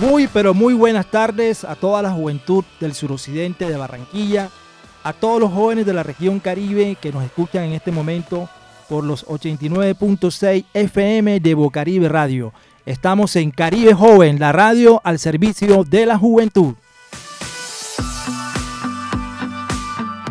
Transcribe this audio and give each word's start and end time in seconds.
Muy, 0.00 0.28
pero 0.28 0.54
muy 0.54 0.74
buenas 0.74 1.10
tardes 1.10 1.64
a 1.64 1.74
toda 1.74 2.02
la 2.02 2.12
juventud 2.12 2.64
del 2.78 2.94
suroccidente 2.94 3.68
de 3.68 3.76
Barranquilla, 3.76 4.48
a 5.02 5.12
todos 5.12 5.40
los 5.40 5.52
jóvenes 5.52 5.86
de 5.86 5.92
la 5.92 6.04
región 6.04 6.38
Caribe 6.38 6.96
que 7.00 7.10
nos 7.10 7.24
escuchan 7.24 7.64
en 7.64 7.72
este 7.72 7.90
momento 7.90 8.48
por 8.88 9.02
los 9.02 9.26
89.6 9.26 10.66
FM 10.72 11.40
de 11.40 11.54
Bocaribe 11.54 12.08
Radio. 12.08 12.52
Estamos 12.86 13.34
en 13.34 13.50
Caribe 13.50 13.92
Joven, 13.92 14.38
la 14.38 14.52
radio 14.52 15.00
al 15.02 15.18
servicio 15.18 15.82
de 15.82 16.06
la 16.06 16.16
juventud. 16.16 16.74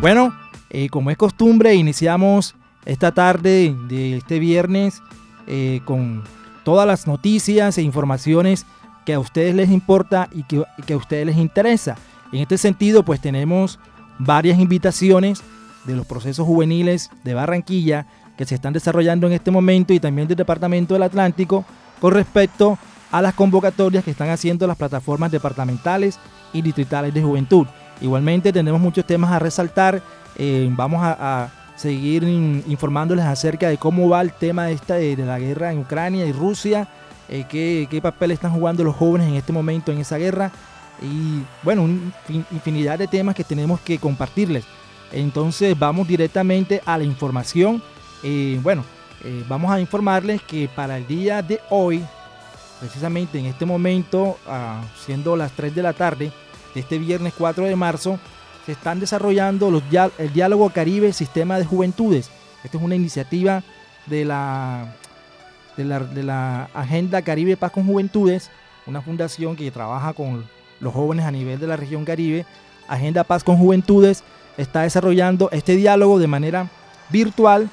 Bueno, 0.00 0.34
eh, 0.70 0.88
como 0.88 1.10
es 1.10 1.18
costumbre, 1.18 1.74
iniciamos 1.74 2.54
esta 2.86 3.12
tarde 3.12 3.76
de 3.86 4.16
este 4.16 4.38
viernes 4.38 5.02
eh, 5.46 5.82
con 5.84 6.24
todas 6.64 6.86
las 6.86 7.06
noticias 7.06 7.76
e 7.76 7.82
informaciones 7.82 8.64
que 9.08 9.14
a 9.14 9.20
ustedes 9.20 9.54
les 9.54 9.70
importa 9.70 10.28
y 10.32 10.42
que, 10.42 10.92
a 10.92 10.96
ustedes 10.98 11.24
les 11.24 11.38
interesa. 11.38 11.96
En 12.30 12.40
este 12.40 12.58
sentido, 12.58 13.02
pues 13.02 13.22
tenemos 13.22 13.78
varias 14.18 14.58
invitaciones 14.58 15.40
de 15.86 15.96
los 15.96 16.04
procesos 16.06 16.46
juveniles 16.46 17.10
de 17.24 17.32
Barranquilla 17.32 18.06
que 18.36 18.44
se 18.44 18.54
están 18.54 18.74
desarrollando 18.74 19.26
en 19.26 19.32
este 19.32 19.50
momento 19.50 19.94
y 19.94 19.98
también 19.98 20.28
del 20.28 20.36
Departamento 20.36 20.92
del 20.92 21.04
Atlántico 21.04 21.64
con 22.02 22.12
respecto 22.12 22.78
a 23.10 23.22
las 23.22 23.32
convocatorias 23.32 24.04
que 24.04 24.10
están 24.10 24.28
haciendo 24.28 24.66
las 24.66 24.76
plataformas 24.76 25.32
departamentales 25.32 26.18
y 26.52 26.60
distritales 26.60 27.14
de 27.14 27.22
juventud. 27.22 27.66
Igualmente 28.02 28.52
tenemos 28.52 28.78
muchos 28.78 29.06
temas 29.06 29.32
a 29.32 29.38
resaltar. 29.38 30.02
Eh, 30.36 30.68
vamos 30.72 31.00
a, 31.02 31.50
seguir 31.76 32.24
informándoles 32.24 33.24
acerca 33.24 33.68
de 33.68 33.78
cómo 33.78 34.08
va 34.08 34.20
el 34.20 34.32
tema 34.32 34.66
de 34.66 35.16
la 35.16 35.38
guerra 35.38 35.72
en 35.72 35.78
Ucrania 35.78 36.26
y 36.26 36.32
Rusia 36.32 36.88
eh, 37.28 37.46
qué, 37.48 38.00
papel 38.00 38.30
están 38.30 38.52
jugando 38.52 38.82
los 38.84 38.96
jóvenes 38.96 39.28
en 39.28 39.34
este 39.34 39.52
momento 39.52 39.92
en 39.92 39.98
esa 39.98 40.16
guerra 40.16 40.50
y 41.02 41.42
bueno, 41.62 41.82
una 41.82 42.12
infinidad 42.50 42.98
de 42.98 43.06
temas 43.06 43.34
que 43.34 43.44
tenemos 43.44 43.80
que 43.80 43.98
compartirles. 43.98 44.64
Entonces 45.12 45.78
vamos 45.78 46.08
directamente 46.08 46.82
a 46.84 46.98
la 46.98 47.04
información. 47.04 47.82
Eh, 48.22 48.58
bueno, 48.62 48.84
eh, 49.24 49.44
vamos 49.48 49.70
a 49.70 49.80
informarles 49.80 50.42
que 50.42 50.68
para 50.74 50.96
el 50.96 51.06
día 51.06 51.42
de 51.42 51.60
hoy, 51.70 52.02
precisamente 52.80 53.38
en 53.38 53.46
este 53.46 53.66
momento, 53.66 54.38
ah, 54.46 54.82
siendo 55.04 55.36
las 55.36 55.52
3 55.52 55.74
de 55.74 55.82
la 55.82 55.92
tarde 55.92 56.32
de 56.74 56.80
este 56.80 56.98
viernes 56.98 57.34
4 57.36 57.64
de 57.64 57.76
marzo, 57.76 58.18
se 58.64 58.72
están 58.72 59.00
desarrollando 59.00 59.82
el 60.18 60.32
Diálogo 60.32 60.70
Caribe 60.70 61.12
Sistema 61.12 61.58
de 61.58 61.64
Juventudes. 61.64 62.30
Esta 62.64 62.76
es 62.76 62.82
una 62.82 62.96
iniciativa 62.96 63.62
de 64.06 64.24
la 64.24 64.94
de 65.84 66.22
la, 66.22 66.68
Agenda 66.74 67.22
Caribe 67.22 67.56
Paz 67.56 67.70
con 67.72 67.86
Juventudes, 67.86 68.50
una 68.86 69.00
fundación 69.00 69.54
que 69.54 69.70
trabaja 69.70 70.12
con 70.12 70.44
los 70.80 70.92
jóvenes 70.92 71.24
a 71.24 71.30
nivel 71.30 71.60
de 71.60 71.66
la 71.66 71.76
región 71.76 72.04
Caribe. 72.04 72.44
Agenda 72.88 73.24
Paz 73.24 73.44
con 73.44 73.56
Juventudes 73.56 74.24
está 74.56 74.82
desarrollando 74.82 75.48
este 75.52 75.76
diálogo 75.76 76.18
de 76.18 76.26
manera 76.26 76.68
virtual. 77.10 77.70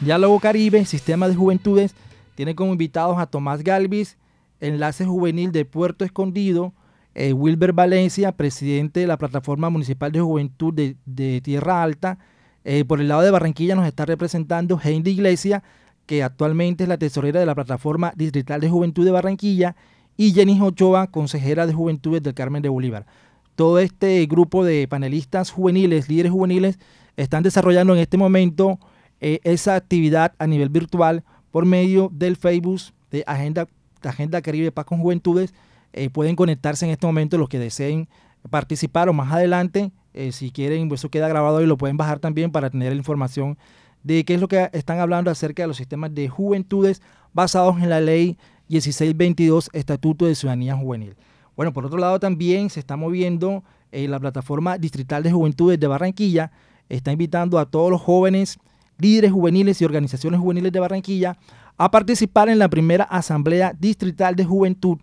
Diálogo 0.00 0.40
Caribe, 0.40 0.84
Sistema 0.86 1.28
de 1.28 1.34
Juventudes, 1.34 1.94
tiene 2.34 2.54
como 2.54 2.72
invitados 2.72 3.18
a 3.18 3.26
Tomás 3.26 3.62
Galvis, 3.62 4.16
enlace 4.60 5.04
juvenil 5.04 5.52
de 5.52 5.66
Puerto 5.66 6.06
Escondido, 6.06 6.72
eh, 7.14 7.34
Wilber 7.34 7.74
Valencia, 7.74 8.32
presidente 8.32 9.00
de 9.00 9.06
la 9.06 9.18
Plataforma 9.18 9.68
Municipal 9.68 10.10
de 10.10 10.20
Juventud 10.20 10.72
de, 10.72 11.40
Tierra 11.42 11.82
Alta. 11.82 12.18
Eh, 12.64 12.84
por 12.84 13.00
el 13.00 13.08
lado 13.08 13.22
de 13.22 13.30
Barranquilla 13.30 13.74
nos 13.74 13.86
está 13.86 14.06
representando 14.06 14.80
Heidi 14.82 15.10
Iglesia, 15.10 15.62
que 16.10 16.24
actualmente 16.24 16.82
es 16.82 16.88
la 16.88 16.98
tesorera 16.98 17.38
de 17.38 17.46
la 17.46 17.54
Plataforma 17.54 18.12
Distrital 18.16 18.60
de 18.60 18.68
Juventud 18.68 19.04
de 19.04 19.12
Barranquilla, 19.12 19.76
y 20.16 20.32
Jenny 20.32 20.60
Ochoa, 20.60 21.06
consejera 21.06 21.68
de 21.68 21.72
Juventudes 21.72 22.20
del 22.20 22.34
Carmen 22.34 22.62
de 22.62 22.68
Bolívar. 22.68 23.06
Todo 23.54 23.78
este 23.78 24.26
grupo 24.26 24.64
de 24.64 24.88
panelistas 24.88 25.52
juveniles, 25.52 26.08
líderes 26.08 26.32
juveniles, 26.32 26.80
están 27.16 27.44
desarrollando 27.44 27.94
en 27.94 28.00
este 28.00 28.16
momento 28.16 28.80
eh, 29.20 29.38
esa 29.44 29.76
actividad 29.76 30.32
a 30.40 30.48
nivel 30.48 30.68
virtual 30.68 31.22
por 31.52 31.64
medio 31.64 32.10
del 32.12 32.34
Facebook 32.34 32.80
de 33.12 33.22
Agenda, 33.28 33.68
Agenda 34.02 34.42
Caribe 34.42 34.72
Paz 34.72 34.86
con 34.86 34.98
Juventudes. 34.98 35.54
Eh, 35.92 36.10
pueden 36.10 36.34
conectarse 36.34 36.86
en 36.86 36.90
este 36.90 37.06
momento 37.06 37.38
los 37.38 37.48
que 37.48 37.60
deseen 37.60 38.08
participar 38.50 39.08
o 39.08 39.12
más 39.12 39.30
adelante, 39.32 39.92
eh, 40.12 40.32
si 40.32 40.50
quieren, 40.50 40.90
eso 40.92 41.08
queda 41.08 41.28
grabado 41.28 41.62
y 41.62 41.66
lo 41.66 41.76
pueden 41.78 41.96
bajar 41.96 42.18
también 42.18 42.50
para 42.50 42.68
tener 42.68 42.90
la 42.90 42.98
información 42.98 43.58
de 44.02 44.24
qué 44.24 44.34
es 44.34 44.40
lo 44.40 44.48
que 44.48 44.70
están 44.72 44.98
hablando 44.98 45.30
acerca 45.30 45.62
de 45.62 45.68
los 45.68 45.76
sistemas 45.76 46.14
de 46.14 46.28
juventudes 46.28 47.02
basados 47.32 47.76
en 47.80 47.90
la 47.90 48.00
ley 48.00 48.38
1622, 48.68 49.70
Estatuto 49.72 50.26
de 50.26 50.34
Ciudadanía 50.34 50.76
Juvenil. 50.76 51.16
Bueno, 51.56 51.72
por 51.72 51.84
otro 51.84 51.98
lado 51.98 52.18
también 52.20 52.70
se 52.70 52.80
está 52.80 52.96
moviendo 52.96 53.64
eh, 53.92 54.06
la 54.08 54.20
plataforma 54.20 54.78
distrital 54.78 55.22
de 55.22 55.32
juventudes 55.32 55.78
de 55.78 55.86
Barranquilla, 55.86 56.52
está 56.88 57.12
invitando 57.12 57.58
a 57.58 57.66
todos 57.66 57.90
los 57.90 58.00
jóvenes, 58.00 58.58
líderes 58.98 59.32
juveniles 59.32 59.80
y 59.80 59.84
organizaciones 59.84 60.40
juveniles 60.40 60.72
de 60.72 60.80
Barranquilla 60.80 61.36
a 61.76 61.90
participar 61.90 62.48
en 62.48 62.58
la 62.58 62.68
primera 62.68 63.04
Asamblea 63.04 63.74
Distrital 63.78 64.36
de 64.36 64.44
Juventud 64.44 64.98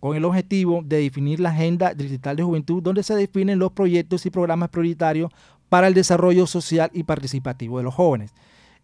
con 0.00 0.16
el 0.16 0.24
objetivo 0.24 0.82
de 0.84 0.98
definir 0.98 1.40
la 1.40 1.50
Agenda 1.50 1.94
Distrital 1.94 2.36
de 2.36 2.42
Juventud, 2.42 2.82
donde 2.82 3.02
se 3.02 3.14
definen 3.14 3.58
los 3.58 3.72
proyectos 3.72 4.26
y 4.26 4.30
programas 4.30 4.68
prioritarios 4.68 5.30
para 5.74 5.88
el 5.88 5.94
desarrollo 5.94 6.46
social 6.46 6.88
y 6.94 7.02
participativo 7.02 7.78
de 7.78 7.82
los 7.82 7.94
jóvenes. 7.94 8.32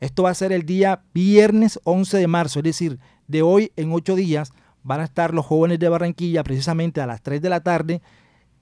Esto 0.01 0.25
va 0.25 0.31
a 0.31 0.34
ser 0.34 0.51
el 0.51 0.67
día 0.67 1.05
viernes 1.15 1.78
11 1.84 2.19
de 2.19 2.27
marzo, 2.27 2.59
es 2.59 2.65
decir, 2.65 2.99
de 3.28 3.43
hoy 3.43 3.71
en 3.77 3.93
ocho 3.93 4.17
días 4.17 4.53
van 4.83 4.99
a 4.99 5.05
estar 5.05 5.33
los 5.33 5.47
jóvenes 5.47 5.78
de 5.78 5.89
Barranquilla 5.89 6.43
precisamente 6.43 7.01
a 7.01 7.06
las 7.06 7.23
3 7.23 7.41
de 7.43 7.49
la 7.49 7.61
tarde. 7.61 8.03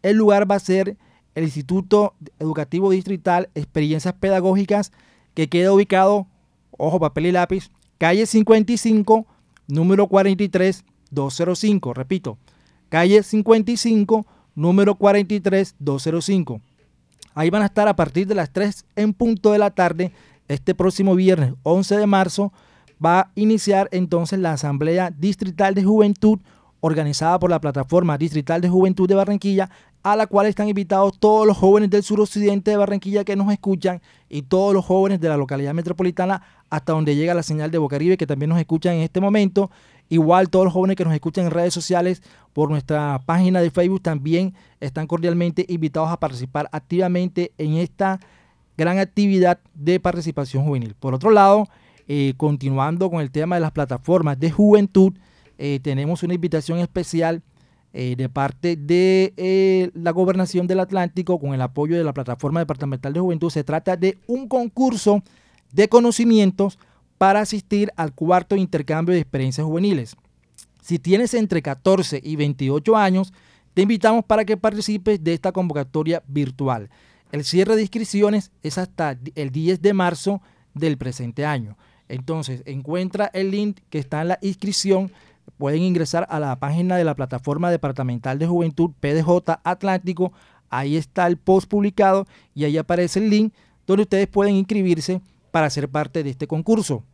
El 0.03 0.19
lugar 0.19 0.50
va 0.50 0.56
a 0.56 0.61
ser 0.61 0.99
el 1.34 1.44
Instituto 1.44 2.16
Educativo 2.39 2.91
Distrital 2.91 3.49
Experiencias 3.55 4.12
Pedagógicas 4.12 4.93
que 5.33 5.49
queda 5.49 5.72
ubicado, 5.72 6.27
ojo, 6.72 7.00
papel 7.00 7.25
y 7.25 7.33
lápiz, 7.33 7.71
calle 7.97 8.27
55, 8.27 9.27
número 9.69 10.06
43, 10.06 10.84
205. 11.12 11.95
Repito, 11.95 12.37
calle 12.91 13.22
55, 13.22 14.27
número 14.55 14.97
43, 14.97 15.77
205. 15.78 16.60
Ahí 17.38 17.50
van 17.50 17.62
a 17.62 17.66
estar 17.66 17.87
a 17.87 17.94
partir 17.94 18.26
de 18.26 18.34
las 18.34 18.50
3 18.50 18.84
en 18.97 19.15
punto 19.15 19.53
de 19.53 19.59
la 19.59 19.71
tarde. 19.71 20.10
Este 20.49 20.75
próximo 20.75 21.15
viernes 21.15 21.54
11 21.62 21.97
de 21.97 22.06
marzo 22.09 22.53
va 23.04 23.21
a 23.21 23.31
iniciar 23.37 23.88
entonces 23.93 24.41
la 24.41 24.54
Asamblea 24.54 25.12
Distrital 25.16 25.72
de 25.72 25.84
Juventud 25.84 26.41
organizada 26.81 27.38
por 27.38 27.50
la 27.50 27.60
Plataforma 27.60 28.19
Distrital 28.19 28.60
de 28.60 28.69
Juventud 28.69 29.06
de 29.09 29.15
Barranquilla, 29.15 29.71
a 30.03 30.16
la 30.16 30.27
cual 30.27 30.48
están 30.48 30.69
invitados 30.69 31.16
todos 31.21 31.47
los 31.47 31.56
jóvenes 31.56 31.91
del 31.91 32.03
suroccidente 32.03 32.72
de 32.72 32.77
Barranquilla 32.77 33.22
que 33.22 33.37
nos 33.37 33.53
escuchan 33.53 34.03
y 34.28 34.43
todos 34.43 34.75
los 34.75 34.84
jóvenes 34.84 35.21
de 35.21 35.28
la 35.28 35.37
localidad 35.37 35.75
metropolitana 35.75 36.43
hasta 36.71 36.93
donde 36.93 37.15
llega 37.15 37.34
la 37.34 37.44
señal 37.44 37.71
de 37.71 37.78
Bocaribe 37.78 38.16
que 38.16 38.27
también 38.27 38.48
nos 38.48 38.59
escuchan 38.59 38.94
en 38.94 39.03
este 39.03 39.21
momento 39.21 39.71
Igual 40.08 40.48
todos 40.48 40.64
los 40.64 40.72
jóvenes 40.72 40.96
que 40.96 41.04
nos 41.04 41.15
escuchan 41.15 41.47
en 41.47 41.50
redes 41.50 41.74
sociales 41.74 42.22
por 42.53 42.71
nuestra 42.71 43.21
página 43.27 43.60
de 43.60 43.71
Facebook 43.71 44.03
también 44.03 44.54
están 44.80 45.06
cordialmente 45.06 45.66
invitados 45.68 46.10
a 46.10 46.18
participar 46.18 46.68
activamente 46.72 47.53
en 47.59 47.74
esta 47.74 48.18
gran 48.77 48.98
actividad 48.98 49.59
de 49.74 50.00
participación 50.00 50.65
juvenil. 50.65 50.94
Por 50.98 51.15
otro 51.15 51.30
lado, 51.30 51.68
eh, 52.06 52.33
continuando 52.36 53.10
con 53.10 53.21
el 53.21 53.30
tema 53.30 53.56
de 53.56 53.60
las 53.60 53.72
plataformas 53.72 54.41
de 54.41 54.50
juventud, 54.50 55.12
eh, 55.59 55.80
tenemos 55.83 56.22
una 56.22 56.34
invitación 56.34 56.78
especial 56.78 57.42
eh, 57.92 58.15
de 58.16 58.28
parte 58.28 58.77
de 58.77 59.91
la 59.94 60.12
Gobernación 60.12 60.66
del 60.66 60.80
Atlántico 60.80 61.38
con 61.38 61.53
el 61.54 61.60
apoyo 61.60 61.97
de 61.97 62.04
la 62.04 62.15
Plataforma 62.15 62.60
Departamental 62.60 63.12
de 63.12 63.21
Juventud. 63.21 63.50
Se 63.50 63.65
trata 63.65 63.97
de 63.97 64.16
un 64.27 64.48
concurso 64.48 65.22
de 65.72 65.88
conocimientos 65.88 66.78
para 67.18 67.41
asistir 67.41 67.92
al 67.97 68.15
cuarto 68.15 68.56
intercambio 68.56 69.15
de 69.15 69.20
experiencias 69.20 69.66
juveniles. 69.66 70.16
Si 70.80 70.98
tienes 70.98 71.34
entre 71.34 71.60
14 71.60 72.20
y 72.22 72.36
28 72.36 72.97
años, 72.97 73.32
te 73.74 73.82
invitamos 73.82 74.24
para 74.24 74.44
que 74.44 74.56
participes 74.56 75.22
de 75.22 75.34
esta 75.34 75.53
convocatoria 75.53 76.22
virtual. 76.26 76.88
El 77.30 77.44
cierre 77.44 77.76
de 77.76 77.82
inscripciones 77.82 78.53
es 78.62 78.78
hasta 78.78 79.18
el 79.34 79.50
10 79.50 79.82
de 79.82 79.92
marzo 79.92 80.41
del 80.72 80.97
presente 80.97 81.44
año. 81.44 81.76
Entonces, 82.09 82.62
encuentra 82.65 83.30
el 83.34 83.50
link 83.50 83.80
que 83.91 83.98
está 83.98 84.22
en 84.22 84.28
la 84.28 84.38
inscripción. 84.41 85.12
Pueden 85.59 85.82
ingresar 85.82 86.26
a 86.30 86.41
la 86.41 86.59
página 86.59 86.97
de 86.97 87.04
la 87.04 87.14
Plataforma 87.14 87.71
Departamental 87.71 88.38
de 88.38 88.47
Juventud 88.47 88.91
PDJ 88.98 89.60
Atlántico. 89.62 90.32
ahí 90.71 90.97
está 90.97 91.26
el 91.26 91.36
post 91.36 91.68
publicado 91.68 92.26
y 92.54 92.64
ahí 92.64 92.76
aparece 92.76 93.18
el 93.18 93.30
link 93.30 93.53
donde 93.86 94.03
ustedes 94.03 94.26
pueden 94.26 94.54
inscribirse 94.54 95.21
para 95.50 95.71
ser 95.71 95.89
parte 95.89 96.22
de 96.22 96.30
este 96.30 96.47
concurso. 96.47 97.04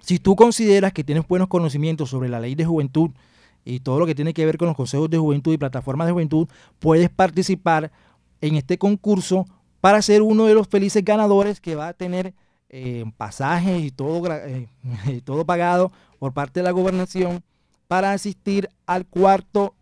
Si 0.00 0.18
tú 0.18 0.36
consideras 0.36 0.92
que 0.92 1.04
tienes 1.04 1.26
buenos 1.26 1.48
conocimientos 1.48 2.10
sobre 2.10 2.28
la 2.28 2.40
ley 2.40 2.54
de 2.54 2.64
juventud 2.64 3.10
y 3.64 3.80
todo 3.80 3.98
lo 3.98 4.06
que 4.06 4.14
tiene 4.14 4.32
que 4.32 4.46
ver 4.46 4.56
con 4.56 4.68
los 4.68 4.76
consejos 4.76 5.10
de 5.10 5.18
juventud 5.18 5.52
y 5.52 5.58
plataformas 5.58 6.06
de 6.06 6.12
juventud, 6.12 6.48
puedes 6.78 7.10
participar 7.10 7.90
en 8.40 8.56
este 8.56 8.78
concurso 8.78 9.46
para 9.80 10.02
ser 10.02 10.22
uno 10.22 10.46
de 10.46 10.54
los 10.54 10.68
felices 10.68 11.04
ganadores 11.04 11.60
que 11.60 11.74
va 11.74 11.88
a 11.88 11.92
tener 11.92 12.34
eh, 12.68 13.04
pasajes 13.16 13.82
y 13.82 13.90
todo, 13.90 14.32
eh, 14.32 14.68
todo 15.24 15.44
pagado 15.44 15.92
por 16.18 16.32
parte 16.32 16.60
de 16.60 16.64
la 16.64 16.70
gobernación 16.70 17.42
para 17.88 18.12
asistir 18.12 18.68
al 18.86 19.06
cuarto 19.06 19.74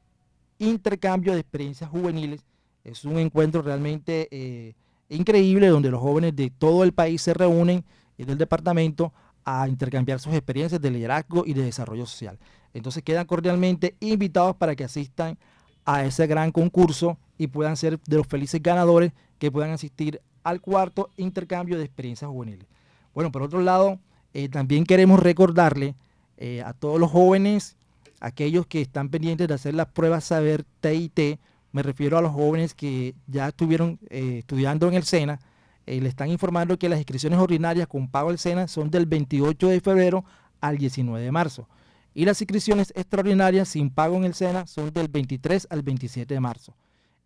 intercambio 0.58 1.34
de 1.34 1.40
experiencias 1.40 1.90
juveniles. 1.90 2.44
Es 2.84 3.04
un 3.04 3.18
encuentro 3.18 3.60
realmente 3.60 4.28
eh, 4.30 4.74
increíble 5.08 5.68
donde 5.68 5.90
los 5.90 6.00
jóvenes 6.00 6.36
de 6.36 6.50
todo 6.50 6.84
el 6.84 6.92
país 6.92 7.22
se 7.22 7.34
reúnen 7.34 7.84
y 8.16 8.24
del 8.24 8.38
departamento 8.38 9.12
a 9.44 9.68
intercambiar 9.68 10.20
sus 10.20 10.34
experiencias 10.34 10.80
de 10.80 10.90
liderazgo 10.90 11.44
y 11.46 11.54
de 11.54 11.62
desarrollo 11.62 12.04
social. 12.06 12.38
Entonces 12.74 13.02
quedan 13.02 13.26
cordialmente 13.26 13.96
invitados 14.00 14.56
para 14.56 14.76
que 14.76 14.84
asistan 14.84 15.38
a 15.84 16.04
ese 16.04 16.26
gran 16.26 16.52
concurso 16.52 17.18
y 17.38 17.46
puedan 17.46 17.76
ser 17.76 17.98
de 18.06 18.16
los 18.18 18.26
felices 18.26 18.62
ganadores 18.62 19.12
que 19.38 19.50
puedan 19.50 19.70
asistir 19.70 20.20
al 20.42 20.60
cuarto 20.60 21.08
intercambio 21.16 21.78
de 21.78 21.84
experiencias 21.84 22.30
juveniles. 22.30 22.66
Bueno, 23.14 23.32
por 23.32 23.42
otro 23.42 23.62
lado, 23.62 23.98
eh, 24.34 24.48
también 24.48 24.84
queremos 24.84 25.20
recordarle 25.20 25.94
eh, 26.36 26.62
a 26.62 26.72
todos 26.72 27.00
los 27.00 27.10
jóvenes, 27.10 27.76
aquellos 28.20 28.66
que 28.66 28.80
están 28.80 29.08
pendientes 29.08 29.48
de 29.48 29.54
hacer 29.54 29.74
las 29.74 29.86
pruebas 29.86 30.24
Saber 30.24 30.64
TIT, 30.80 31.40
me 31.72 31.82
refiero 31.82 32.18
a 32.18 32.22
los 32.22 32.32
jóvenes 32.32 32.74
que 32.74 33.14
ya 33.26 33.48
estuvieron 33.48 33.98
eh, 34.10 34.38
estudiando 34.38 34.88
en 34.88 34.94
el 34.94 35.04
SENA, 35.04 35.38
le 35.86 36.06
están 36.06 36.28
informando 36.28 36.78
que 36.78 36.90
las 36.90 36.98
inscripciones 36.98 37.38
ordinarias 37.38 37.88
con 37.88 38.08
pago 38.08 38.28
del 38.28 38.38
SENA 38.38 38.68
son 38.68 38.90
del 38.90 39.06
28 39.06 39.68
de 39.68 39.80
febrero 39.80 40.22
al 40.60 40.76
19 40.76 41.24
de 41.24 41.32
marzo. 41.32 41.66
Y 42.12 42.26
las 42.26 42.42
inscripciones 42.42 42.92
extraordinarias 42.94 43.68
sin 43.68 43.88
pago 43.88 44.16
en 44.16 44.24
el 44.24 44.34
SENA 44.34 44.66
son 44.66 44.92
del 44.92 45.08
23 45.08 45.66
al 45.70 45.82
27 45.82 46.34
de 46.34 46.40
marzo. 46.40 46.74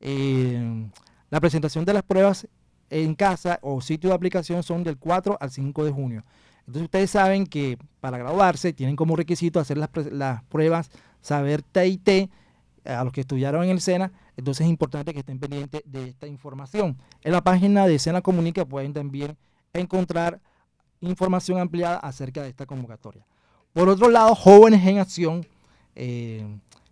la 0.00 1.40
presentación 1.40 1.84
de 1.84 1.92
las 1.92 2.04
pruebas 2.04 2.46
en 2.92 3.14
casa 3.14 3.58
o 3.62 3.80
sitio 3.80 4.10
de 4.10 4.16
aplicación 4.16 4.62
son 4.62 4.84
del 4.84 4.98
4 4.98 5.38
al 5.40 5.50
5 5.50 5.84
de 5.84 5.90
junio. 5.90 6.22
Entonces 6.66 6.82
ustedes 6.84 7.10
saben 7.10 7.46
que 7.46 7.78
para 8.00 8.18
graduarse 8.18 8.72
tienen 8.72 8.96
como 8.96 9.16
requisito 9.16 9.58
hacer 9.58 9.78
las, 9.78 10.42
pruebas, 10.44 10.90
saber 11.20 11.62
TIT 11.62 12.08
eh, 12.08 12.28
a 12.84 13.02
los 13.02 13.12
que 13.12 13.22
estudiaron 13.22 13.64
en 13.64 13.70
el 13.70 13.80
SENA. 13.80 14.12
Entonces 14.36 14.64
es 14.66 14.70
importante 14.70 15.12
que 15.12 15.20
estén 15.20 15.38
pendientes 15.38 15.82
de 15.84 16.08
esta 16.08 16.26
información. 16.26 16.96
En 17.22 17.32
la 17.32 17.42
página 17.42 17.86
de 17.86 17.98
SENA 17.98 18.22
Comunica 18.22 18.64
pueden 18.64 18.92
también 18.92 19.36
encontrar 19.72 20.40
información 21.00 21.58
ampliada 21.58 21.98
acerca 21.98 22.42
de 22.42 22.48
esta 22.48 22.66
convocatoria. 22.66 23.26
Por 23.72 23.88
otro 23.88 24.08
lado, 24.10 24.34
Jóvenes 24.34 24.86
en 24.86 24.98
Acción 24.98 25.46
eh, 25.94 26.46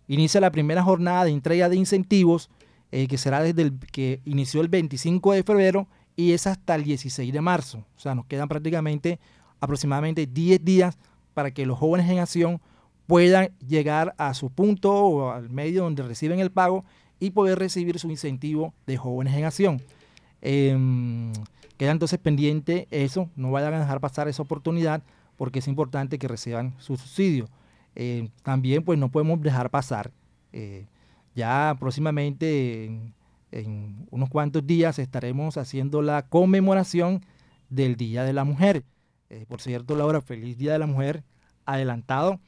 inicia 0.07 0.41
la 0.41 0.51
primera 0.51 0.83
jornada 0.83 1.25
de 1.25 1.31
entrega 1.31 1.69
de 1.69 1.75
incentivos 1.75 2.49
eh, 2.91 3.07
que 3.07 3.17
será 3.17 3.41
desde 3.41 3.61
el 3.61 3.79
que 3.79 4.21
inició 4.25 4.61
el 4.61 4.67
25 4.67 5.31
de 5.33 5.43
febrero 5.43 5.87
y 6.15 6.33
es 6.33 6.45
hasta 6.45 6.75
el 6.75 6.83
16 6.83 7.31
de 7.31 7.41
marzo. 7.41 7.85
O 7.95 7.99
sea, 7.99 8.15
nos 8.15 8.25
quedan 8.25 8.49
prácticamente 8.49 9.19
aproximadamente 9.61 10.27
10 10.27 10.65
días 10.65 10.97
para 11.33 11.51
que 11.51 11.65
los 11.65 11.79
jóvenes 11.79 12.09
en 12.09 12.19
acción 12.19 12.61
puedan 13.07 13.51
llegar 13.65 14.13
a 14.17 14.33
su 14.33 14.49
punto 14.49 14.93
o 14.93 15.31
al 15.31 15.49
medio 15.49 15.83
donde 15.83 16.03
reciben 16.03 16.39
el 16.39 16.51
pago 16.51 16.83
y 17.21 17.29
poder 17.31 17.59
recibir 17.59 17.99
su 17.99 18.09
incentivo 18.09 18.73
de 18.85 18.97
jóvenes 18.97 19.35
en 19.35 19.45
acción. 19.45 19.81
Em, 20.41 21.31
queda 21.77 21.91
entonces 21.91 22.19
pendiente 22.19 22.87
eso, 22.91 23.29
no 23.35 23.51
vayan 23.51 23.75
a 23.75 23.79
dejar 23.79 24.01
pasar 24.01 24.27
esa 24.27 24.41
oportunidad 24.41 25.03
porque 25.37 25.59
es 25.59 25.67
importante 25.67 26.17
que 26.19 26.27
reciban 26.27 26.73
su 26.79 26.97
subsidio. 26.97 27.47
Em, 27.95 28.29
también 28.43 28.83
pues 28.83 28.97
no 28.97 29.09
podemos 29.09 29.39
dejar 29.41 29.69
pasar, 29.69 30.11
eh, 30.51 30.87
ya 31.35 31.77
próximamente 31.79 32.85
en 33.51 34.07
unos 34.09 34.29
cuantos 34.29 34.65
días 34.65 34.97
estaremos 34.97 35.57
haciendo 35.57 36.01
la 36.01 36.23
conmemoración 36.27 37.23
del 37.69 37.97
Día 37.97 38.23
de 38.23 38.33
la 38.33 38.43
Mujer. 38.45 38.83
Eh, 39.29 39.45
por 39.47 39.61
cierto, 39.61 39.95
Laura, 39.95 40.21
feliz 40.21 40.57
Día 40.57 40.73
de 40.73 40.79
la 40.79 40.87
Mujer 40.87 41.23
adelantado. 41.65 42.39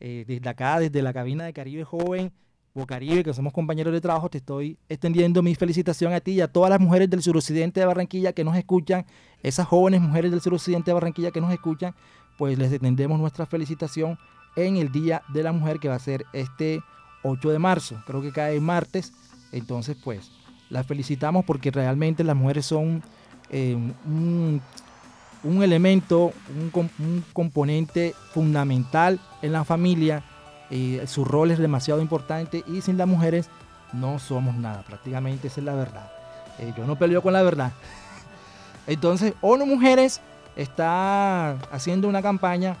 Eh, 0.00 0.24
desde 0.26 0.48
acá, 0.48 0.80
desde 0.80 1.02
la 1.02 1.12
cabina 1.12 1.44
de 1.44 1.52
Caribe 1.52 1.84
Joven, 1.84 2.32
o 2.76 2.86
Caribe, 2.86 3.22
que 3.22 3.32
somos 3.32 3.52
compañeros 3.52 3.92
de 3.92 4.00
trabajo, 4.00 4.28
te 4.28 4.38
estoy 4.38 4.76
extendiendo 4.88 5.42
mi 5.42 5.54
felicitación 5.54 6.12
a 6.12 6.20
ti 6.20 6.32
y 6.32 6.40
a 6.40 6.48
todas 6.48 6.70
las 6.70 6.80
mujeres 6.80 7.08
del 7.08 7.22
suroccidente 7.22 7.78
de 7.78 7.86
Barranquilla 7.86 8.32
que 8.32 8.42
nos 8.42 8.56
escuchan, 8.56 9.06
esas 9.44 9.68
jóvenes 9.68 10.00
mujeres 10.00 10.32
del 10.32 10.40
suroccidente 10.40 10.90
de 10.90 10.94
Barranquilla 10.94 11.30
que 11.30 11.40
nos 11.40 11.52
escuchan, 11.52 11.94
pues 12.36 12.58
les 12.58 12.72
extendemos 12.72 13.20
nuestra 13.20 13.46
felicitación 13.46 14.18
en 14.56 14.76
el 14.76 14.90
Día 14.90 15.22
de 15.32 15.44
la 15.44 15.52
Mujer 15.52 15.78
que 15.78 15.88
va 15.88 15.94
a 15.94 16.00
ser 16.00 16.26
este 16.32 16.80
8 17.22 17.50
de 17.50 17.58
marzo, 17.60 18.02
creo 18.06 18.20
que 18.20 18.32
cae 18.32 18.58
martes, 18.58 19.12
entonces 19.52 19.96
pues 20.02 20.32
las 20.68 20.84
felicitamos 20.84 21.44
porque 21.44 21.70
realmente 21.70 22.24
las 22.24 22.34
mujeres 22.34 22.66
son 22.66 23.04
eh, 23.50 23.78
un 25.44 25.62
elemento, 25.62 26.32
un, 26.74 27.24
componente 27.32 28.14
fundamental 28.32 29.20
en 29.42 29.52
la 29.52 29.64
familia. 29.64 30.24
Eh, 30.76 31.04
su 31.06 31.24
rol 31.24 31.52
es 31.52 31.58
demasiado 31.60 32.00
importante 32.00 32.64
y 32.66 32.80
sin 32.80 32.98
las 32.98 33.06
mujeres 33.06 33.48
no 33.92 34.18
somos 34.18 34.56
nada. 34.56 34.82
Prácticamente 34.82 35.46
esa 35.46 35.60
es 35.60 35.64
la 35.64 35.74
verdad. 35.74 36.10
Eh, 36.58 36.72
yo 36.76 36.84
no 36.84 36.96
peleo 36.96 37.22
con 37.22 37.32
la 37.32 37.44
verdad. 37.44 37.70
Entonces, 38.88 39.34
ONU 39.40 39.66
Mujeres 39.66 40.20
está 40.56 41.52
haciendo 41.70 42.08
una 42.08 42.22
campaña 42.22 42.76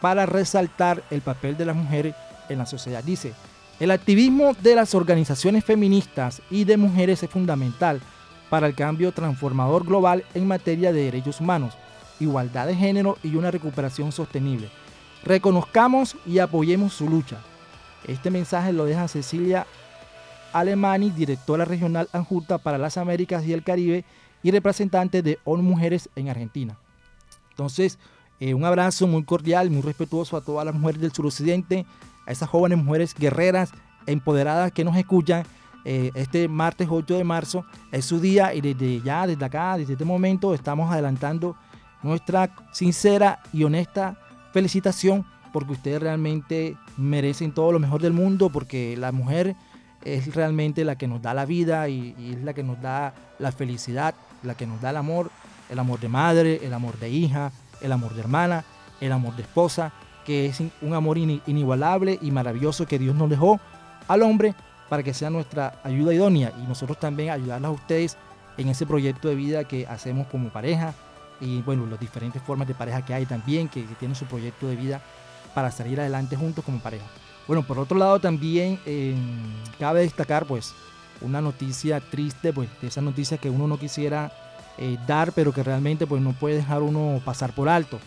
para 0.00 0.24
resaltar 0.24 1.02
el 1.10 1.20
papel 1.20 1.58
de 1.58 1.66
las 1.66 1.76
mujeres 1.76 2.14
en 2.48 2.56
la 2.56 2.64
sociedad. 2.64 3.04
Dice, 3.04 3.34
el 3.78 3.90
activismo 3.90 4.54
de 4.62 4.76
las 4.76 4.94
organizaciones 4.94 5.66
feministas 5.66 6.40
y 6.50 6.64
de 6.64 6.78
mujeres 6.78 7.22
es 7.22 7.28
fundamental 7.28 8.00
para 8.48 8.66
el 8.66 8.74
cambio 8.74 9.12
transformador 9.12 9.84
global 9.84 10.24
en 10.32 10.46
materia 10.46 10.94
de 10.94 11.04
derechos 11.04 11.42
humanos 11.42 11.76
igualdad 12.20 12.66
de 12.66 12.76
género 12.76 13.18
y 13.22 13.36
una 13.36 13.50
recuperación 13.50 14.12
sostenible. 14.12 14.70
Reconozcamos 15.24 16.16
y 16.26 16.38
apoyemos 16.38 16.92
su 16.92 17.08
lucha. 17.08 17.38
Este 18.06 18.30
mensaje 18.30 18.74
lo 18.74 18.84
deja 18.84 19.08
Cecilia 19.08 19.66
Alemani, 20.52 21.10
directora 21.10 21.64
regional 21.64 22.10
adjunta 22.12 22.58
para 22.58 22.76
las 22.76 22.98
Américas 22.98 23.44
y 23.46 23.54
el 23.54 23.64
Caribe 23.64 24.04
y 24.42 24.50
representante 24.50 25.22
de 25.22 25.38
ONU 25.44 25.62
Mujeres 25.62 26.10
en 26.14 26.28
Argentina. 26.28 26.76
Entonces, 27.48 27.98
eh, 28.38 28.52
un 28.52 28.66
abrazo 28.66 29.06
muy 29.06 29.24
cordial, 29.24 29.70
muy 29.70 29.80
respetuoso 29.80 30.36
a 30.36 30.42
todas 30.42 30.66
las 30.66 30.74
mujeres 30.74 31.00
del 31.00 31.12
suroccidente, 31.12 31.86
a 32.26 32.32
esas 32.32 32.50
jóvenes 32.50 32.84
mujeres 32.84 33.14
guerreras, 33.14 33.72
empoderadas 34.06 34.72
que 34.72 34.84
nos 34.84 34.96
escuchan. 34.96 35.44
Eh, 35.86 36.10
este 36.14 36.48
martes 36.48 36.88
8 36.90 37.16
de 37.16 37.24
marzo 37.24 37.64
es 37.90 38.04
su 38.04 38.20
día 38.20 38.52
y 38.52 38.60
desde 38.60 39.00
ya, 39.00 39.26
desde 39.26 39.44
acá, 39.44 39.78
desde 39.78 39.94
este 39.94 40.04
momento, 40.04 40.52
estamos 40.52 40.92
adelantando 40.92 41.56
nuestra 42.02 42.54
sincera 42.72 43.40
y 43.52 43.64
honesta 43.64 44.18
felicitación 44.54 45.26
porque 45.52 45.72
ustedes 45.72 46.00
realmente 46.00 46.76
merecen 46.96 47.52
todo 47.52 47.72
lo 47.72 47.80
mejor 47.80 48.00
del 48.00 48.12
mundo, 48.12 48.50
porque 48.50 48.96
la 48.96 49.10
mujer 49.10 49.56
es 50.04 50.32
realmente 50.34 50.84
la 50.84 50.96
que 50.96 51.08
nos 51.08 51.20
da 51.22 51.34
la 51.34 51.44
vida 51.44 51.88
y, 51.88 52.14
es 52.32 52.42
la 52.44 52.54
que 52.54 52.62
nos 52.62 52.80
da 52.80 53.14
la 53.40 53.50
felicidad, 53.50 54.14
la 54.44 54.54
que 54.54 54.66
nos 54.66 54.80
da 54.80 54.90
el 54.90 54.96
amor, 54.96 55.30
el 55.70 55.78
amor 55.78 55.98
de 55.98 56.08
madre, 56.08 56.60
el 56.62 56.72
amor 56.72 56.98
de 56.98 57.10
hija, 57.10 57.50
el 57.80 57.90
amor 57.90 58.14
de 58.14 58.20
hermana, 58.20 58.64
el 59.00 59.10
amor 59.10 59.34
de 59.34 59.42
esposa, 59.42 59.92
que 60.24 60.46
es 60.46 60.60
un 60.60 60.94
amor 60.94 61.18
inigualable 61.18 62.18
y 62.22 62.30
maravilloso 62.30 62.86
que 62.86 62.98
Dios 62.98 63.16
nos 63.16 63.28
dejó 63.28 63.60
al 64.06 64.22
hombre 64.22 64.54
para 64.88 65.02
que 65.02 65.14
sea 65.14 65.30
nuestra 65.30 65.80
ayuda 65.82 66.14
idónea. 66.14 66.52
Y 66.62 66.66
nosotros 66.68 66.98
también 67.00 67.30
ayudarlas 67.30 67.68
a 67.68 67.74
ustedes 67.74 68.16
en 68.56 68.68
ese 68.68 68.86
proyecto 68.86 69.28
de 69.28 69.34
vida 69.34 69.64
que 69.64 69.86
hacemos 69.88 70.28
como 70.28 70.50
pareja, 70.50 70.94
y 71.44 71.62
bueno, 71.62 71.86
las 71.86 72.00
diferentes 72.00 72.42
formas 72.42 72.66
de 72.66 72.74
pareja 72.74 73.04
que 73.04 73.12
hay 73.12 73.26
también, 73.26 73.68
que, 73.68 73.82
tienen 73.98 74.14
su 74.14 74.24
proyecto 74.24 74.66
de 74.66 74.76
vida 74.76 75.02
para 75.54 75.70
salir 75.70 76.00
adelante 76.00 76.36
juntos 76.36 76.64
como 76.64 76.80
pareja. 76.80 77.04
Bueno, 77.46 77.62
por 77.66 77.78
otro 77.78 77.98
lado 77.98 78.18
también 78.18 78.80
cabe 79.78 80.00
destacar 80.00 80.46
pues 80.46 80.74
una 81.20 81.42
noticia 81.42 82.00
triste, 82.00 82.52
pues 82.52 82.68
de 82.80 82.88
esas 82.88 83.04
noticias 83.04 83.38
que 83.38 83.50
uno 83.50 83.68
no 83.68 83.78
quisiera 83.78 84.32
eh, 84.78 84.96
dar, 85.06 85.32
pero 85.32 85.52
que 85.52 85.62
realmente 85.62 86.06
pues 86.06 86.22
no 86.22 86.32
puede 86.32 86.56
dejar 86.56 86.82
uno 86.82 87.20
pasar 87.24 87.54
por 87.54 87.68
alto. 87.68 88.00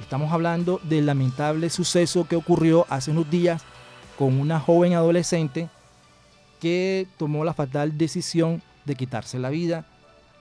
Estamos 0.00 0.32
hablando 0.32 0.80
del 0.84 1.06
lamentable 1.06 1.68
suceso 1.70 2.26
que 2.26 2.36
ocurrió 2.36 2.86
hace 2.88 3.10
unos 3.10 3.28
días 3.30 3.62
con 4.16 4.40
una 4.40 4.58
joven 4.58 4.94
adolescente 4.94 5.68
que 6.60 7.06
tomó 7.18 7.44
la 7.44 7.52
fatal 7.52 7.98
decisión 7.98 8.62
de 8.84 8.94
quitarse 8.94 9.38
la 9.38 9.50
vida 9.50 9.84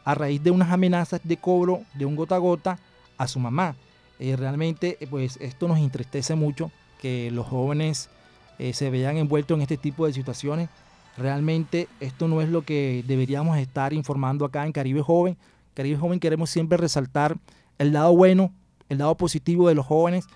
a 0.07 0.15
raíz 0.15 0.41
de 0.41 0.51
unas 0.51 0.71
amenazas 0.71 1.19
de 1.23 1.35
cobro 1.35 1.81
de 1.93 2.05
un 2.05 2.15
gota 2.15 2.35
a 2.35 2.39
gota 2.39 2.79
a 3.17 3.27
su 3.27 3.39
mamá. 3.39 3.75
Eh, 4.19 4.35
realmente, 4.35 4.97
eh, 4.99 5.07
pues 5.07 5.37
esto 5.41 5.67
nos 5.67 5.79
entristece 5.79 6.35
mucho 6.35 6.71
que 7.01 7.29
los 7.31 7.45
jóvenes 7.45 8.09
eh, 8.57 8.73
se 8.73 8.89
vean 8.89 9.17
envueltos 9.17 9.55
en 9.55 9.61
este 9.61 9.77
tipo 9.77 10.07
de 10.07 10.13
situaciones 10.13 10.69
Realmente 11.17 11.87
esto 11.99 12.27
no 12.27 12.41
es 12.41 12.49
lo 12.49 12.61
que 12.61 13.03
deberíamos 13.07 13.57
estar 13.57 13.91
informando 13.91 14.45
acá 14.45 14.65
en 14.65 14.71
Caribe 14.71 15.01
Joven. 15.01 15.35
Caribe 15.73 15.97
Joven 15.97 16.19
queremos 16.19 16.51
siempre 16.51 16.77
resaltar 16.77 17.35
el 17.79 17.91
lado 17.91 18.15
bueno, 18.15 18.53
el 18.87 18.99
lado 18.99 19.17
positivo 19.17 19.67
de 19.67 19.73
los 19.73 19.85
jóvenes, 19.85 20.27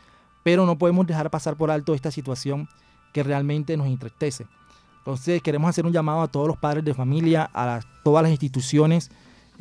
pero 0.43 0.65
no 0.65 0.79
podemos 0.79 1.05
dejar 1.05 1.29
pasar 1.29 1.55
por 1.55 1.69
alto 1.69 1.93
esta 1.93 2.09
situación 2.09 2.67
que 3.13 3.21
realmente 3.21 3.77
nos 3.77 3.85
entristece. 3.85 4.47
Entonces 4.97 5.41
queremos 5.43 5.69
hacer 5.69 5.85
un 5.85 5.93
llamado 5.93 6.21
a 6.21 6.27
todos 6.27 6.47
los 6.47 6.57
padres 6.57 6.83
de 6.83 6.95
familia, 6.95 7.49
a 7.53 7.79
todas 8.03 8.23
las 8.23 8.31
instituciones 8.31 9.11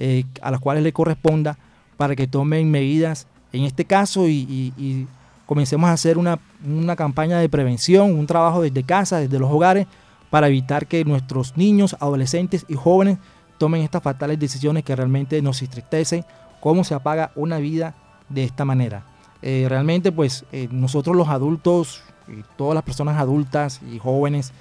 eh, 0.03 0.25
a 0.41 0.51
las 0.51 0.61
cuales 0.61 0.83
le 0.83 0.95
corresponda, 0.95 1.59
para 1.99 2.17
que 2.17 2.27
tomen 2.27 2.71
medidas 2.71 3.27
en 3.53 3.65
este 3.65 3.85
caso 3.85 4.27
y, 4.27 5.07
comencemos 5.45 5.91
a 5.91 5.93
hacer 5.93 6.17
una, 6.17 6.39
una, 6.65 6.97
campaña 6.97 7.39
de 7.39 7.51
prevención, 7.51 8.15
un 8.15 8.27
trabajo 8.27 8.63
desde 8.63 8.83
casa, 8.83 9.19
desde 9.19 9.39
los 9.39 9.51
hogares, 9.51 9.87
para 10.31 10.47
evitar 10.49 10.87
que 10.87 11.05
nuestros 11.05 11.55
niños, 11.59 11.99
adolescentes 12.01 12.65
y 12.67 12.77
jóvenes 12.77 13.19
tomen 13.59 13.83
estas 13.83 14.03
fatales 14.03 14.39
decisiones 14.39 14.85
que 14.85 14.97
realmente 14.97 15.43
nos 15.43 15.61
entristecen, 15.61 16.25
cómo 16.61 16.83
se 16.83 16.95
apaga 16.95 17.33
una 17.35 17.59
vida 17.59 17.95
de 18.31 18.45
esta 18.45 18.65
manera. 18.65 19.03
Eh, 19.43 19.67
realmente 19.69 20.13
pues 20.13 20.47
eh, 20.51 20.67
nosotros 20.71 21.15
los 21.15 21.29
adultos, 21.29 22.03
y 22.27 22.43
todas 22.57 22.75
las 22.75 22.85
personas 22.85 23.19
adultas 23.19 23.83
y 23.93 23.99
jóvenes, 23.99 24.55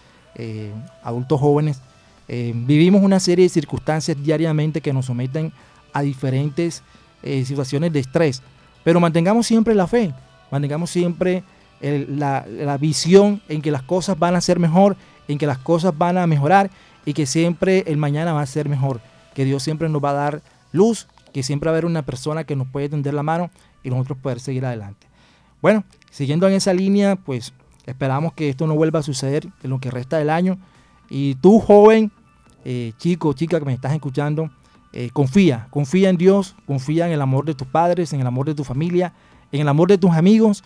adultos 1.04 1.40
jóvenes, 1.40 1.82
vivimos 2.54 3.02
una 3.02 3.20
serie 3.20 3.46
de 3.46 3.50
circunstancias 3.50 4.16
diariamente 4.22 4.82
que 4.82 4.94
nos 4.94 5.08
someten 5.08 5.52
a 5.94 6.02
diferentes 6.02 6.84
situaciones 7.24 7.92
de 7.92 8.00
estrés. 8.00 8.42
Pero 8.84 9.00
mantengamos 9.00 9.48
siempre 9.48 9.74
la 9.74 9.88
fe, 9.88 10.14
mantengamos 10.52 10.90
siempre 10.90 11.44
la, 11.82 12.46
la, 12.48 12.78
visión 12.78 13.42
en 13.50 13.62
que 13.62 13.72
las 13.72 13.82
cosas 13.82 14.18
van 14.20 14.36
a 14.36 14.42
ser 14.42 14.60
mejor, 14.60 14.96
en 15.28 15.38
que 15.38 15.48
las 15.48 15.58
cosas 15.58 15.98
van 15.98 16.18
a 16.18 16.28
mejorar 16.28 16.70
y 17.06 17.14
que 17.14 17.26
siempre 17.26 17.84
el 17.88 17.98
mañana 17.98 18.34
va 18.34 18.42
a 18.42 18.46
ser 18.46 18.70
mejor, 18.70 19.02
que 19.34 19.46
Dios 19.46 19.64
siempre 19.64 19.90
nos 19.90 20.04
va 20.04 20.12
a 20.12 20.14
dar 20.14 20.42
luz, 20.72 21.08
que 21.34 21.44
siempre 21.44 21.68
va 21.68 21.72
a 21.72 21.76
haber 21.76 21.86
una 21.86 22.04
persona 22.04 22.44
que 22.44 22.56
nos 22.56 22.68
puede 22.68 22.90
tender 22.90 23.14
la 23.14 23.24
mano 23.24 23.50
y 23.84 23.90
nosotros 23.90 24.18
poder 24.20 24.40
seguir 24.40 24.66
adelante. 24.66 25.08
Bueno, 25.62 25.84
siguiendo 26.12 26.48
en 26.48 26.54
esa 26.54 26.74
línea, 26.74 27.16
pues 27.16 27.54
esperamos 27.86 28.34
que 28.34 28.50
esto 28.50 28.68
no 28.68 28.76
vuelva 28.76 29.00
a 29.00 29.04
suceder 29.04 29.48
en 29.64 29.70
lo 29.70 29.80
que 29.80 29.92
resta 29.92 30.18
del 30.18 30.30
año. 30.30 30.58
Y 31.10 31.36
tú, 31.36 31.60
joven, 31.60 32.12
eh, 32.66 32.94
chico, 32.98 33.34
chica 33.34 33.60
que 33.60 33.66
me 33.66 33.74
estás 33.74 33.94
escuchando, 33.94 34.50
eh, 34.94 35.10
confía, 35.14 35.68
confía 35.70 36.10
en 36.10 36.18
Dios, 36.18 36.56
confía 36.66 37.08
en 37.08 37.14
el 37.14 37.22
amor 37.22 37.46
de 37.46 37.54
tus 37.54 37.68
padres, 37.68 38.14
en 38.14 38.22
el 38.22 38.28
amor 38.28 38.46
de 38.46 38.56
tu 38.56 38.64
familia, 38.64 39.14
en 39.52 39.62
el 39.62 39.68
amor 39.68 39.90
de 39.90 39.98
tus 39.98 40.12
amigos. 40.12 40.64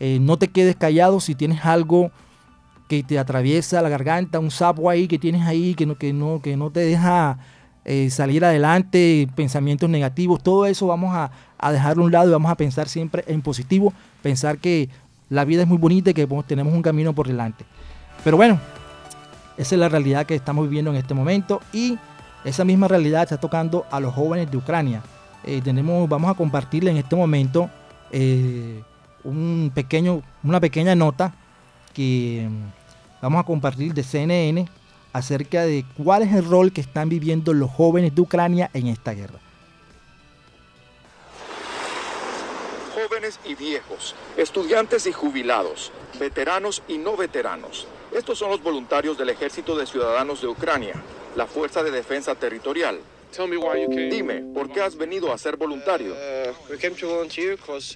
Eh, 0.00 0.18
no 0.20 0.38
te 0.38 0.48
quedes 0.48 0.76
callado 0.76 1.20
si 1.20 1.34
tienes 1.34 1.64
algo 1.64 2.10
que 2.88 3.02
te 3.02 3.18
atraviesa 3.18 3.82
la 3.82 3.88
garganta, 3.88 4.38
un 4.38 4.50
sapo 4.50 4.90
ahí 4.90 5.08
que 5.08 5.18
tienes 5.18 5.42
ahí 5.42 5.74
que 5.74 5.86
no, 5.86 5.96
que 5.96 6.12
no, 6.12 6.40
que 6.40 6.56
no 6.56 6.70
te 6.70 6.80
deja 6.80 7.38
salir 8.10 8.44
adelante, 8.44 9.28
pensamientos 9.36 9.88
negativos, 9.88 10.42
todo 10.42 10.66
eso 10.66 10.88
vamos 10.88 11.14
a, 11.14 11.30
a 11.56 11.70
dejarlo 11.70 12.02
a 12.02 12.06
un 12.06 12.12
lado 12.12 12.28
y 12.28 12.32
vamos 12.32 12.50
a 12.50 12.56
pensar 12.56 12.88
siempre 12.88 13.22
en 13.28 13.42
positivo, 13.42 13.92
pensar 14.22 14.58
que 14.58 14.88
la 15.28 15.44
vida 15.44 15.62
es 15.62 15.68
muy 15.68 15.78
bonita 15.78 16.10
y 16.10 16.14
que 16.14 16.26
tenemos 16.46 16.74
un 16.74 16.82
camino 16.82 17.14
por 17.14 17.28
delante. 17.28 17.64
Pero 18.24 18.36
bueno, 18.36 18.60
esa 19.56 19.74
es 19.74 19.78
la 19.78 19.88
realidad 19.88 20.26
que 20.26 20.34
estamos 20.34 20.64
viviendo 20.64 20.90
en 20.90 20.96
este 20.96 21.14
momento 21.14 21.60
y 21.72 21.98
esa 22.44 22.64
misma 22.64 22.88
realidad 22.88 23.22
está 23.22 23.38
tocando 23.38 23.86
a 23.90 24.00
los 24.00 24.14
jóvenes 24.14 24.50
de 24.50 24.56
Ucrania. 24.56 25.02
Eh, 25.44 25.60
tenemos, 25.62 26.08
vamos 26.08 26.30
a 26.30 26.34
compartirle 26.34 26.90
en 26.90 26.96
este 26.96 27.16
momento 27.16 27.70
eh, 28.10 28.82
un 29.24 29.72
pequeño, 29.74 30.22
una 30.42 30.60
pequeña 30.60 30.94
nota 30.94 31.34
que 31.92 32.48
mm, 32.48 33.22
vamos 33.22 33.40
a 33.40 33.44
compartir 33.44 33.94
de 33.94 34.02
CNN 34.02 34.68
acerca 35.12 35.62
de 35.62 35.84
cuál 35.96 36.22
es 36.22 36.34
el 36.34 36.44
rol 36.44 36.72
que 36.72 36.80
están 36.80 37.08
viviendo 37.08 37.52
los 37.52 37.70
jóvenes 37.70 38.14
de 38.14 38.20
Ucrania 38.20 38.70
en 38.74 38.88
esta 38.88 39.12
guerra. 39.12 39.38
jóvenes 43.06 43.38
y 43.44 43.54
viejos, 43.54 44.14
estudiantes 44.36 45.06
y 45.06 45.12
jubilados, 45.12 45.92
veteranos 46.18 46.82
y 46.88 46.98
no 46.98 47.16
veteranos. 47.16 47.86
Estos 48.12 48.38
son 48.38 48.50
los 48.50 48.62
voluntarios 48.62 49.18
del 49.18 49.30
Ejército 49.30 49.76
de 49.76 49.86
Ciudadanos 49.86 50.40
de 50.40 50.48
Ucrania, 50.48 50.94
la 51.34 51.46
Fuerza 51.46 51.82
de 51.82 51.90
Defensa 51.90 52.34
Territorial, 52.34 53.00
Dime, 54.10 54.42
¿por 54.54 54.72
qué 54.72 54.80
has 54.80 54.96
venido 54.96 55.32
a 55.32 55.38
ser 55.38 55.56
voluntario? 55.56 56.14
Uh, 56.14 56.76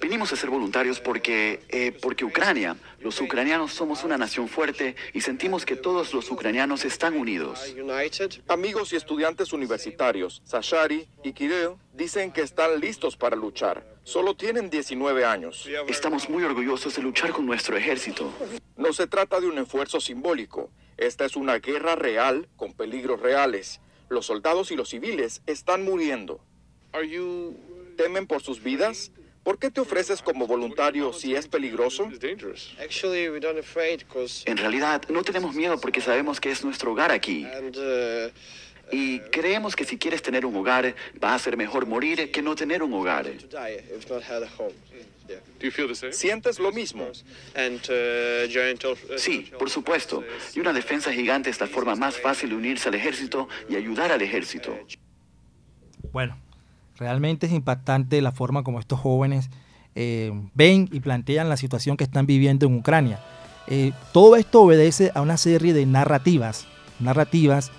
Vinimos 0.01 0.33
a 0.33 0.35
ser 0.35 0.49
voluntarios 0.49 0.99
porque, 0.99 1.61
eh, 1.69 1.97
porque 1.99 2.25
Ucrania, 2.25 2.75
los 2.99 3.19
ucranianos 3.19 3.73
somos 3.73 4.03
una 4.03 4.17
nación 4.17 4.47
fuerte 4.47 4.95
y 5.13 5.21
sentimos 5.21 5.65
que 5.65 5.75
todos 5.75 6.13
los 6.13 6.29
ucranianos 6.29 6.85
están 6.85 7.15
unidos. 7.15 7.73
Amigos 8.47 8.93
y 8.93 8.95
estudiantes 8.95 9.51
universitarios, 9.51 10.41
Sashari 10.45 11.07
y 11.23 11.33
Kirill, 11.33 11.71
dicen 11.93 12.31
que 12.31 12.41
están 12.41 12.79
listos 12.79 13.17
para 13.17 13.35
luchar. 13.35 13.90
Solo 14.03 14.35
tienen 14.35 14.69
19 14.69 15.25
años. 15.25 15.67
Estamos 15.87 16.29
muy 16.29 16.43
orgullosos 16.43 16.95
de 16.95 17.01
luchar 17.01 17.31
con 17.31 17.45
nuestro 17.45 17.77
ejército. 17.77 18.31
No 18.75 18.93
se 18.93 19.07
trata 19.07 19.39
de 19.39 19.47
un 19.47 19.57
esfuerzo 19.59 20.01
simbólico. 20.01 20.71
Esta 20.97 21.25
es 21.25 21.35
una 21.35 21.59
guerra 21.59 21.95
real 21.95 22.47
con 22.55 22.73
peligros 22.73 23.19
reales. 23.21 23.79
Los 24.09 24.25
soldados 24.25 24.71
y 24.71 24.75
los 24.75 24.89
civiles 24.89 25.41
están 25.45 25.83
muriendo. 25.83 26.43
¿Temen 27.95 28.27
por 28.27 28.41
sus 28.41 28.61
vidas? 28.63 29.11
¿Por 29.43 29.57
qué 29.57 29.71
te 29.71 29.81
ofreces 29.81 30.21
como 30.21 30.45
voluntario 30.45 31.13
si 31.13 31.35
es 31.35 31.47
peligroso? 31.47 32.07
En 34.45 34.57
realidad, 34.57 35.03
no 35.09 35.23
tenemos 35.23 35.55
miedo 35.55 35.79
porque 35.79 36.01
sabemos 36.01 36.39
que 36.39 36.51
es 36.51 36.63
nuestro 36.63 36.91
hogar 36.91 37.11
aquí. 37.11 37.47
Uh, 38.91 38.95
y 38.95 39.19
creemos 39.31 39.75
que 39.75 39.85
si 39.85 39.97
quieres 39.97 40.21
tener 40.21 40.45
un 40.45 40.55
hogar, 40.55 40.95
va 41.23 41.33
a 41.33 41.39
ser 41.39 41.57
mejor 41.57 41.85
morir 41.85 42.31
que 42.31 42.41
no 42.41 42.55
tener 42.55 42.83
un 42.83 42.93
hogar. 42.93 43.27
¿Sientes 46.11 46.59
lo 46.59 46.71
mismo? 46.71 47.05
Uh, 47.05 47.77
sí, 49.17 49.51
por 49.57 49.69
supuesto. 49.69 50.23
Y 50.55 50.59
una 50.59 50.73
defensa 50.73 51.11
gigante 51.11 51.49
es 51.49 51.59
la 51.59 51.67
forma 51.67 51.95
más 51.95 52.17
fácil 52.17 52.49
de 52.49 52.55
unirse 52.55 52.89
al 52.89 52.95
ejército 52.95 53.47
y 53.69 53.75
ayudar 53.75 54.11
al 54.11 54.21
ejército. 54.21 54.77
Bueno, 56.11 56.37
realmente 56.97 57.47
es 57.47 57.53
impactante 57.53 58.21
la 58.21 58.31
forma 58.31 58.63
como 58.63 58.79
estos 58.79 58.99
jóvenes 58.99 59.49
eh, 59.95 60.31
ven 60.53 60.87
y 60.91 61.01
plantean 61.01 61.49
la 61.49 61.57
situación 61.57 61.97
que 61.97 62.03
están 62.03 62.25
viviendo 62.25 62.65
en 62.65 62.75
Ucrania. 62.75 63.19
Eh, 63.67 63.91
todo 64.13 64.35
esto 64.35 64.61
obedece 64.61 65.11
a 65.13 65.21
una 65.21 65.37
serie 65.37 65.73
de 65.73 65.85
narrativas, 65.85 66.67
narrativas, 66.99 67.71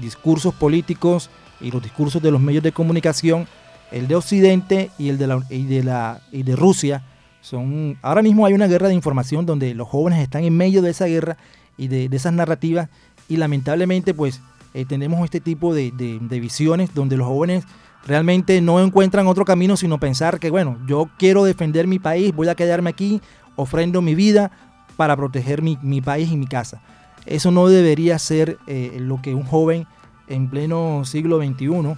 discursos 0.00 0.54
políticos 0.54 1.30
y 1.60 1.70
los 1.70 1.82
discursos 1.82 2.22
de 2.22 2.30
los 2.30 2.40
medios 2.40 2.62
de 2.62 2.72
comunicación 2.72 3.46
el 3.94 4.08
de 4.08 4.16
Occidente 4.16 4.90
y 4.98 5.08
el 5.08 5.18
de, 5.18 5.26
la, 5.28 5.42
y 5.48 5.64
de, 5.66 5.84
la, 5.84 6.20
y 6.32 6.42
de 6.42 6.56
Rusia. 6.56 7.04
Son, 7.40 7.96
ahora 8.02 8.22
mismo 8.22 8.44
hay 8.44 8.52
una 8.52 8.66
guerra 8.66 8.88
de 8.88 8.94
información 8.94 9.46
donde 9.46 9.72
los 9.74 9.88
jóvenes 9.88 10.20
están 10.20 10.42
en 10.42 10.56
medio 10.56 10.82
de 10.82 10.90
esa 10.90 11.06
guerra 11.06 11.36
y 11.76 11.88
de, 11.88 12.08
esas 12.10 12.32
narrativas 12.32 12.88
y 13.28 13.36
lamentablemente 13.36 14.12
pues 14.14 14.40
eh, 14.72 14.84
tenemos 14.84 15.22
este 15.22 15.40
tipo 15.40 15.74
de, 15.74 15.92
de, 15.92 16.40
visiones 16.40 16.92
donde 16.94 17.16
los 17.16 17.28
jóvenes 17.28 17.64
realmente 18.06 18.60
no 18.60 18.80
encuentran 18.80 19.26
otro 19.26 19.44
camino 19.44 19.76
sino 19.76 20.00
pensar 20.00 20.40
que 20.40 20.50
bueno, 20.50 20.78
yo 20.88 21.10
quiero 21.18 21.44
defender 21.44 21.86
mi 21.86 21.98
país, 21.98 22.34
voy 22.34 22.48
a 22.48 22.54
quedarme 22.54 22.90
aquí, 22.90 23.20
ofrendo 23.56 24.02
mi 24.02 24.14
vida 24.14 24.50
para 24.96 25.16
proteger 25.16 25.62
mi, 25.62 25.78
mi 25.82 26.00
país 26.00 26.32
y 26.32 26.36
mi 26.36 26.46
casa. 26.46 26.80
Eso 27.26 27.50
no 27.50 27.68
debería 27.68 28.18
ser 28.18 28.58
eh, 28.66 28.96
lo 29.00 29.20
que 29.22 29.34
un 29.34 29.44
joven 29.44 29.86
en 30.28 30.48
pleno 30.48 31.04
siglo 31.04 31.38
XXI 31.38 31.96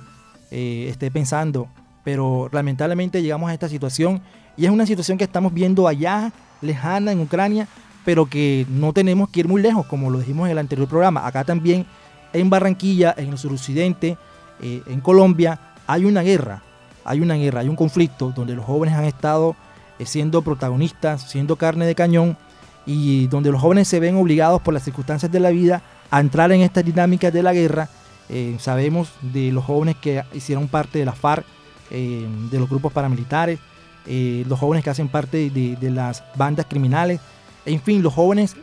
eh, 0.51 0.87
esté 0.89 1.11
pensando 1.11 1.69
pero 2.07 2.49
lamentablemente 2.53 3.21
llegamos 3.21 3.51
a 3.51 3.53
esta 3.53 3.69
situación 3.69 4.23
y 4.57 4.65
es 4.65 4.71
una 4.71 4.87
situación 4.87 5.19
que 5.19 5.25
estamos 5.25 5.53
viendo 5.53 5.89
allá, 5.89 6.31
lejana 6.61 7.11
en 7.11 7.19
Ucrania, 7.21 7.67
pero 8.05 8.27
que 8.27 8.65
no 8.69 8.93
tenemos 8.93 9.29
que 9.29 9.41
ir 9.41 9.49
muy 9.49 9.61
lejos, 9.61 9.87
como 9.87 10.09
lo 10.09 10.21
dijimos 10.21 10.47
en 10.47 10.53
el 10.53 10.59
anterior 10.59 10.87
programa. 10.87 11.27
Acá 11.27 11.43
también 11.43 11.85
en 12.33 12.49
Barranquilla, 12.49 13.13
en 13.19 13.31
el 13.31 13.39
suroccidente, 13.39 14.17
eh, 14.63 14.83
en 14.87 15.01
Colombia, 15.01 15.59
hay 15.89 16.05
una 16.05 16.23
guerra, 16.23 16.63
hay 17.05 17.21
una 17.21 17.35
guerra, 17.35 17.63
hay 17.63 17.69
un 17.69 17.75
conflicto 17.75 18.33
donde 18.37 18.55
los 18.55 18.65
jóvenes 18.65 18.95
han 18.95 19.05
estado 19.05 19.57
eh, 19.99 20.07
siendo 20.07 20.43
protagonistas, 20.43 21.29
siendo 21.29 21.57
carne 21.57 21.87
de 21.87 21.97
cañón 21.97 22.39
y 22.87 23.27
donde 23.27 23.51
los 23.51 23.61
jóvenes 23.61 23.89
se 23.89 24.01
ven 24.01 24.17
obligados 24.17 24.63
por 24.63 24.73
las 24.73 24.85
circunstancias 24.85 25.31
de 25.31 25.41
la 25.41 25.51
vida 25.51 25.83
a 26.11 26.21
entrar 26.21 26.53
en 26.53 26.61
estas 26.61 26.85
dinámicas 26.85 27.33
de 27.33 27.43
la 27.43 27.53
guerra. 27.53 27.89
Eh, 28.29 28.57
sabemos 28.61 29.11
de 29.21 29.53
los 29.53 29.65
jóvenes 29.65 29.97
que 29.97 30.23
hicieron 30.33 30.69
parte 30.69 30.99
de 30.99 31.05
la 31.05 31.13
FARC, 31.13 31.45
eh, 31.91 32.27
de 32.51 32.59
los 32.59 32.69
grupos 32.69 32.93
paramilitares, 32.93 33.59
eh, 34.07 34.45
los 34.49 34.59
jóvenes 34.59 34.85
que 34.85 34.91
hacen 34.91 35.09
parte 35.09 35.51
de, 35.51 35.91
las 35.91 36.23
bandas 36.37 36.67
criminales. 36.67 37.21
En 37.65 37.81
fin, 37.81 38.03
los 38.03 38.15
jóvenes 38.15 38.57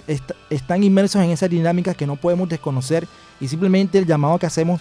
están 0.49 0.83
inmersos 0.83 1.21
en 1.21 1.31
esas 1.31 1.49
dinámicas 1.49 1.95
que 1.95 2.07
no 2.07 2.15
podemos 2.15 2.47
desconocer 2.47 3.05
y 3.41 3.49
simplemente 3.49 3.97
el 3.97 4.05
llamado 4.05 4.39
que 4.39 4.45
hacemos 4.45 4.79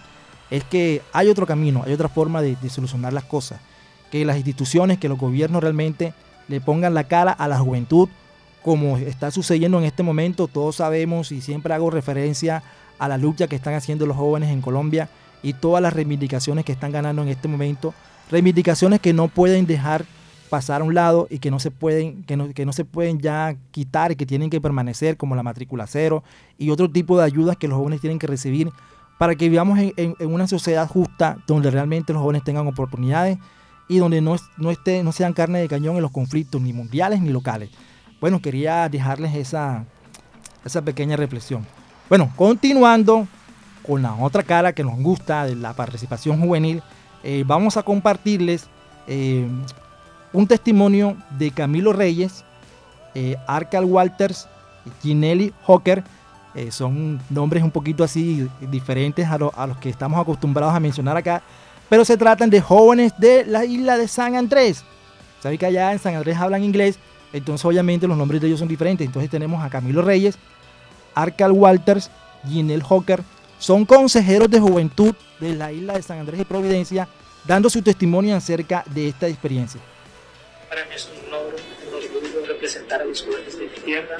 es 0.51 0.63
que 0.65 1.03
hay 1.13 1.29
otro 1.29 1.47
camino, 1.47 1.83
hay 1.85 1.93
otra 1.93 2.09
forma 2.09 2.41
de, 2.43 2.57
solucionar 2.69 3.13
las 3.13 3.25
cosas. 3.25 3.61
Que 4.13 4.25
las 4.25 4.37
instituciones, 4.37 4.99
que 4.99 5.09
los 5.09 5.19
gobiernos 5.19 5.63
realmente 5.63 6.13
le 6.47 6.61
pongan 6.61 6.95
la 6.95 7.05
cara 7.05 7.33
a 7.33 7.49
la 7.49 7.59
juventud, 7.59 8.09
como 8.63 8.97
está 8.97 9.31
sucediendo 9.31 9.79
en 9.79 9.85
este 9.85 10.03
momento. 10.03 10.49
Todos 10.49 10.77
sabemos 10.77 11.33
y 11.33 11.41
siempre 11.41 11.75
hago 11.75 11.91
referencia 11.91 12.63
a 12.99 13.09
la 13.09 13.19
lucha 13.19 13.49
que 13.49 13.57
están 13.57 13.75
haciendo 13.75 14.07
los 14.07 14.17
jóvenes 14.17 14.51
en 14.51 14.61
Colombia 14.61 15.09
y 15.43 15.55
todas 15.55 15.83
las 15.83 15.93
reivindicaciones 15.93 16.65
que 16.65 16.73
están 16.73 16.93
ganando 16.93 17.23
en 17.23 17.29
este 17.29 17.49
momento. 17.49 17.95
Reivindicaciones 18.31 19.01
que 19.01 19.13
no 19.13 19.29
pueden 19.29 19.67
dejar 19.67 20.05
pasar 20.53 20.83
a 20.83 20.85
un 20.85 20.95
lado 20.95 21.27
y 21.31 21.39
que 21.39 21.51
no 21.51 21.59
se 21.59 21.71
pueden, 21.71 22.25
que 22.25 22.37
no, 22.37 22.73
se 22.75 22.85
pueden 22.85 23.19
ya 23.19 23.57
quitar 23.71 24.13
y 24.13 24.17
que 24.17 24.27
tienen 24.27 24.51
que 24.51 24.61
permanecer, 24.61 25.17
como 25.17 25.35
la 25.35 25.43
matrícula 25.43 25.87
cero 25.87 26.23
y 26.59 26.69
otro 26.69 26.91
tipo 26.91 27.19
de 27.19 27.25
ayudas 27.25 27.57
que 27.57 27.69
los 27.69 27.79
jóvenes 27.79 28.03
tienen 28.03 28.19
que 28.19 28.27
recibir 28.27 28.71
para 29.19 29.35
que 29.35 29.49
vivamos 29.49 29.79
en, 29.79 30.15
una 30.21 30.47
sociedad 30.47 30.87
justa 30.87 31.39
donde 31.47 31.71
realmente 31.71 32.13
los 32.13 32.21
jóvenes 32.21 32.45
tengan 32.45 32.67
oportunidades 32.67 33.39
y 33.89 33.97
donde 33.99 34.21
no, 34.21 34.37
no, 34.59 34.71
esté, 34.71 35.03
no 35.03 35.13
sean 35.13 35.33
carne 35.33 35.59
de 35.59 35.69
cañón 35.69 35.97
en 35.97 36.03
los 36.03 36.11
conflictos 36.11 36.61
ni 36.61 36.75
mundiales 36.75 37.23
ni 37.23 37.31
locales. 37.31 37.71
Bueno, 38.23 38.41
quería 38.41 38.89
dejarles 38.89 39.35
esa, 39.35 39.85
esa 40.65 40.81
pequeña 40.81 41.17
reflexión. 41.17 41.67
Bueno, 42.09 42.33
continuando 42.37 43.27
con 43.85 44.01
la 44.01 44.15
otra 44.15 44.45
cara 44.45 44.73
que 44.73 44.85
nos 44.85 44.97
gusta 45.01 45.45
de 45.45 45.57
la 45.57 45.73
participación 45.73 46.41
juvenil, 46.41 46.85
eh, 47.25 47.43
vamos 47.45 47.77
a 47.77 47.83
compartirles 47.83 48.69
eh, 49.09 49.45
un 50.33 50.47
testimonio 50.47 51.17
de 51.37 51.51
Camilo 51.51 51.93
Reyes, 51.93 52.45
eh, 53.17 53.35
Arcal 53.49 53.87
Walters, 53.87 54.47
Ginelli 55.03 55.53
Hocker, 55.67 56.05
eh, 56.55 56.71
son 56.71 57.21
nombres 57.29 57.65
un 57.65 57.73
poquito 57.73 58.05
así 58.05 58.49
diferentes 58.71 59.27
a, 59.27 59.35
a, 59.35 59.67
los 59.67 59.79
que 59.79 59.89
estamos 59.89 60.21
acostumbrados 60.21 60.77
a 60.77 60.79
mencionar 60.79 61.17
acá, 61.17 61.43
pero 61.89 62.05
se 62.05 62.17
tratan 62.17 62.51
de 62.51 62.61
jóvenes 62.61 63.15
de 63.19 63.45
la 63.47 63.65
isla 63.65 63.99
de 63.99 64.07
San 64.07 64.37
Andrés. 64.37 64.85
Saben 65.41 65.59
que 65.59 65.67
allá 65.67 65.91
en 65.91 65.99
San 65.99 66.15
Andrés 66.15 66.39
hablan 66.39 66.63
inglés, 66.63 67.01
entonces 67.33 67.65
obviamente 67.65 68.07
los 68.07 68.17
nombres 68.17 68.41
de 68.41 68.49
ellos 68.49 68.59
son 68.59 68.69
diferentes. 68.69 69.07
Entonces 69.07 69.31
tenemos 69.31 69.65
a 69.65 69.71
Camilo 69.71 70.03
Reyes, 70.03 70.37
Arcal 71.15 71.53
Walters, 71.53 72.11
Ginel 72.49 72.83
Hocker, 72.83 73.23
son 73.59 73.85
consejeros 73.85 74.51
de 74.51 74.61
juventud 74.61 75.15
de 75.39 75.55
la 75.55 75.73
isla 75.73 75.95
de 75.95 76.03
San 76.03 76.19
Andrés 76.19 76.41
y 76.41 76.45
Providencia, 76.45 77.09
dando 77.45 77.71
su 77.71 77.83
testimonio 77.83 78.37
acerca 78.37 78.85
de 78.87 79.09
esta 79.09 79.29
experiencia. 79.29 79.81
Para 80.69 80.85
mí 80.85 80.91
es 80.95 81.09
un 81.09 81.29
honor, 81.29 81.55
representar 82.49 83.03
a 83.03 83.05
los 83.05 83.23
jóvenes 83.23 83.57
de 83.59 83.65
mi 83.65 83.77
tierra 83.85 84.17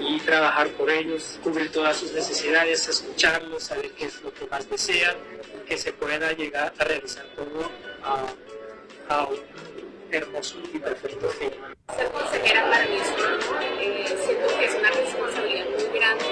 y 0.00 0.20
trabajar 0.20 0.68
por 0.70 0.90
ellos, 0.90 1.40
cubrir 1.42 1.72
todas 1.72 1.96
sus 1.96 2.12
necesidades, 2.12 2.88
escucharlos, 2.88 3.64
saber 3.64 3.90
qué 3.92 4.04
es 4.04 4.22
lo 4.22 4.32
que 4.32 4.46
más 4.46 4.68
desean, 4.70 5.16
que 5.66 5.76
se 5.76 5.92
pueda 5.92 6.32
llegar 6.32 6.72
a 6.78 6.84
realizar 6.84 7.24
todo 7.34 7.70
a, 8.04 9.14
a 9.14 9.24
un 9.24 9.38
hermoso 10.10 10.58
y 10.72 10.78
perfecto 10.78 11.28
fin. 11.30 11.50
Ser 11.94 12.10
consejera 12.10 12.70
para 12.70 12.84
mí 12.86 12.96
es 12.96 13.08
eh, 13.08 14.18
siento 14.24 14.58
que 14.58 14.64
es 14.64 14.74
una 14.74 14.90
responsabilidad 14.90 15.66
muy 15.66 15.98
grande 15.98 16.24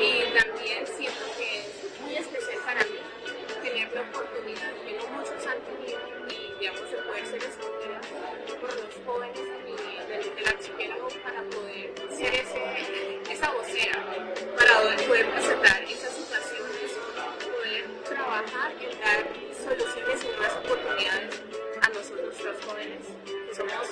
y 0.00 0.38
también 0.38 0.86
siento 0.86 1.24
que 1.36 1.60
es 1.60 2.00
muy 2.00 2.16
especial 2.16 2.58
para 2.64 2.84
mí 2.84 2.98
tener 3.62 3.92
la 3.92 4.00
oportunidad, 4.02 4.72
tengo 4.84 5.06
muchos 5.08 5.46
años 5.46 5.64
y 6.28 6.58
digamos 6.60 6.90
de 6.90 6.96
poder 6.98 7.26
ser 7.26 7.42
escogida 7.44 8.00
por 8.60 8.74
los 8.74 8.94
jóvenes 9.04 9.38
y 9.38 10.08
del, 10.08 10.34
del 10.34 10.46
archipiélago 10.46 11.08
para 11.22 11.42
poder 11.44 11.92
ser 12.16 12.34
ese, 12.34 13.20
esa 13.30 13.50
vocera, 13.52 14.04
para 14.56 14.80
poder 15.06 15.30
presentar 15.30 15.82
esas 15.82 16.14
situaciones, 16.14 16.92
poder 17.44 17.84
trabajar 18.08 18.72
en 18.80 19.00
dar 19.00 19.26
soluciones 19.52 20.24
y 20.24 20.28
nuevas 20.28 20.56
oportunidades 20.64 21.49
nosotros 22.30 22.54
los 22.54 22.64
jóvenes, 22.64 22.98
que 23.24 23.54
somos, 23.54 23.88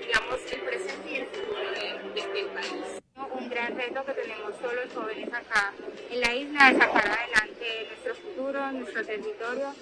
digamos, 0.00 0.52
el 0.52 0.60
presente 0.60 1.10
y 1.10 1.14
el 1.16 1.26
futuro 1.26 1.60
de, 1.60 2.22
de, 2.22 2.28
del 2.32 2.46
país. 2.46 3.02
Un 3.38 3.50
gran 3.50 3.76
reto 3.76 4.04
que 4.06 4.12
tenemos 4.12 4.58
todos 4.58 4.74
los 4.74 4.94
jóvenes 4.94 5.28
acá 5.28 5.72
en 6.10 6.20
la 6.20 6.34
isla 6.34 6.70
es 6.70 6.78
sacar 6.78 7.06
adelante 7.06 7.88
nuestro 7.88 8.14
futuro, 8.14 8.72
nuestro 8.72 9.04
territorio. 9.04 9.74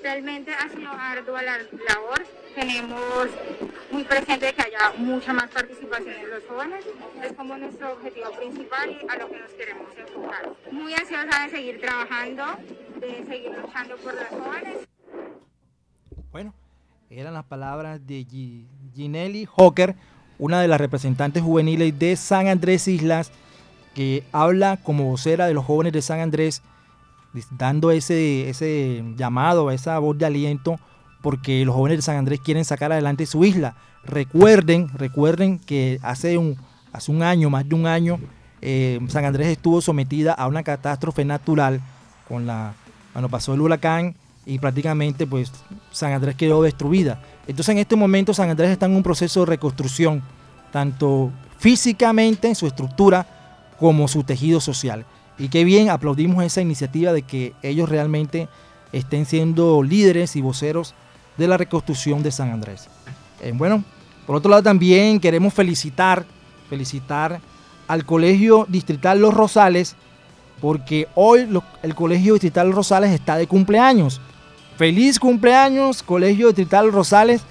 Realmente 0.00 0.52
ha 0.54 0.68
sido 0.68 0.90
ardua 0.92 1.42
la 1.42 1.58
labor. 1.58 2.24
Tenemos 2.54 3.28
muy 3.90 4.04
presente 4.04 4.52
que 4.52 4.62
haya 4.62 4.92
mucha 4.96 5.32
más 5.32 5.50
participación 5.50 6.14
en 6.14 6.30
los 6.30 6.44
jóvenes. 6.44 6.84
Es 7.22 7.32
como 7.32 7.56
nuestro 7.58 7.92
objetivo 7.94 8.30
principal 8.30 8.90
y 8.90 9.08
a 9.10 9.16
lo 9.16 9.28
que 9.28 9.40
nos 9.40 9.50
queremos 9.52 9.88
enfocar. 9.96 10.52
Muy 10.70 10.94
ansiosa 10.94 11.44
de 11.44 11.50
seguir 11.50 11.80
trabajando, 11.80 12.44
de 12.96 13.26
seguir 13.26 13.50
luchando 13.50 13.96
por 13.96 14.14
los 14.14 14.26
jóvenes. 14.28 14.88
Bueno, 16.30 16.54
eran 17.10 17.34
las 17.34 17.44
palabras 17.44 18.00
de 18.06 18.24
Ginelli 18.94 19.44
Hocker, 19.56 19.96
una 20.38 20.60
de 20.60 20.68
las 20.68 20.80
representantes 20.80 21.42
juveniles 21.42 21.98
de 21.98 22.14
San 22.14 22.46
Andrés 22.46 22.86
Islas, 22.86 23.32
que 23.96 24.22
habla 24.30 24.76
como 24.76 25.10
vocera 25.10 25.48
de 25.48 25.54
los 25.54 25.64
jóvenes 25.64 25.92
de 25.92 26.02
San 26.02 26.20
Andrés, 26.20 26.62
dando 27.58 27.90
ese, 27.90 28.48
ese 28.48 29.02
llamado, 29.16 29.72
esa 29.72 29.98
voz 29.98 30.18
de 30.18 30.26
aliento, 30.26 30.78
porque 31.20 31.64
los 31.64 31.74
jóvenes 31.74 31.98
de 31.98 32.02
San 32.02 32.16
Andrés 32.16 32.38
quieren 32.38 32.64
sacar 32.64 32.92
adelante 32.92 33.26
su 33.26 33.44
isla. 33.44 33.74
Recuerden, 34.04 34.88
recuerden 34.94 35.58
que 35.58 35.98
hace 36.02 36.38
un, 36.38 36.56
hace 36.92 37.10
un 37.10 37.24
año, 37.24 37.50
más 37.50 37.68
de 37.68 37.74
un 37.74 37.88
año, 37.88 38.20
eh, 38.62 39.00
San 39.08 39.24
Andrés 39.24 39.48
estuvo 39.48 39.80
sometida 39.80 40.32
a 40.32 40.46
una 40.46 40.62
catástrofe 40.62 41.24
natural 41.24 41.80
con 42.28 42.46
la, 42.46 42.74
cuando 43.12 43.28
pasó 43.28 43.52
el 43.52 43.62
huracán 43.62 44.14
y 44.46 44.58
prácticamente 44.58 45.26
pues 45.26 45.52
San 45.90 46.12
Andrés 46.12 46.34
quedó 46.36 46.62
destruida. 46.62 47.20
Entonces 47.46 47.72
en 47.72 47.78
este 47.78 47.96
momento 47.96 48.34
San 48.34 48.50
Andrés 48.50 48.70
está 48.70 48.86
en 48.86 48.92
un 48.92 49.02
proceso 49.02 49.40
de 49.40 49.46
reconstrucción, 49.46 50.22
tanto 50.72 51.30
físicamente 51.58 52.48
en 52.48 52.54
su 52.54 52.66
estructura 52.66 53.26
como 53.78 54.08
su 54.08 54.24
tejido 54.24 54.60
social. 54.60 55.04
Y 55.38 55.48
qué 55.48 55.64
bien, 55.64 55.90
aplaudimos 55.90 56.44
esa 56.44 56.60
iniciativa 56.60 57.12
de 57.12 57.22
que 57.22 57.54
ellos 57.62 57.88
realmente 57.88 58.48
estén 58.92 59.24
siendo 59.24 59.82
líderes 59.82 60.36
y 60.36 60.42
voceros 60.42 60.94
de 61.36 61.48
la 61.48 61.56
reconstrucción 61.56 62.22
de 62.22 62.30
San 62.30 62.50
Andrés. 62.50 62.88
Eh, 63.40 63.52
bueno, 63.54 63.82
por 64.26 64.36
otro 64.36 64.50
lado 64.50 64.62
también 64.62 65.18
queremos 65.18 65.54
felicitar, 65.54 66.26
felicitar 66.68 67.40
al 67.88 68.04
Colegio 68.04 68.66
Distrital 68.68 69.20
Los 69.20 69.34
Rosales, 69.34 69.96
porque 70.60 71.08
hoy 71.14 71.48
el 71.82 71.94
Colegio 71.94 72.34
Distrital 72.34 72.68
Los 72.68 72.76
Rosales 72.76 73.10
está 73.10 73.36
de 73.36 73.46
cumpleaños. 73.46 74.20
Feliz 74.80 75.18
cumpleaños, 75.18 76.02
Colegio 76.02 76.46
Distrital 76.46 76.90
Rosales. 76.90 77.42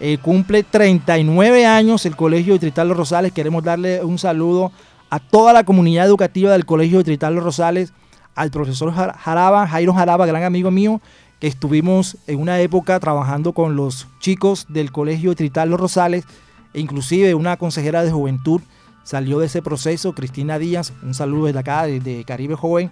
Eh, 0.00 0.16
cumple 0.16 0.62
39 0.62 1.66
años 1.66 2.06
el 2.06 2.16
Colegio 2.16 2.54
Distrital 2.54 2.88
Los 2.88 2.96
Rosales. 2.96 3.32
Queremos 3.32 3.62
darle 3.62 4.02
un 4.02 4.18
saludo 4.18 4.72
a 5.10 5.20
toda 5.20 5.52
la 5.52 5.64
comunidad 5.64 6.06
educativa 6.06 6.52
del 6.52 6.64
Colegio 6.64 6.96
Distrital 6.96 7.34
Los 7.34 7.44
Rosales, 7.44 7.92
al 8.34 8.50
profesor 8.50 8.94
Jaraba, 8.94 9.68
Jairo 9.68 9.92
Jaraba, 9.92 10.24
gran 10.24 10.42
amigo 10.42 10.70
mío, 10.70 11.02
que 11.38 11.48
estuvimos 11.48 12.16
en 12.26 12.40
una 12.40 12.58
época 12.60 12.98
trabajando 12.98 13.52
con 13.52 13.76
los 13.76 14.08
chicos 14.18 14.64
del 14.70 14.90
Colegio 14.90 15.32
Distrital 15.32 15.68
Los 15.68 15.80
Rosales, 15.80 16.24
e 16.72 16.80
inclusive 16.80 17.34
una 17.34 17.58
consejera 17.58 18.02
de 18.04 18.10
juventud 18.10 18.62
salió 19.02 19.38
de 19.38 19.48
ese 19.48 19.60
proceso, 19.60 20.14
Cristina 20.14 20.58
Díaz, 20.58 20.94
un 21.02 21.12
saludo 21.12 21.44
desde 21.44 21.58
acá, 21.58 21.84
desde 21.84 22.24
Caribe 22.24 22.54
Joven, 22.54 22.90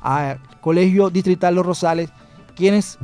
al 0.00 0.40
Colegio 0.62 1.10
Distrital 1.10 1.56
Los 1.56 1.66
Rosales, 1.66 2.08
quienes 2.56 2.98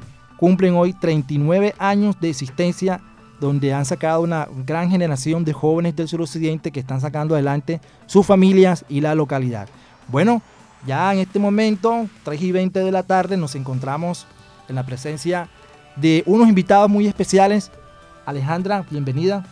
cumplen 0.44 0.74
hoy 0.74 0.92
39 0.92 1.74
años 1.78 2.20
de 2.20 2.28
existencia 2.28 3.00
donde 3.40 3.72
han 3.72 3.86
sacado 3.86 4.20
una 4.20 4.46
gran 4.66 4.90
generación 4.90 5.42
de 5.42 5.54
jóvenes 5.54 5.96
del 5.96 6.06
suroccidente 6.06 6.70
que 6.70 6.80
están 6.80 7.00
sacando 7.00 7.34
adelante 7.34 7.80
sus 8.04 8.26
familias 8.26 8.84
y 8.90 9.00
la 9.00 9.14
localidad. 9.14 9.70
Bueno, 10.06 10.42
ya 10.86 11.14
en 11.14 11.20
este 11.20 11.38
momento, 11.38 12.06
3 12.24 12.42
y 12.42 12.52
20 12.52 12.80
de 12.80 12.92
la 12.92 13.04
tarde, 13.04 13.38
nos 13.38 13.54
encontramos 13.54 14.26
en 14.68 14.74
la 14.74 14.84
presencia 14.84 15.48
de 15.96 16.22
unos 16.26 16.46
invitados 16.46 16.90
muy 16.90 17.06
especiales. 17.06 17.70
Alejandra, 18.26 18.84
bienvenida. 18.90 19.46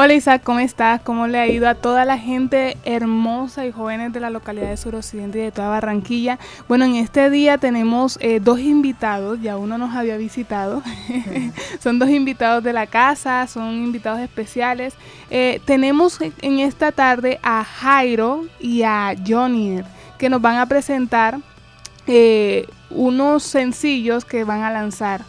Hola 0.00 0.14
Isaac, 0.14 0.42
¿cómo 0.44 0.60
estás? 0.60 1.00
¿Cómo 1.02 1.26
le 1.26 1.40
ha 1.40 1.48
ido 1.48 1.68
a 1.68 1.74
toda 1.74 2.04
la 2.04 2.18
gente 2.18 2.76
hermosa 2.84 3.66
y 3.66 3.72
jóvenes 3.72 4.12
de 4.12 4.20
la 4.20 4.30
localidad 4.30 4.68
de 4.68 4.76
Suroccidente 4.76 5.40
y 5.40 5.42
de 5.42 5.50
toda 5.50 5.70
Barranquilla? 5.70 6.38
Bueno, 6.68 6.84
en 6.84 6.94
este 6.94 7.30
día 7.30 7.58
tenemos 7.58 8.16
eh, 8.20 8.38
dos 8.38 8.60
invitados, 8.60 9.40
ya 9.42 9.56
uno 9.56 9.76
nos 9.76 9.96
había 9.96 10.16
visitado, 10.16 10.84
son 11.80 11.98
dos 11.98 12.10
invitados 12.10 12.62
de 12.62 12.72
la 12.72 12.86
casa, 12.86 13.44
son 13.48 13.74
invitados 13.74 14.20
especiales. 14.20 14.94
Eh, 15.30 15.60
tenemos 15.64 16.20
en 16.20 16.60
esta 16.60 16.92
tarde 16.92 17.40
a 17.42 17.64
Jairo 17.64 18.46
y 18.60 18.84
a 18.84 19.16
Johnny 19.26 19.80
que 20.16 20.30
nos 20.30 20.40
van 20.40 20.58
a 20.58 20.66
presentar 20.66 21.40
eh, 22.06 22.68
unos 22.90 23.42
sencillos 23.42 24.24
que 24.24 24.44
van 24.44 24.62
a 24.62 24.70
lanzar. 24.70 25.22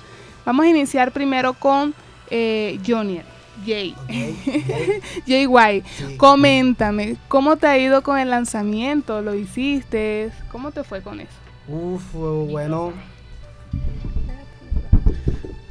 Vamos 0.46 0.68
a 0.68 0.70
iniciar 0.70 1.12
primero 1.12 1.56
con 1.56 1.96
eh. 2.30 2.80
Jay. 3.66 3.96
Jay 5.28 5.46
White. 5.48 5.86
Coméntame, 6.18 7.18
¿cómo 7.28 7.58
te 7.58 7.68
ha 7.68 7.78
ido 7.78 8.02
con 8.02 8.18
el 8.20 8.30
lanzamiento? 8.30 9.22
¿Lo 9.22 9.36
hiciste? 9.36 10.32
¿Cómo 10.52 10.72
te 10.72 10.84
fue 10.84 11.02
con 11.02 11.20
eso? 11.20 11.32
Uf, 11.68 12.14
bueno. 12.14 12.94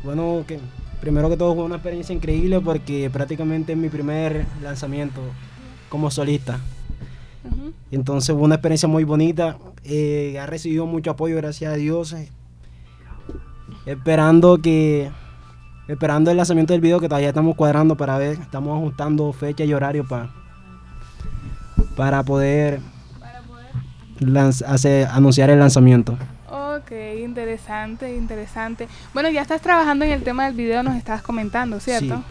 Bueno, 0.05 0.44
que 0.46 0.59
primero 1.01 1.29
que 1.29 1.37
todo 1.37 1.55
fue 1.55 1.64
una 1.64 1.77
experiencia 1.77 2.14
increíble 2.14 2.61
porque 2.61 3.11
prácticamente 3.11 3.72
es 3.72 3.79
mi 3.79 3.88
primer 3.88 4.46
lanzamiento 4.62 5.20
como 5.88 6.11
solista. 6.11 6.61
Entonces 7.90 8.35
fue 8.35 8.44
una 8.44 8.57
experiencia 8.57 8.88
muy 8.88 9.05
bonita 9.05 9.57
eh, 9.85 10.38
ha 10.38 10.46
recibido 10.46 10.87
mucho 10.87 11.11
apoyo, 11.11 11.37
gracias 11.37 11.72
a 11.72 11.77
Dios. 11.77 12.12
eh. 12.12 12.29
Esperando 13.87 14.59
que. 14.59 15.11
Esperando 15.88 16.31
el 16.31 16.37
lanzamiento 16.37 16.74
del 16.74 16.81
video 16.83 17.01
que 17.01 17.09
todavía 17.09 17.29
estamos 17.29 17.57
cuadrando 17.57 17.96
para 17.96 18.18
ver. 18.18 18.38
Estamos 18.40 18.77
ajustando 18.77 19.33
fecha 19.33 19.64
y 19.64 19.72
horario 19.72 20.07
para. 20.07 20.29
Para 21.96 22.22
poder. 22.22 22.81
lanz- 24.20 24.62
hacer, 24.66 25.07
anunciar 25.11 25.48
el 25.51 25.59
lanzamiento. 25.59 26.16
Ok, 26.51 26.92
interesante, 27.22 28.14
interesante. 28.14 28.87
Bueno, 29.14 29.31
ya 29.31 29.42
estás 29.42 29.61
trabajando 29.62 30.05
en 30.05 30.12
el 30.12 30.22
tema 30.22 30.44
del 30.46 30.55
video, 30.55 30.83
nos 30.83 30.96
estabas 30.96 31.22
comentando, 31.22 31.81
¿cierto? 31.81 32.22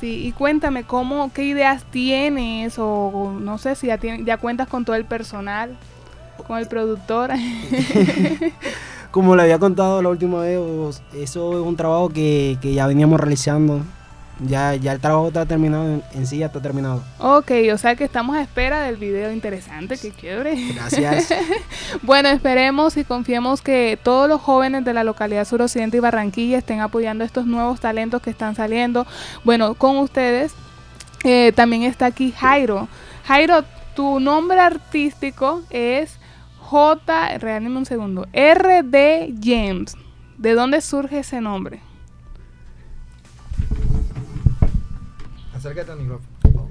Sí. 0.00 0.26
y 0.26 0.32
cuéntame 0.32 0.82
cómo, 0.82 1.32
qué 1.32 1.44
ideas 1.44 1.84
tienes 1.90 2.74
o 2.78 3.32
no 3.40 3.56
sé 3.58 3.76
si 3.76 3.86
ya, 3.86 3.98
tienes, 3.98 4.26
ya 4.26 4.36
cuentas 4.36 4.66
con 4.66 4.84
todo 4.84 4.96
el 4.96 5.04
personal, 5.04 5.76
con 6.48 6.58
el 6.58 6.66
productor. 6.66 7.30
Como 9.12 9.36
le 9.36 9.42
había 9.42 9.58
contado 9.58 10.02
la 10.02 10.08
última 10.08 10.40
vez, 10.40 10.58
eso 11.14 11.52
es 11.52 11.66
un 11.66 11.76
trabajo 11.76 12.08
que, 12.08 12.58
que 12.60 12.72
ya 12.72 12.86
veníamos 12.86 13.20
realizando. 13.20 13.82
Ya, 14.40 14.74
ya 14.74 14.92
el 14.92 15.00
trabajo 15.00 15.28
está 15.28 15.46
terminado, 15.46 15.84
en, 15.86 16.02
en 16.14 16.26
sí 16.26 16.38
ya 16.38 16.46
está 16.46 16.60
terminado. 16.60 17.02
ok, 17.18 17.52
o 17.72 17.78
sea 17.78 17.94
que 17.94 18.04
estamos 18.04 18.34
a 18.34 18.40
espera 18.40 18.80
del 18.80 18.96
video 18.96 19.30
interesante, 19.30 19.96
qué 19.98 20.12
chévere. 20.12 20.56
Gracias. 20.74 21.28
Bueno, 22.02 22.30
esperemos 22.30 22.96
y 22.96 23.04
confiemos 23.04 23.60
que 23.60 23.98
todos 24.02 24.28
los 24.28 24.40
jóvenes 24.40 24.84
de 24.84 24.94
la 24.94 25.04
localidad 25.04 25.46
suroccidente 25.46 25.98
y 25.98 26.00
Barranquilla 26.00 26.58
estén 26.58 26.80
apoyando 26.80 27.22
estos 27.22 27.44
nuevos 27.46 27.80
talentos 27.80 28.22
que 28.22 28.30
están 28.30 28.56
saliendo. 28.56 29.06
Bueno, 29.44 29.74
con 29.74 29.98
ustedes 29.98 30.54
eh, 31.22 31.52
también 31.54 31.82
está 31.82 32.06
aquí 32.06 32.32
Jairo. 32.32 32.88
Jairo, 33.26 33.62
tu 33.94 34.18
nombre 34.18 34.58
artístico 34.58 35.62
es 35.70 36.18
J, 36.72 37.36
regálame 37.36 37.76
un 37.76 37.84
segundo, 37.84 38.26
RD 38.32 39.34
James. 39.42 39.94
¿De 40.38 40.54
dónde 40.54 40.80
surge 40.80 41.18
ese 41.18 41.42
nombre? 41.42 41.80
Acércate 45.54 45.92
al 45.92 45.98
micrófono. 45.98 46.70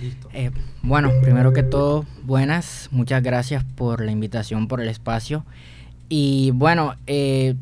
Listo. 0.00 0.28
Eh, 0.32 0.52
bueno, 0.82 1.10
primero 1.22 1.52
que 1.52 1.64
todo, 1.64 2.06
buenas, 2.22 2.88
muchas 2.92 3.20
gracias 3.24 3.64
por 3.64 4.00
la 4.00 4.12
invitación, 4.12 4.68
por 4.68 4.80
el 4.80 4.88
espacio. 4.88 5.44
Y 6.08 6.52
bueno, 6.52 6.94
eh, 7.08 7.56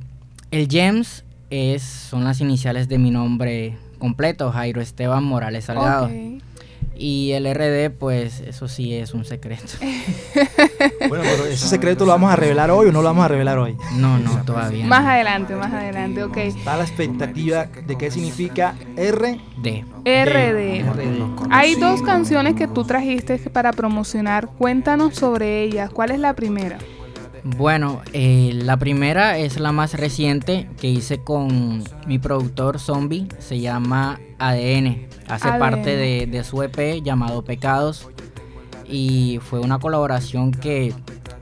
el 0.50 0.68
James 0.70 1.24
es, 1.48 1.82
son 1.82 2.24
las 2.24 2.42
iniciales 2.42 2.88
de 2.88 2.98
mi 2.98 3.11
nombre 3.11 3.78
completo, 3.98 4.52
Jairo 4.52 4.82
Esteban 4.82 5.24
Morales 5.24 5.64
Salgado. 5.64 6.08
Ok. 6.08 6.42
Y 7.00 7.30
el 7.30 7.46
RD, 7.54 7.96
pues 7.96 8.40
eso 8.40 8.66
sí 8.66 8.94
es 8.94 9.14
un 9.14 9.24
secreto. 9.24 9.64
Bueno, 11.08 11.24
pero 11.24 11.46
ese 11.46 11.68
secreto 11.68 12.04
lo 12.04 12.12
vamos 12.12 12.30
a 12.30 12.37
revelar 12.37 12.70
hoy 12.70 12.88
o 12.88 12.92
no 12.92 13.00
lo 13.00 13.08
vamos 13.08 13.24
a 13.24 13.28
revelar 13.28 13.58
hoy. 13.58 13.76
No, 13.96 14.18
no, 14.18 14.44
todavía. 14.44 14.84
Más 14.84 15.04
no. 15.04 15.11
adelante, 15.11 15.54
más 15.54 15.72
adelante, 15.72 16.22
ok. 16.22 16.37
Está 16.38 16.76
la 16.76 16.84
expectativa 16.84 17.64
de 17.64 17.96
qué 17.96 18.11
significa 18.11 18.74
R. 18.96 19.40
D. 19.62 19.84
RD. 20.04 20.84
RD. 20.84 21.46
Hay 21.50 21.76
dos 21.76 22.02
canciones 22.02 22.56
que 22.56 22.68
tú 22.68 22.84
trajiste 22.84 23.38
para 23.38 23.72
promocionar. 23.72 24.48
Cuéntanos 24.58 25.14
sobre 25.14 25.62
ellas. 25.62 25.90
¿Cuál 25.90 26.11
es 26.11 26.18
la 26.18 26.34
primera? 26.34 26.78
Bueno, 27.44 28.03
eh, 28.12 28.53
la 28.55 28.77
primera 28.77 29.38
es 29.38 29.59
la 29.59 29.72
más 29.72 29.94
reciente 29.94 30.68
que 30.81 30.88
hice 30.88 31.22
con 31.22 31.85
mi 32.07 32.18
productor 32.18 32.79
Zombie, 32.79 33.27
se 33.38 33.61
llama 33.61 34.20
ADN, 34.38 35.09
hace 35.29 35.48
ADN. 35.48 35.59
parte 35.59 35.96
de, 35.96 36.27
de 36.27 36.44
su 36.44 36.62
EP 36.62 37.03
llamado 37.03 37.42
Pecados 37.42 38.09
y 38.87 39.38
fue 39.42 39.61
una 39.61 39.79
colaboración 39.79 40.53
que 40.53 40.94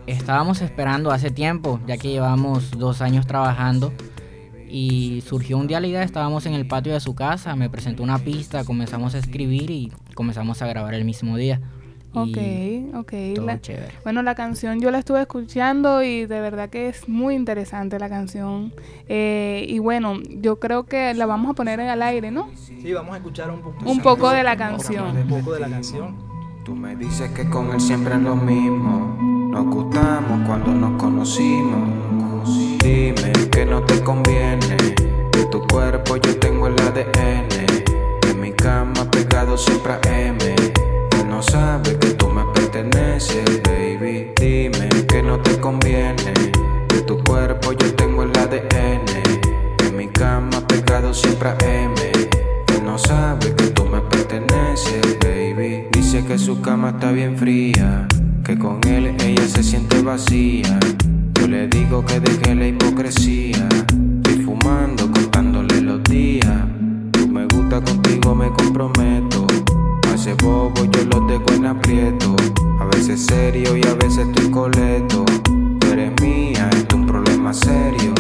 estábamos 0.07 0.61
esperando 0.61 1.11
hace 1.11 1.31
tiempo, 1.31 1.81
ya 1.87 1.97
que 1.97 2.09
llevamos 2.09 2.73
dos 2.73 3.01
años 3.01 3.27
trabajando 3.27 3.93
y 4.69 5.23
surgió 5.27 5.59
un 5.59 5.67
día 5.67 5.81
la 5.81 5.87
idea, 5.87 6.03
estábamos 6.03 6.47
en 6.47 6.55
el 6.55 6.67
patio 6.67 6.93
de 6.93 7.01
su 7.01 7.15
casa, 7.15 7.55
me 7.57 7.71
presentó 7.71 8.03
una 8.03 8.19
pista, 8.19 8.65
comenzamos 8.65 9.15
a 9.15 9.19
escribir 9.19 9.71
y 9.71 9.93
comenzamos 10.15 10.61
a 10.63 10.67
grabar 10.67 10.95
el 10.95 11.05
mismo 11.05 11.37
día. 11.37 11.61
Ok, 12.23 12.95
ok. 12.97 13.13
todo 13.35 13.47
La- 13.47 13.61
chévere. 13.61 13.93
bueno, 14.05 14.23
la 14.23 14.35
canción 14.35 14.81
yo 14.81 14.91
la 14.91 14.99
estuve 14.99 15.21
escuchando 15.21 16.03
y 16.03 16.27
de 16.27 16.41
verdad 16.41 16.69
que 16.71 16.89
es 16.89 17.09
muy 17.09 17.35
interesante 17.35 17.99
la 17.99 18.09
canción. 18.09 18.73
Eh, 19.09 19.67
y 19.69 19.79
bueno, 19.79 20.15
yo 20.41 20.59
creo 20.59 20.85
que 20.85 21.13
la 21.15 21.27
vamos 21.27 21.51
a 21.51 21.55
poner 21.55 21.81
en 21.81 21.89
el 21.89 22.03
aire, 22.03 22.31
¿no? 22.31 22.49
Sí, 22.55 22.93
vamos 22.93 23.15
a 23.15 23.19
escuchar 23.19 23.51
un 23.51 23.61
poco. 23.61 23.77
Un 23.91 24.01
poco 24.01 24.31
de 24.31 24.43
la 24.43 24.57
canción. 24.57 25.17
Un 25.17 25.29
poco 25.29 25.53
de 25.53 25.61
la 25.61 25.69
canción. 25.69 26.15
Tú 26.65 26.75
me 26.75 26.97
dices 26.97 27.31
que 27.31 27.49
con 27.49 27.71
él 27.73 27.81
siempre 27.81 28.15
es 28.15 28.21
lo 28.23 28.35
mismo. 28.35 29.17
Nos 29.53 29.67
gustamos 29.67 30.47
cuando 30.49 30.73
nos 30.73 31.01
conocimos. 31.01 31.89
Dime 32.83 33.33
que 33.53 33.65
no 33.65 33.83
te 33.83 34.01
conviene. 34.03 34.77
De 35.33 35.45
tu 35.51 35.65
cuerpo 35.69 36.17
yo 36.17 36.37
tengo 36.39 36.67
el 36.67 36.75
ADN. 36.81 37.67
En 38.31 38.41
mi 38.41 38.53
cama 38.53 39.09
pegado 39.11 39.57
siempre 39.57 39.93
a 39.93 40.01
M. 40.21 40.56
No 41.37 41.43
sabe 41.43 41.99
que 41.99 42.15
tú 42.15 42.31
me 42.31 42.43
perteneces, 42.55 43.45
baby. 43.63 44.31
Dime 44.41 44.89
que 45.07 45.23
no 45.23 45.39
te 45.39 45.61
conviene. 45.61 46.33
De 46.89 47.03
tu 47.03 47.23
cuerpo 47.25 47.73
yo 47.73 47.95
tengo 47.95 48.23
el 48.23 48.31
ADN. 48.31 49.05
En 49.85 49.97
mi 49.99 50.07
cama 50.07 50.67
pegado 50.67 51.13
siempre 51.13 51.51
a 51.51 51.57
M. 51.61 51.95
Él 52.75 52.83
no 52.83 52.97
sabe 52.97 53.55
que 53.55 53.65
tú 53.65 53.85
me 53.85 54.01
perteneces, 54.01 55.19
baby. 55.23 55.89
Dice 55.93 56.25
que 56.25 56.39
su 56.39 56.63
cama 56.63 56.93
está 56.93 57.13
bien 57.13 57.37
fría, 57.37 58.09
que 58.43 58.59
con 58.59 58.81
él 58.89 59.15
ella 59.23 59.47
se 59.47 59.63
siente 59.63 60.01
vacía. 60.01 60.81
Yo 61.35 61.49
le 61.49 61.69
digo 61.69 62.03
que 62.07 62.19
deje 62.19 62.55
la 62.55 62.67
hipocresía. 62.67 63.69
Estoy 64.25 64.43
fumando, 64.43 65.13
contándole 65.13 65.83
los 65.83 66.03
días. 66.05 66.65
Tú 67.11 67.29
me 67.29 67.45
gusta 67.45 67.83
contigo, 67.83 68.35
me 68.35 68.51
comprometo. 68.53 69.36
Ese 70.27 70.35
bobo 70.45 70.85
yo 70.87 71.05
lo 71.05 71.21
dejo 71.29 71.53
en 71.53 71.67
aprieto. 71.67 72.35
A 72.81 72.85
veces 72.87 73.27
serio 73.27 73.77
y 73.77 73.87
a 73.87 73.95
veces 73.95 74.27
estoy 74.27 74.51
coleto. 74.51 75.25
Tú 75.79 75.87
eres 75.93 76.21
mía, 76.21 76.69
esto 76.73 76.97
es 76.97 77.01
un 77.01 77.07
problema 77.07 77.55
serio. 77.55 78.13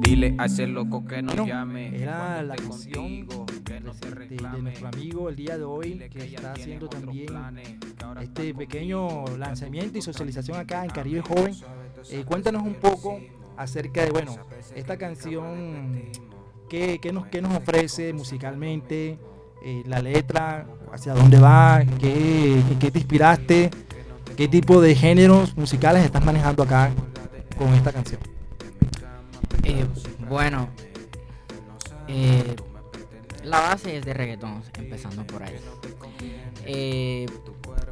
Dile 0.00 0.34
a 0.36 0.44
ese 0.44 0.66
loco 0.66 1.02
que 1.06 1.22
no 1.22 1.28
Bueno, 1.28 1.46
llame. 1.46 1.96
era 1.96 2.42
la 2.42 2.56
canción 2.56 3.24
contigo, 3.24 3.46
que 3.64 3.80
no 3.80 3.92
te 3.94 4.10
de, 4.10 4.60
nuestro 4.60 4.88
amigo 4.88 5.30
el 5.30 5.36
día 5.36 5.56
de 5.56 5.64
hoy 5.64 5.94
que 6.10 6.24
ella 6.24 6.36
está 6.36 6.52
haciendo 6.52 6.90
también 6.90 7.28
planes, 7.28 7.68
que 8.18 8.22
este 8.22 8.52
pequeño 8.52 9.24
conmigo, 9.24 9.38
lanzamiento 9.38 9.96
y 9.96 10.02
que 10.02 10.02
socialización 10.02 10.58
acá 10.58 10.84
en 10.84 10.90
que 10.90 10.90
Caribe 10.90 11.22
Joven. 11.22 11.54
Eh, 12.10 12.24
cuéntanos 12.26 12.62
que 12.64 12.68
un 12.68 12.74
poco 12.74 13.18
acerca 13.56 14.04
de, 14.04 14.10
bueno, 14.10 14.36
veces 14.50 14.74
esta 14.76 14.98
que 14.98 14.98
canción, 14.98 16.02
qué, 16.68 16.98
qué 17.00 17.14
nos, 17.14 17.28
qué 17.28 17.40
nos 17.40 17.56
ofrece 17.56 18.12
musicalmente, 18.12 19.18
eh, 19.66 19.82
la 19.86 20.02
letra, 20.02 20.66
hacia 20.92 21.14
dónde 21.14 21.40
va, 21.40 21.82
qué, 21.98 22.62
qué 22.78 22.90
te 22.90 22.98
inspiraste, 22.98 23.70
qué 24.36 24.46
tipo 24.46 24.82
de 24.82 24.94
géneros 24.94 25.56
musicales 25.56 26.04
estás 26.04 26.22
manejando 26.22 26.62
acá 26.62 26.90
con 27.56 27.72
esta 27.72 27.90
canción. 27.90 28.20
Eh, 29.62 29.86
bueno, 30.28 30.68
eh, 32.08 32.54
la 33.42 33.60
base 33.60 33.96
es 33.96 34.04
de 34.04 34.12
reggaetón, 34.12 34.60
empezando 34.78 35.26
por 35.26 35.42
ahí. 35.42 37.26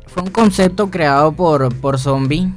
Fue 0.08 0.22
un 0.22 0.30
concepto 0.30 0.90
creado 0.90 1.32
por, 1.32 1.74
por 1.76 1.98
Zombie. 1.98 2.52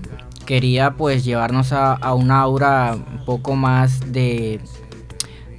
Quería 0.45 0.91
pues 0.95 1.23
llevarnos 1.23 1.71
a, 1.71 1.93
a 1.93 2.13
una 2.13 2.41
aura 2.41 2.95
un 2.95 3.23
poco 3.23 3.55
más 3.55 4.11
de, 4.11 4.59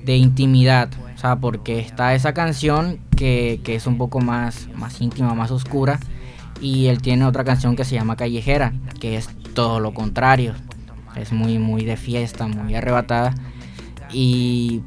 de 0.04 0.16
intimidad. 0.16 0.90
O 1.14 1.18
sea, 1.18 1.36
porque 1.36 1.78
está 1.78 2.14
esa 2.14 2.34
canción 2.34 3.00
que, 3.16 3.60
que 3.64 3.74
es 3.74 3.86
un 3.86 3.98
poco 3.98 4.20
más, 4.20 4.68
más 4.76 5.00
íntima, 5.00 5.34
más 5.34 5.50
oscura. 5.50 5.98
Y 6.60 6.86
él 6.86 7.02
tiene 7.02 7.24
otra 7.24 7.44
canción 7.44 7.76
que 7.76 7.84
se 7.84 7.96
llama 7.96 8.16
Callejera, 8.16 8.72
que 9.00 9.16
es 9.16 9.28
todo 9.54 9.80
lo 9.80 9.92
contrario. 9.92 10.54
Es 11.16 11.32
muy, 11.32 11.58
muy 11.58 11.84
de 11.84 11.96
fiesta, 11.96 12.46
muy 12.46 12.74
arrebatada. 12.74 13.34
Y 14.12 14.82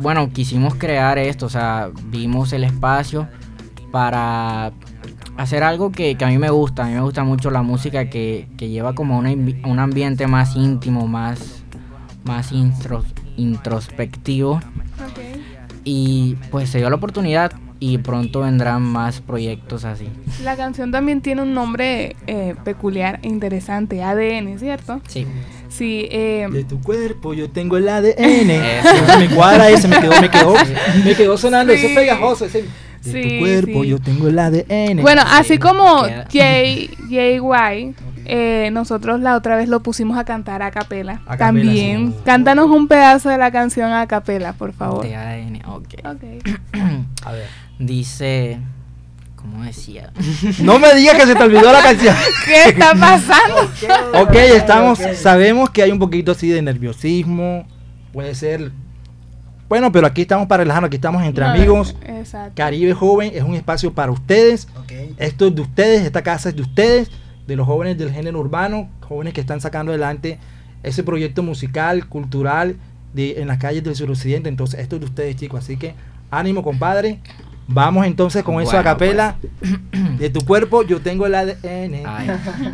bueno, 0.00 0.30
quisimos 0.32 0.74
crear 0.74 1.18
esto, 1.18 1.46
o 1.46 1.48
sea, 1.48 1.90
vimos 2.06 2.52
el 2.52 2.64
espacio 2.64 3.28
para 3.90 4.72
hacer 5.36 5.62
algo 5.62 5.92
que, 5.92 6.16
que 6.16 6.24
a 6.24 6.28
mí 6.28 6.38
me 6.38 6.50
gusta. 6.50 6.84
A 6.84 6.86
mí 6.88 6.94
me 6.94 7.00
gusta 7.00 7.24
mucho 7.24 7.50
la 7.50 7.62
música 7.62 8.08
que, 8.10 8.48
que 8.56 8.68
lleva 8.68 8.94
como 8.94 9.18
una 9.18 9.30
un 9.30 9.78
ambiente 9.78 10.26
más 10.26 10.56
íntimo, 10.56 11.06
más, 11.06 11.62
más 12.24 12.52
intros- 12.52 13.12
introspectivo. 13.36 14.60
Y 15.90 16.36
pues 16.50 16.68
se 16.68 16.76
dio 16.76 16.90
la 16.90 16.96
oportunidad 16.96 17.50
y 17.80 17.96
pronto 17.96 18.40
vendrán 18.40 18.82
más 18.82 19.22
proyectos 19.22 19.86
así. 19.86 20.06
La 20.44 20.54
canción 20.54 20.90
también 20.92 21.22
tiene 21.22 21.40
un 21.40 21.54
nombre 21.54 22.14
eh, 22.26 22.54
peculiar 22.62 23.20
e 23.22 23.28
interesante, 23.28 24.02
ADN, 24.02 24.58
¿cierto? 24.58 25.00
Sí. 25.08 25.26
Sí, 25.70 26.06
eh, 26.10 26.46
De 26.52 26.64
tu 26.64 26.78
cuerpo 26.82 27.32
yo 27.32 27.48
tengo 27.48 27.78
el 27.78 27.88
ADN. 27.88 28.50
Eso. 28.50 29.18
Me 29.18 29.28
cuadra 29.34 29.70
ese, 29.70 29.88
me 29.88 29.98
quedó, 29.98 30.20
me 30.20 30.28
quedó, 30.28 30.54
me 31.06 31.14
quedó 31.14 31.38
sonando, 31.38 31.72
Sí. 31.72 31.78
ese 31.86 31.94
pegajoso, 31.94 32.44
ese. 32.44 32.64
De 33.04 33.12
Sí, 33.12 33.22
tu 33.22 33.38
cuerpo 33.38 33.82
sí. 33.84 33.88
yo 33.88 33.98
tengo 33.98 34.28
el 34.28 34.38
ADN. 34.38 35.00
Bueno, 35.00 35.22
así 35.24 35.56
como 35.56 36.04
JY 36.30 37.94
eh, 38.28 38.70
nosotros 38.72 39.20
la 39.20 39.34
otra 39.36 39.56
vez 39.56 39.68
lo 39.68 39.80
pusimos 39.80 40.18
a 40.18 40.24
cantar 40.24 40.62
a 40.62 40.70
capela. 40.70 41.14
A 41.26 41.36
capela, 41.36 41.38
También. 41.38 42.12
sí. 42.12 42.18
Cántanos 42.24 42.66
un 42.70 42.86
pedazo 42.88 43.28
de 43.30 43.38
la 43.38 43.50
canción 43.50 43.92
a 43.92 44.06
capela, 44.06 44.52
por 44.52 44.72
favor. 44.72 45.06
TAN, 45.08 45.60
ok. 45.66 45.94
Ok. 46.04 46.56
A 47.24 47.32
ver. 47.32 47.46
Dice, 47.78 48.58
¿cómo 49.36 49.64
decía? 49.64 50.12
No 50.62 50.78
me 50.78 50.94
digas 50.94 51.16
que 51.16 51.26
se 51.26 51.34
te 51.34 51.42
olvidó 51.42 51.72
la 51.72 51.82
canción. 51.82 52.14
¿Qué 52.44 52.64
está 52.70 52.94
pasando? 52.94 53.70
Ok, 54.22 54.34
estamos, 54.34 54.98
sabemos 55.16 55.70
que 55.70 55.82
hay 55.82 55.90
un 55.90 55.98
poquito 55.98 56.32
así 56.32 56.48
de 56.48 56.60
nerviosismo, 56.62 57.66
puede 58.12 58.34
ser, 58.34 58.72
bueno, 59.68 59.92
pero 59.92 60.06
aquí 60.06 60.22
estamos 60.22 60.46
para 60.48 60.62
relajarnos, 60.64 60.88
aquí 60.88 60.96
estamos 60.96 61.22
entre 61.22 61.44
No, 61.44 61.50
amigos. 61.52 61.94
Exacto. 62.06 62.52
Caribe 62.56 62.92
Joven 62.94 63.30
es 63.34 63.42
un 63.42 63.54
espacio 63.54 63.92
para 63.92 64.10
ustedes, 64.10 64.66
esto 65.18 65.46
es 65.46 65.54
de 65.54 65.60
ustedes, 65.62 66.02
esta 66.02 66.22
casa 66.22 66.48
es 66.48 66.56
de 66.56 66.62
ustedes, 66.62 67.10
de 67.48 67.56
los 67.56 67.66
jóvenes 67.66 67.96
del 67.96 68.12
género 68.12 68.38
urbano, 68.38 68.88
jóvenes 69.00 69.32
que 69.32 69.40
están 69.40 69.60
sacando 69.60 69.90
adelante 69.90 70.38
ese 70.82 71.02
proyecto 71.02 71.42
musical, 71.42 72.06
cultural, 72.06 72.76
de, 73.14 73.40
en 73.40 73.48
las 73.48 73.56
calles 73.56 73.82
del 73.82 73.96
suroccidente, 73.96 74.50
entonces 74.50 74.80
esto 74.80 74.96
es 74.96 75.00
de 75.00 75.06
ustedes 75.06 75.36
chicos, 75.36 75.64
así 75.64 75.78
que 75.78 75.94
ánimo 76.30 76.62
compadre. 76.62 77.18
Vamos 77.66 78.06
entonces 78.06 78.44
con 78.44 78.60
eso 78.60 78.72
a 78.72 78.74
Bueno, 78.74 78.84
capela. 78.84 79.36
De 80.18 80.28
tu 80.28 80.42
cuerpo 80.42 80.82
yo 80.82 81.00
tengo 81.00 81.26
el 81.26 81.34
ADN. 81.34 82.06
Ay, 82.06 82.30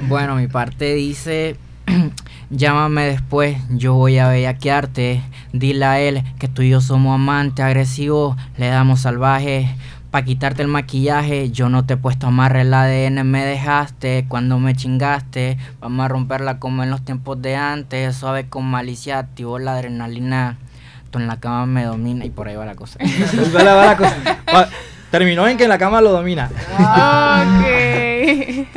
bueno, 0.09 0.37
mi 0.37 0.49
parte 0.49 0.95
dice, 0.95 1.57
llámame 2.51 3.05
después, 3.07 3.57
yo 3.71 3.95
voy 3.95 4.19
a 4.19 4.29
bellaquearte. 4.29 5.23
Dile 5.53 5.85
a 5.85 6.01
él 6.01 6.23
que 6.41 6.49
tú 6.49 6.63
y 6.63 6.71
yo 6.71 6.81
somos 6.81 7.15
amantes 7.15 7.65
agresivos, 7.65 8.37
le 8.59 8.67
damos 8.67 9.01
salvaje. 9.01 9.69
Pa' 10.15 10.23
quitarte 10.23 10.63
el 10.63 10.69
maquillaje, 10.69 11.51
yo 11.51 11.69
no 11.69 11.85
te 11.87 11.95
he 11.95 11.97
puesto 11.97 12.29
amarre 12.29 12.61
el 12.61 12.73
ADN, 12.73 13.27
me 13.27 13.45
dejaste 13.45 14.27
cuando 14.29 14.61
me 14.61 14.77
chingaste. 14.77 15.59
Vamos 15.81 16.05
a 16.05 16.09
romperla 16.09 16.61
como 16.61 16.85
en 16.85 16.91
los 16.91 17.05
tiempos 17.05 17.43
de 17.43 17.57
antes, 17.57 18.15
suave 18.15 18.49
con 18.49 18.65
malicia, 18.65 19.19
activó 19.19 19.59
la 19.59 19.73
adrenalina. 19.75 20.57
Tú 21.11 21.19
en 21.19 21.27
la 21.27 21.41
cama 21.41 21.67
me 21.67 21.83
domina 21.83 22.25
y 22.25 22.31
por 22.31 22.47
ahí 22.47 22.55
va 22.55 22.65
la 22.65 22.77
cosa. 22.77 22.97
Ahí 23.01 23.11
va 23.57 23.63
la- 23.65 23.75
va 23.75 23.87
la 23.87 23.97
cosa. 23.97 24.17
Va- 24.55 24.69
Terminó 25.11 25.49
en 25.49 25.57
que 25.57 25.65
en 25.65 25.69
la 25.71 25.79
cama 25.79 26.01
lo 26.01 26.13
domina. 26.13 26.49
Ok. 26.75 27.65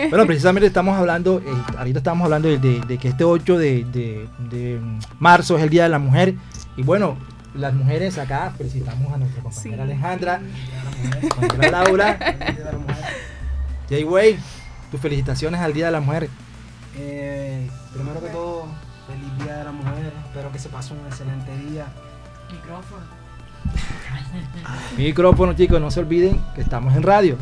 Bueno, 0.10 0.26
precisamente 0.26 0.65
estamos 0.65 0.97
hablando, 0.97 1.38
eh, 1.38 1.43
ahorita 1.78 2.00
estamos 2.00 2.26
hablando 2.26 2.47
de, 2.47 2.58
de- 2.58 2.82
de 2.82 2.97
que 2.97 3.10
este 3.10 3.23
8 3.23 3.60
de, 3.60 3.84
de- 3.86 4.28
de 4.50 4.82
marzo 5.19 5.56
es 5.56 5.62
el 5.63 5.69
Día 5.69 5.84
de 5.84 5.89
la 5.89 6.00
Mujer. 6.00 6.34
Y 6.78 6.82
bueno, 6.82 7.15
las 7.57 7.73
mujeres 7.73 8.17
acá 8.17 8.53
felicitamos 8.57 9.11
a 9.13 9.17
nuestra 9.17 9.41
compañera 9.43 9.77
Sí. 9.85 9.91
Alejandra, 9.91 10.41
compañera 11.35 11.71
Laura. 11.83 12.19
Jay 13.89 14.03
Way, 14.03 14.37
tus 14.91 14.99
felicitaciones 15.01 15.59
al 15.61 15.73
Día 15.73 15.87
de 15.87 15.91
la 15.93 15.99
Mujer. 16.01 16.29
Eh, 16.97 17.69
primero 17.93 18.21
que 18.21 18.29
todo, 18.29 18.65
feliz 19.07 19.43
Día 19.45 19.57
de 19.57 19.63
la 19.63 19.71
Mujer. 19.71 20.13
Espero 20.25 20.51
que 20.51 20.59
se 20.59 20.69
pase 20.69 20.93
un 20.93 21.05
excelente 21.07 21.55
día. 21.69 21.85
Micrófono, 24.97 25.53
chicos, 25.53 25.79
no 25.79 25.91
se 25.91 25.99
olviden 25.99 26.39
que 26.55 26.61
estamos 26.61 26.95
en 26.95 27.03
radio. 27.03 27.37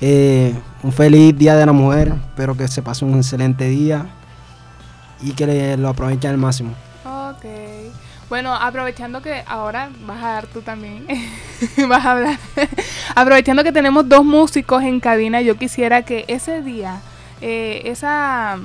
Eh, 0.00 0.54
un 0.82 0.92
feliz 0.92 1.36
Día 1.36 1.54
de 1.56 1.64
la 1.64 1.72
Mujer. 1.72 2.08
Espero 2.28 2.56
que 2.56 2.68
se 2.68 2.82
pase 2.82 3.04
un 3.04 3.16
excelente 3.16 3.66
día 3.68 4.06
y 5.22 5.32
que 5.32 5.46
le- 5.46 5.76
lo 5.78 5.88
aprovechen 5.88 6.30
al 6.30 6.36
máximo. 6.38 6.74
Bueno, 8.28 8.52
aprovechando 8.54 9.22
que 9.22 9.42
ahora 9.46 9.90
vas 10.04 10.22
a 10.22 10.28
dar 10.32 10.46
tú 10.48 10.60
también, 10.60 11.06
vas 11.88 12.04
a 12.04 12.12
hablar. 12.12 12.38
aprovechando 13.14 13.62
que 13.62 13.70
tenemos 13.72 14.08
dos 14.08 14.24
músicos 14.24 14.82
en 14.82 14.98
cabina, 14.98 15.40
yo 15.42 15.56
quisiera 15.56 16.02
que 16.02 16.24
ese 16.26 16.60
día, 16.62 17.00
eh, 17.40 17.82
esas 17.84 18.58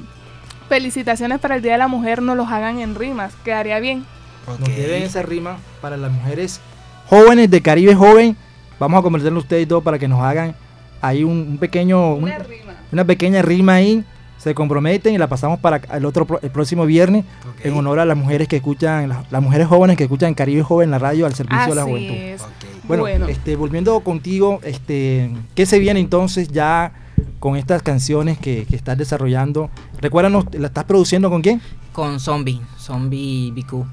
felicitaciones 0.67 1.39
para 1.39 1.57
el 1.57 1.61
Día 1.61 1.73
de 1.73 1.77
la 1.77 1.87
Mujer 1.87 2.21
nos 2.23 2.35
los 2.37 2.49
hagan 2.49 2.79
en 2.79 2.95
rimas. 2.95 3.33
Quedaría 3.45 3.79
bien. 3.79 4.03
Nos 4.47 4.67
deben 4.75 5.03
esa 5.03 5.21
rima 5.21 5.57
para 5.79 5.95
las 5.95 6.11
mujeres 6.11 6.59
jóvenes 7.07 7.51
de 7.51 7.61
Caribe 7.61 7.93
Joven. 7.93 8.35
Vamos 8.79 8.99
a 8.99 9.03
conversarlo 9.03 9.39
ustedes 9.39 9.67
dos 9.67 9.83
para 9.83 9.99
que 9.99 10.07
nos 10.07 10.21
hagan 10.23 10.55
ahí 11.01 11.23
un, 11.23 11.37
un 11.51 11.57
pequeño, 11.59 12.15
un- 12.15 12.23
Una 12.23 12.39
rima. 12.39 12.73
una 12.91 13.05
pequeña 13.05 13.41
rima 13.43 13.75
ahí. 13.75 14.03
Se 14.41 14.55
comprometen 14.55 15.13
y 15.13 15.17
la 15.19 15.27
pasamos 15.27 15.59
para 15.59 15.77
el 15.95 16.03
otro 16.05 16.25
pro- 16.25 16.39
el 16.41 16.49
próximo 16.49 16.85
viernes 16.85 17.25
en 17.63 17.73
honor 17.75 17.99
a 17.99 18.05
las 18.05 18.17
mujeres 18.17 18.47
que 18.47 18.55
escuchan, 18.55 19.07
las, 19.07 19.31
las 19.31 19.41
mujeres 19.41 19.67
jóvenes 19.67 19.97
que 19.97 20.03
escuchan 20.03 20.33
Caribe 20.33 20.63
Joven, 20.63 20.89
la 20.89 20.97
radio 20.97 21.27
al 21.27 21.35
servicio 21.35 21.67
de 21.69 21.75
la 21.75 21.83
juventud. 21.83 22.13
es. 22.15 22.41
Bueno, 22.85 23.03
Bueno. 23.03 23.27
este, 23.27 23.55
volviendo 23.55 23.99
contigo, 23.99 24.59
este, 24.63 25.31
¿qué 25.53 25.65
se 25.67 25.77
viene 25.77 25.99
entonces 25.99 26.47
ya 26.47 26.91
con 27.39 27.55
estas 27.55 27.83
canciones 27.83 28.39
que, 28.39 28.65
que 28.67 28.75
estás 28.75 28.97
desarrollando? 28.97 29.69
Recuérdanos, 29.99 30.45
¿la 30.53 30.67
estás 30.67 30.85
produciendo 30.85 31.29
con 31.29 31.41
quién? 31.43 31.61
Con 31.93 32.19
Zombie, 32.19 32.59
Zombie 32.79 33.51
BQ. 33.51 33.85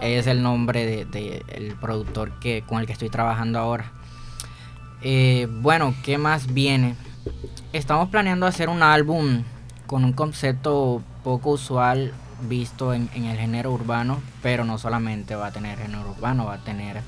Es 0.00 0.28
el 0.28 0.42
nombre 0.42 0.86
del 0.86 1.10
de, 1.10 1.42
el 1.54 1.74
productor 1.74 2.38
que, 2.40 2.62
con 2.68 2.78
el 2.78 2.86
que 2.86 2.92
estoy 2.92 3.08
trabajando 3.08 3.58
ahora. 3.58 3.90
Eh, 5.02 5.48
bueno, 5.60 5.92
¿qué 6.04 6.18
más 6.18 6.54
viene? 6.54 6.94
Estamos 7.72 8.08
planeando 8.10 8.46
hacer 8.46 8.68
un 8.68 8.82
álbum 8.82 9.42
con 9.92 10.04
un 10.06 10.14
concepto 10.14 11.02
poco 11.22 11.50
usual 11.50 12.14
visto 12.48 12.94
en, 12.94 13.10
en 13.14 13.26
el 13.26 13.36
género 13.36 13.70
urbano, 13.72 14.20
pero 14.42 14.64
no 14.64 14.78
solamente 14.78 15.34
va 15.36 15.48
a 15.48 15.50
tener 15.52 15.76
género 15.78 16.10
urbano, 16.16 16.46
va 16.46 16.54
a 16.54 16.58
tener 16.64 17.02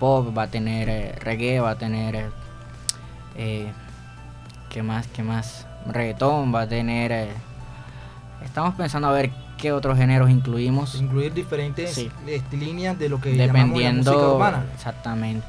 pop, 0.00 0.34
va 0.36 0.44
a 0.44 0.48
tener 0.48 0.88
eh, 0.88 1.12
reggae, 1.20 1.60
va 1.60 1.72
a 1.72 1.78
tener... 1.78 2.30
eh, 3.36 3.70
¿Qué 4.70 4.82
más? 4.82 5.06
¿Qué 5.08 5.22
más? 5.22 5.66
Reggaetón, 5.86 6.52
va 6.54 6.62
a 6.62 6.66
tener... 6.66 7.12
eh, 7.12 7.28
estamos 8.42 8.74
pensando 8.74 9.08
a 9.08 9.12
ver 9.12 9.30
qué 9.58 9.72
otros 9.72 9.98
géneros 9.98 10.30
incluimos. 10.30 10.94
Incluir 10.94 11.34
diferentes 11.34 11.92
Sí. 11.92 12.10
este, 12.26 12.56
líneas 12.56 12.98
de 12.98 13.10
lo 13.10 13.20
que 13.20 13.36
llamamos 13.36 13.52
la 13.54 13.66
música 13.66 13.84
Dependiendo 13.90 14.34
urbana. 14.36 14.64
exactamente. 14.74 15.46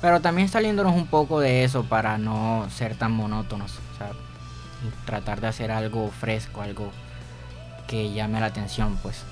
Pero 0.00 0.20
también 0.20 0.48
saliéndonos 0.48 0.94
un 0.94 1.08
poco 1.08 1.40
de 1.40 1.64
eso 1.64 1.82
para 1.82 2.18
no 2.18 2.66
ser 2.70 2.94
tan 2.94 3.10
monótonos. 3.10 3.72
O 3.94 3.98
sea, 3.98 4.10
y 4.86 5.06
tratar 5.06 5.40
de 5.40 5.46
hacer 5.48 5.70
algo 5.70 6.10
fresco, 6.10 6.60
algo 6.62 6.90
que 7.86 8.12
llame 8.12 8.40
la 8.40 8.46
atención, 8.46 8.96
pues. 9.02 9.22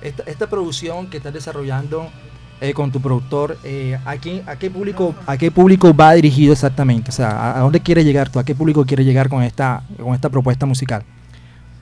Esta, 0.00 0.22
esta 0.24 0.48
producción 0.48 1.06
que 1.08 1.16
estás 1.16 1.32
desarrollando 1.32 2.08
eh, 2.60 2.72
con 2.74 2.92
tu 2.92 3.00
productor, 3.00 3.58
eh, 3.64 3.98
¿a, 4.04 4.16
quién- 4.16 4.42
a, 4.48 4.56
qué 4.56 4.70
público, 4.70 5.14
¿a 5.26 5.36
qué 5.36 5.50
público 5.50 5.94
va 5.94 6.12
dirigido 6.12 6.52
exactamente? 6.52 7.10
O 7.10 7.12
sea, 7.12 7.30
¿a, 7.30 7.56
a 7.58 7.60
dónde 7.60 7.80
quieres 7.80 8.04
llegar 8.04 8.28
tú? 8.30 8.38
¿A 8.38 8.44
qué 8.44 8.54
público 8.54 8.84
quieres 8.84 9.06
llegar 9.06 9.28
con 9.28 9.42
esta, 9.42 9.82
con 9.98 10.14
esta 10.14 10.28
propuesta 10.28 10.66
musical? 10.66 11.02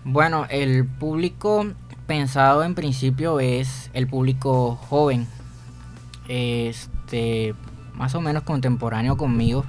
Bueno, 0.04 0.46
el 0.50 0.84
público 0.86 1.66
pensado 2.06 2.64
en 2.64 2.74
principio 2.74 3.38
es 3.40 3.90
el 3.92 4.06
público 4.06 4.76
joven. 4.88 5.26
Este, 6.28 7.54
más 7.94 8.14
o 8.14 8.20
menos 8.20 8.42
contemporáneo 8.44 9.16
conmigo. 9.16 9.64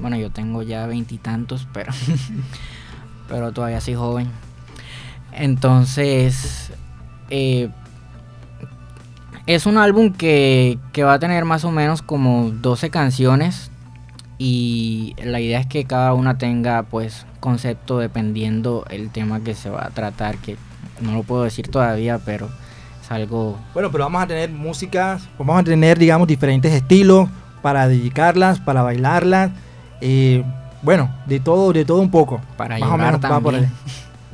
Bueno, 0.00 0.16
yo 0.16 0.30
tengo 0.30 0.62
ya 0.62 0.86
veintitantos, 0.86 1.66
pero 1.72 1.92
pero 3.28 3.52
todavía 3.52 3.80
soy 3.80 3.94
joven. 3.94 4.28
Entonces, 5.32 6.70
eh, 7.30 7.70
es 9.46 9.66
un 9.66 9.78
álbum 9.78 10.12
que, 10.12 10.78
que 10.92 11.02
va 11.04 11.14
a 11.14 11.18
tener 11.18 11.44
más 11.44 11.64
o 11.64 11.70
menos 11.70 12.02
como 12.02 12.50
12 12.50 12.90
canciones 12.90 13.70
y 14.38 15.14
la 15.22 15.40
idea 15.40 15.60
es 15.60 15.66
que 15.66 15.84
cada 15.84 16.12
una 16.14 16.38
tenga 16.38 16.82
pues 16.82 17.26
concepto 17.40 17.98
dependiendo 17.98 18.84
el 18.90 19.10
tema 19.10 19.40
que 19.40 19.54
se 19.54 19.70
va 19.70 19.86
a 19.86 19.90
tratar, 19.90 20.38
que 20.38 20.56
no 21.00 21.12
lo 21.12 21.22
puedo 21.22 21.44
decir 21.44 21.68
todavía, 21.68 22.18
pero 22.18 22.48
es 23.02 23.10
algo... 23.10 23.58
Bueno, 23.74 23.90
pero 23.90 24.04
vamos 24.04 24.22
a 24.22 24.26
tener 24.26 24.50
música, 24.50 25.20
vamos 25.38 25.60
a 25.60 25.64
tener, 25.64 25.98
digamos, 25.98 26.26
diferentes 26.26 26.72
estilos 26.72 27.28
para 27.62 27.86
dedicarlas, 27.86 28.60
para 28.60 28.82
bailarlas. 28.82 29.50
Eh, 30.06 30.44
bueno, 30.82 31.08
de 31.26 31.40
todo, 31.40 31.72
de 31.72 31.84
todo 31.86 32.00
un 32.00 32.10
poco. 32.10 32.40
Para 32.58 32.78
Más 32.78 32.90
llorar 32.90 33.18
también. 33.18 33.72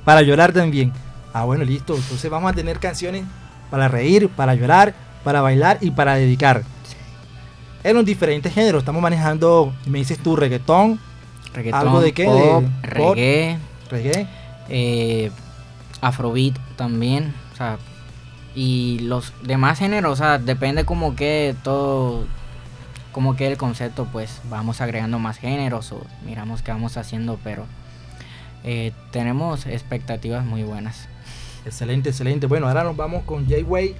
Para 0.05 0.23
llorar 0.23 0.53
también. 0.53 0.93
Ah, 1.33 1.45
bueno, 1.45 1.63
listo. 1.65 1.95
Entonces 1.95 2.29
vamos 2.29 2.51
a 2.51 2.55
tener 2.55 2.81
canciones 2.81 3.23
para 3.71 3.87
reír, 3.87 4.29
para 4.29 4.55
llorar, 4.57 4.93
para 5.23 5.41
bailar 5.43 5.79
y 5.81 5.93
para 5.93 6.17
dedicar. 6.17 6.63
En 7.85 7.95
los 7.95 8.05
diferentes 8.05 8.53
géneros. 8.53 8.81
Estamos 8.83 9.01
manejando, 9.01 9.73
me 9.87 9.99
dices 9.99 10.19
tú, 10.19 10.35
reggaetón, 10.35 10.99
reggaetón, 11.55 11.81
¿Algo 11.81 12.01
de 12.01 12.13
qué? 12.13 12.25
pop, 12.25 12.63
De 12.65 12.89
pop. 12.97 13.15
reggae, 13.15 13.59
reggae. 13.91 14.27
eh, 14.69 15.31
afrobeat 16.01 16.55
también, 16.77 17.33
o 17.53 17.57
sea, 17.57 17.79
y 18.55 18.99
los 19.01 19.33
demás 19.45 19.79
géneros, 19.79 20.13
o 20.13 20.17
sea, 20.17 20.39
depende 20.39 20.85
como 20.85 21.15
que 21.15 21.55
todo, 21.63 22.25
como 23.13 23.37
que 23.37 23.47
el 23.47 23.57
concepto, 23.57 24.07
pues 24.13 24.41
vamos 24.49 24.81
agregando 24.81 25.19
más 25.19 25.39
géneros 25.39 25.93
o 25.93 26.05
miramos 26.25 26.63
qué 26.63 26.71
vamos 26.73 26.97
haciendo, 26.97 27.39
pero 27.43 27.67
eh, 28.65 28.93
tenemos 29.11 29.67
expectativas 29.67 30.45
muy 30.45 30.63
buenas. 30.63 31.09
Excelente, 31.67 32.11
excelente. 32.11 32.47
Bueno, 32.47 32.69
ahora 32.69 32.85
nos 32.85 32.97
vamos 32.97 33.23
con 33.25 33.47
Jay 33.49 33.63
Way. 33.63 33.95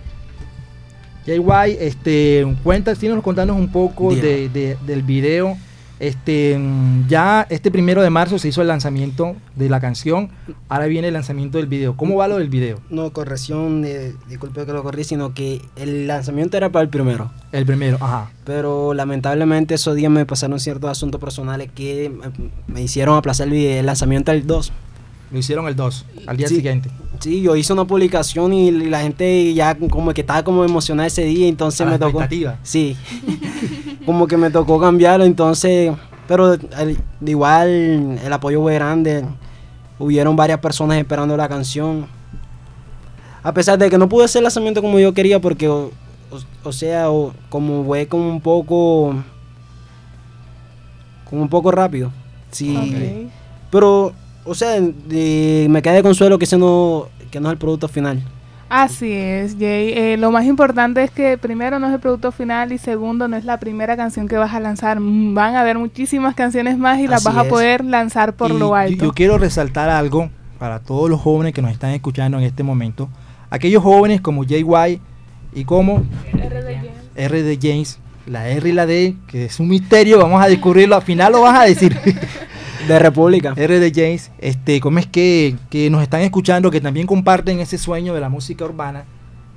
Jay 1.27 1.39
Way, 1.39 1.77
este, 1.81 2.47
cuenta, 2.63 2.95
síguenos 2.95 3.23
contándonos 3.23 3.61
un 3.61 3.71
poco 3.71 4.15
de, 4.15 4.49
de- 4.49 4.79
del 4.87 5.03
video 5.03 5.57
Este, 6.01 6.57
mm, 6.59 7.09
ya 7.09 7.47
este 7.51 7.71
primero 7.71 8.01
de 8.03 8.09
marzo 8.09 8.39
se 8.39 8.49
hizo 8.49 8.63
el 8.63 8.69
lanzamiento 8.69 9.37
de 9.55 9.69
la 9.69 9.81
canción, 9.81 10.31
ahora 10.71 10.87
viene 10.87 11.09
el 11.09 11.15
lanzamiento 11.15 11.59
del 11.59 11.67
video. 11.67 11.95
¿Cómo 11.95 12.17
va 12.17 12.27
lo 12.27 12.39
del 12.39 12.49
video? 12.49 12.81
No, 12.89 13.13
corrección, 13.13 13.85
eh, 13.87 14.15
disculpe 14.29 14.65
que 14.65 14.73
lo 14.73 14.83
corrí, 14.83 15.05
sino 15.05 15.35
que 15.35 15.61
el 15.77 16.07
lanzamiento 16.07 16.57
era 16.57 16.71
para 16.71 16.83
el 16.85 16.89
primero. 16.89 17.31
El 17.53 17.67
primero, 17.67 17.99
ajá. 18.01 18.31
Pero 18.45 18.95
lamentablemente 18.95 19.75
esos 19.75 19.95
días 19.95 20.11
me 20.11 20.25
pasaron 20.25 20.59
ciertos 20.59 20.91
asuntos 20.91 21.21
personales 21.21 21.71
que 21.75 22.09
me, 22.11 22.31
me 22.75 22.83
hicieron 22.83 23.17
aplazar 23.19 23.49
el, 23.49 23.53
video- 23.53 23.81
el 23.81 23.85
lanzamiento 23.87 24.33
del 24.33 24.47
2. 24.47 24.73
Lo 25.33 25.39
hicieron 25.39 25.69
el 25.69 25.77
2, 25.77 26.07
al 26.27 26.37
día 26.39 26.49
Sí. 26.49 26.57
siguiente. 26.57 26.91
Sí, 27.21 27.43
yo 27.43 27.55
hice 27.55 27.75
una 27.75 27.85
publicación 27.85 28.55
y 28.55 28.71
la 28.71 29.03
gente 29.03 29.53
ya 29.53 29.75
como 29.77 30.15
que 30.15 30.23
estaba 30.23 30.43
como 30.43 30.65
emocionada 30.65 31.07
ese 31.07 31.23
día, 31.25 31.47
entonces 31.47 31.83
A 31.83 31.85
la 31.85 31.91
me 31.91 31.99
tocó. 31.99 32.21
expectativa. 32.23 32.59
Sí. 32.63 32.97
como 34.07 34.27
que 34.27 34.37
me 34.37 34.51
tocó 34.51 34.79
cambiarlo, 34.81 35.25
entonces, 35.25 35.93
pero 36.27 36.55
el- 36.55 36.99
igual 37.25 38.19
el 38.23 38.33
apoyo 38.33 38.61
fue 38.63 38.75
grande. 38.75 39.25
Hubieron 39.99 40.35
varias 40.37 40.61
personas 40.61 40.97
esperando 40.99 41.37
la 41.37 41.49
canción. 41.49 42.07
A 43.43 43.53
pesar 43.53 43.79
de 43.79 43.89
que 43.91 43.99
no 43.99 44.09
pude 44.09 44.25
hacer 44.25 44.41
el 44.41 44.45
lanzamiento 44.45 44.81
como 44.83 44.99
yo 44.99 45.13
quería 45.15 45.41
porque 45.41 45.69
o, 45.69 45.91
o- 46.31 46.69
o 46.69 46.73
sea, 46.73 47.11
o- 47.11 47.33
como 47.49 47.85
fue 47.85 48.07
como 48.07 48.29
un 48.29 48.41
poco 48.41 49.15
como 51.29 51.43
un 51.43 51.49
poco 51.49 51.71
rápido. 51.71 52.11
Sí. 52.51 53.29
Pero 53.71 54.13
o 54.45 54.55
sea, 54.55 54.81
de- 54.81 55.67
me 55.71 55.83
quedé 55.83 55.97
de 55.97 56.03
consuelo 56.03 56.39
que 56.39 56.45
ese 56.45 56.59
no 56.59 57.07
que 57.31 57.39
no 57.41 57.49
es 57.49 57.53
el 57.53 57.59
producto 57.59 57.87
final. 57.89 58.23
Así 58.71 59.13
es, 59.13 59.57
Jay. 59.59 59.93
Eh, 59.97 60.17
lo 60.17 60.31
más 60.31 60.45
importante 60.47 61.03
es 61.03 61.11
que 61.11 61.37
primero 61.37 61.79
no 61.81 61.89
es 61.89 61.93
el 61.95 61.99
producto 62.01 62.31
final 62.31 62.71
y 62.73 62.79
segundo 62.79 63.27
no 63.27 63.37
es 63.37 63.45
la 63.45 63.59
primera 63.59 63.97
canción 63.97 64.29
que 64.29 64.37
vas 64.37 64.55
a 64.55 64.61
lanzar. 64.61 65.01
Mm, 65.01 65.35
Van 65.35 65.57
a 65.57 65.61
haber 65.61 65.77
muchísimas 65.77 66.35
canciones 66.37 66.79
más 66.79 67.01
y 67.01 67.09
las 67.09 67.27
Así 67.27 67.35
vas 67.35 67.37
a 67.37 67.47
es. 67.47 67.49
poder 67.49 67.85
lanzar 67.85 68.35
por 68.35 68.51
Y 68.51 68.55
lo 68.55 68.59
yo- 68.69 68.75
alto. 68.77 69.05
Yo, 69.07 69.13
quiero 69.13 69.39
resaltar 69.39 69.91
algo 69.91 70.31
para 70.61 70.79
todos 70.79 71.11
los 71.11 71.21
jóvenes 71.21 71.53
que 71.53 71.63
nos 71.63 71.73
están 71.73 71.91
escuchando 71.91 72.39
en 72.39 72.45
este 72.45 72.63
momento. 72.63 73.09
Aquellos 73.51 73.83
jóvenes 73.83 74.21
como 74.21 74.45
JY 74.45 75.01
y 75.53 75.65
como 75.65 76.05
R 77.17 77.43
de 77.43 77.59
James, 77.61 77.99
la 78.27 78.49
R 78.51 78.69
y 78.69 78.73
la 78.73 78.87
D, 78.87 79.17
que 79.27 79.47
es 79.47 79.59
un 79.59 79.67
misterio, 79.69 80.19
vamos 80.19 80.41
a 80.43 80.47
descubrirlo, 80.47 80.95
al 80.95 81.03
final 81.03 81.33
lo 81.33 81.41
vas 81.41 81.59
a 81.59 81.65
decir. 81.65 81.97
De 82.89 82.99
República. 82.99 83.53
R 83.57 83.79
de 83.79 83.93
James, 83.95 84.31
este, 84.39 84.81
¿cómo 84.81 84.99
es 84.99 85.07
que, 85.07 85.57
que 85.69 85.91
nos 85.91 86.03
están 86.03 86.23
escuchando, 86.23 86.71
que 86.71 86.81
también 86.81 87.07
comparten 87.07 87.61
ese 87.61 87.79
sueño 87.79 88.15
de 88.15 88.21
la 88.21 88.29
música 88.29 88.65
urbana? 88.65 89.05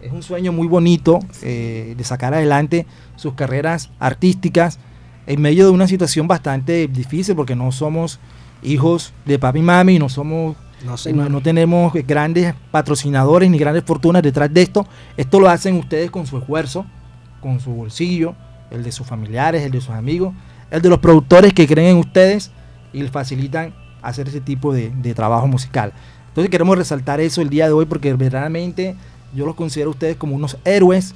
Es 0.02 0.12
un 0.12 0.22
sueño 0.22 0.52
muy 0.52 0.68
bonito 0.68 1.20
eh, 1.42 1.94
de 1.98 2.04
sacar 2.04 2.34
adelante 2.34 2.86
sus 3.16 3.34
carreras 3.34 3.90
artísticas 4.00 4.78
en 5.26 5.42
medio 5.42 5.66
de 5.66 5.72
una 5.72 5.88
situación 5.88 6.28
bastante 6.28 6.88
difícil 6.88 7.36
porque 7.36 7.56
no 7.56 7.72
somos 7.72 8.20
hijos 8.62 9.14
de 9.26 9.40
papi 9.40 9.60
y 9.60 9.62
mami, 9.62 10.00
no 10.00 10.10
somos 10.10 10.58
No, 10.84 10.92
no, 10.92 10.98
señor. 10.98 11.32
no 11.32 11.42
tenemos 11.42 11.94
grandes 11.94 12.54
patrocinadores 12.72 13.50
ni 13.50 13.58
grandes 13.58 13.86
fortunas 13.86 14.22
detrás 14.22 14.54
de 14.54 14.62
esto. 14.62 14.86
Esto 15.16 15.40
lo 15.40 15.48
hacen 15.50 15.78
ustedes 15.78 16.12
con 16.12 16.28
su 16.28 16.38
esfuerzo, 16.38 16.86
con 17.40 17.62
su 17.62 17.72
bolsillo, 17.72 18.36
el 18.70 18.84
de 18.84 18.92
sus 18.92 19.08
familiares, 19.08 19.64
el 19.64 19.72
de 19.72 19.80
sus 19.80 19.92
amigos, 19.92 20.34
el 20.70 20.82
de 20.82 20.90
los 20.90 21.00
productores 21.00 21.54
que 21.54 21.66
creen 21.66 21.92
en 21.92 21.98
ustedes 21.98 22.52
y 22.94 23.02
les 23.02 23.12
facilitan 23.12 23.74
hacer 24.02 24.28
ese 24.28 24.42
tipo 24.42 24.74
de, 24.74 24.90
de 24.90 25.14
trabajo 25.14 25.48
musical. 25.48 25.94
Entonces 26.30 26.50
queremos 26.50 26.78
resaltar 26.78 27.20
eso 27.20 27.42
el 27.42 27.50
día 27.50 27.68
de 27.68 27.74
hoy 27.74 27.86
porque 27.86 28.14
verdaderamente 28.14 28.96
yo 29.36 29.46
los 29.46 29.56
considero 29.56 29.90
a 29.90 29.92
ustedes 29.92 30.16
como 30.16 30.36
unos 30.36 30.58
héroes, 30.64 31.16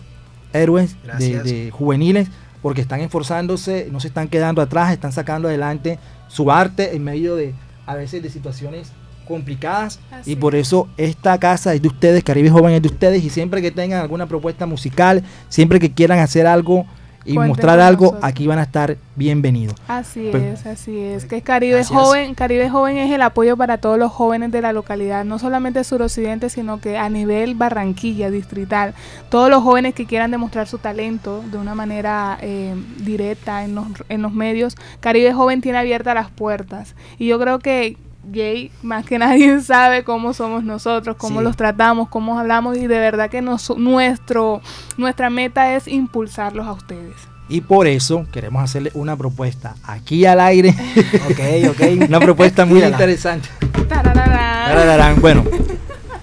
héroes 0.54 0.96
de, 1.18 1.72
juveniles, 1.72 2.30
porque 2.62 2.82
están 2.82 3.02
esforzándose, 3.02 3.90
no 3.92 4.00
se 4.00 4.08
están 4.08 4.28
quedando 4.28 4.62
atrás, 4.62 4.92
están 4.92 5.12
sacando 5.12 5.48
adelante 5.48 6.00
su 6.28 6.52
arte 6.52 6.96
en 6.96 7.04
medio 7.04 7.36
de 7.36 7.54
a 7.86 7.96
veces 7.96 8.24
de 8.24 8.30
situaciones 8.30 8.92
complicadas. 9.28 10.00
Así 10.12 10.32
y 10.32 10.36
por 10.36 10.56
eso 10.56 10.88
esta 10.98 11.38
casa 11.40 11.74
es 11.74 11.82
de 11.82 11.88
ustedes, 11.88 12.24
Caribe 12.24 12.50
Joven 12.50 12.74
es 12.74 12.82
de 12.82 12.90
ustedes 12.90 13.24
y 13.24 13.30
siempre 13.30 13.62
que 13.62 13.72
tengan 13.72 14.02
alguna 14.02 14.26
propuesta 14.26 14.66
musical, 14.66 15.24
siempre 15.50 15.80
que 15.80 15.92
quieran 15.92 16.20
hacer 16.20 16.48
algo 16.48 16.86
y 17.28 17.38
mostrar 17.38 17.80
algo, 17.80 18.06
nosotros. 18.06 18.24
aquí 18.30 18.48
van 18.48 18.60
a 18.60 18.64
estar 18.64 18.98
bienvenidos. 19.16 19.76
Así 19.88 20.30
Pero- 20.32 20.46
es, 20.46 20.66
así 20.66 20.98
es. 20.98 21.26
Que 21.26 21.42
Caribe 21.42 21.76
Gracias. 21.76 22.00
Joven, 22.00 22.34
Caribe 22.36 22.70
Joven 22.70 22.98
es 22.98 23.12
el 23.12 23.22
apoyo 23.22 23.58
para 23.58 23.78
todos 23.80 24.00
los 24.00 24.12
jóvenes 24.12 24.52
de 24.52 24.62
la 24.62 24.74
localidad, 24.74 25.26
no 25.26 25.38
solamente 25.40 25.84
suroccidente, 25.84 26.50
sino 26.50 26.80
que 26.80 26.98
a 26.98 27.10
nivel 27.10 27.56
Barranquilla, 27.56 28.32
distrital. 28.32 28.94
Todos 29.30 29.50
los 29.50 29.62
jóvenes 29.64 29.94
que 29.94 30.06
quieran 30.06 30.32
demostrar 30.32 30.68
su 30.68 30.78
talento 30.78 31.44
de 31.52 31.58
una 31.58 31.76
manera 31.76 32.38
eh, 32.42 32.76
directa 33.04 33.64
en 33.64 33.76
los, 33.76 33.88
en 34.10 34.22
los 34.22 34.34
medios, 34.34 34.76
Caribe 35.00 35.34
Joven 35.34 35.62
tiene 35.62 35.78
abiertas 35.78 36.16
las 36.16 36.30
puertas. 36.32 36.96
Y 37.18 37.28
yo 37.28 37.40
creo 37.40 37.60
que 37.60 37.98
Jay, 38.34 38.72
más 38.84 39.06
que 39.06 39.18
nadie, 39.20 39.62
sabe 39.62 40.04
cómo 40.04 40.34
somos 40.34 40.64
nosotros, 40.64 41.16
cómo 41.18 41.40
Sí. 41.40 41.44
los 41.46 41.56
tratamos, 41.58 42.10
cómo 42.10 42.38
hablamos, 42.40 42.78
y 42.78 42.88
de 42.88 43.00
verdad 43.00 43.30
que 43.30 43.42
nos- 43.42 43.76
nuestro, 43.78 44.62
nuestra 44.98 45.30
meta 45.30 45.76
es 45.76 45.88
impulsarlos 45.88 46.68
a 46.68 46.72
ustedes. 46.74 47.16
Y 47.50 47.62
por 47.62 47.88
eso 47.88 48.26
queremos 48.32 48.62
hacerle 48.64 48.92
una 48.94 49.16
propuesta 49.16 49.76
aquí 49.84 50.26
al 50.26 50.40
aire, 50.42 50.70
Ok, 51.30 51.70
ok. 51.72 51.82
una 52.10 52.20
propuesta 52.20 52.66
muy 52.66 52.84
interesante. 52.84 53.48
Tarararán. 53.88 54.68
Tarararán. 54.76 55.22
Bueno, 55.22 55.44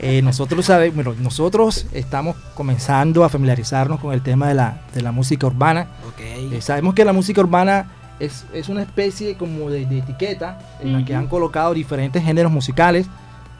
eh, 0.00 0.20
nosotros 0.20 0.66
sabemos, 0.66 0.94
bueno, 0.96 1.14
nosotros 1.22 1.86
estamos 1.92 2.36
comenzando 2.54 3.24
a 3.24 3.30
familiarizarnos 3.30 4.00
con 4.00 4.12
el 4.12 4.20
tema 4.22 4.48
de 4.48 4.54
la, 4.54 4.82
de 4.94 5.00
la 5.00 5.12
música 5.12 5.46
urbana. 5.46 5.86
Eh, 6.18 6.50
Ok. 6.56 6.60
sabemos 6.62 6.94
que 6.94 7.06
la 7.06 7.14
música 7.14 7.40
urbana 7.40 7.86
es, 8.20 8.44
es 8.52 8.68
una 8.68 8.82
especie 8.82 9.34
como 9.36 9.70
de, 9.70 9.86
de 9.86 9.98
etiqueta 9.98 10.58
en 10.80 10.92
la 10.92 11.04
que 11.04 11.14
han 11.14 11.26
colocado 11.26 11.74
diferentes 11.74 12.22
géneros 12.22 12.50
musicales. 12.52 13.06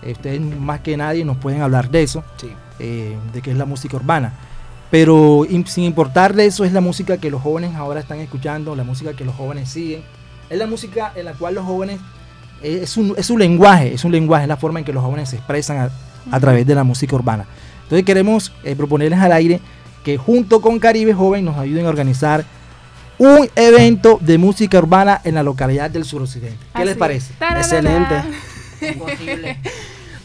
Eh, 0.03 0.13
ustedes 0.13 0.41
más 0.41 0.81
que 0.81 0.97
nadie 0.97 1.25
nos 1.25 1.37
pueden 1.39 1.63
hablar 1.63 1.91
de 1.91 2.03
eso, 2.03 2.23
Sí. 2.37 2.53
eh, 2.79 3.17
de 3.33 3.43
qué 3.43 3.51
es 3.53 3.57
la 3.57 3.65
música 3.65 3.97
urbana. 3.97 4.33
Pero 4.91 5.45
sin 5.67 5.85
importar 5.85 6.35
de 6.35 6.47
eso, 6.47 6.65
es 6.65 6.73
la 6.73 6.81
música 6.81 7.17
que 7.19 7.31
los 7.31 7.43
jóvenes 7.43 7.75
ahora 7.75 8.01
están 8.01 8.21
escuchando, 8.21 8.77
la 8.77 8.85
música 8.85 9.13
que 9.15 9.25
los 9.25 9.35
jóvenes 9.35 9.69
siguen. 9.69 10.03
Es 10.51 10.59
la 10.59 10.67
música 10.67 11.13
en 11.17 11.25
la 11.25 11.33
cual 11.33 11.55
los 11.55 11.65
jóvenes, 11.65 11.99
eh, 12.63 12.81
es, 12.83 12.97
un, 12.97 13.15
es 13.17 13.29
un 13.31 13.41
lenguaje, 13.41 13.95
es 13.95 14.05
un 14.05 14.13
lenguaje, 14.13 14.45
es 14.45 14.49
la 14.49 14.57
forma 14.57 14.79
en 14.79 14.85
que 14.85 14.93
los 14.93 15.03
jóvenes 15.03 15.31
se 15.31 15.37
expresan 15.37 15.79
a, 15.79 15.91
a 16.31 16.41
través 16.41 16.67
de 16.67 16.75
la 16.75 16.85
música 16.85 17.17
urbana. 17.17 17.45
Entonces 17.85 18.05
queremos 18.05 18.53
eh, 18.63 18.77
proponerles 18.77 19.19
al 19.19 19.33
aire 19.33 19.61
que 20.05 20.17
junto 20.17 20.61
con 20.61 20.79
Caribe 20.79 21.13
Joven 21.15 21.45
nos 21.45 21.57
ayuden 21.57 21.87
a 21.87 21.89
organizar 21.89 22.45
un 23.19 23.49
evento 23.57 24.19
de 24.21 24.39
música 24.39 24.79
urbana 24.79 25.21
en 25.25 25.35
la 25.35 25.43
localidad 25.43 25.91
del 25.91 26.05
suroccidente. 26.05 26.59
¿Qué 26.59 26.67
Así 26.75 26.85
les 26.85 26.93
es. 26.93 26.99
parece? 26.99 27.33
Tararara. 27.39 27.61
Excelente. 27.61 28.15
Imposible. 28.93 29.59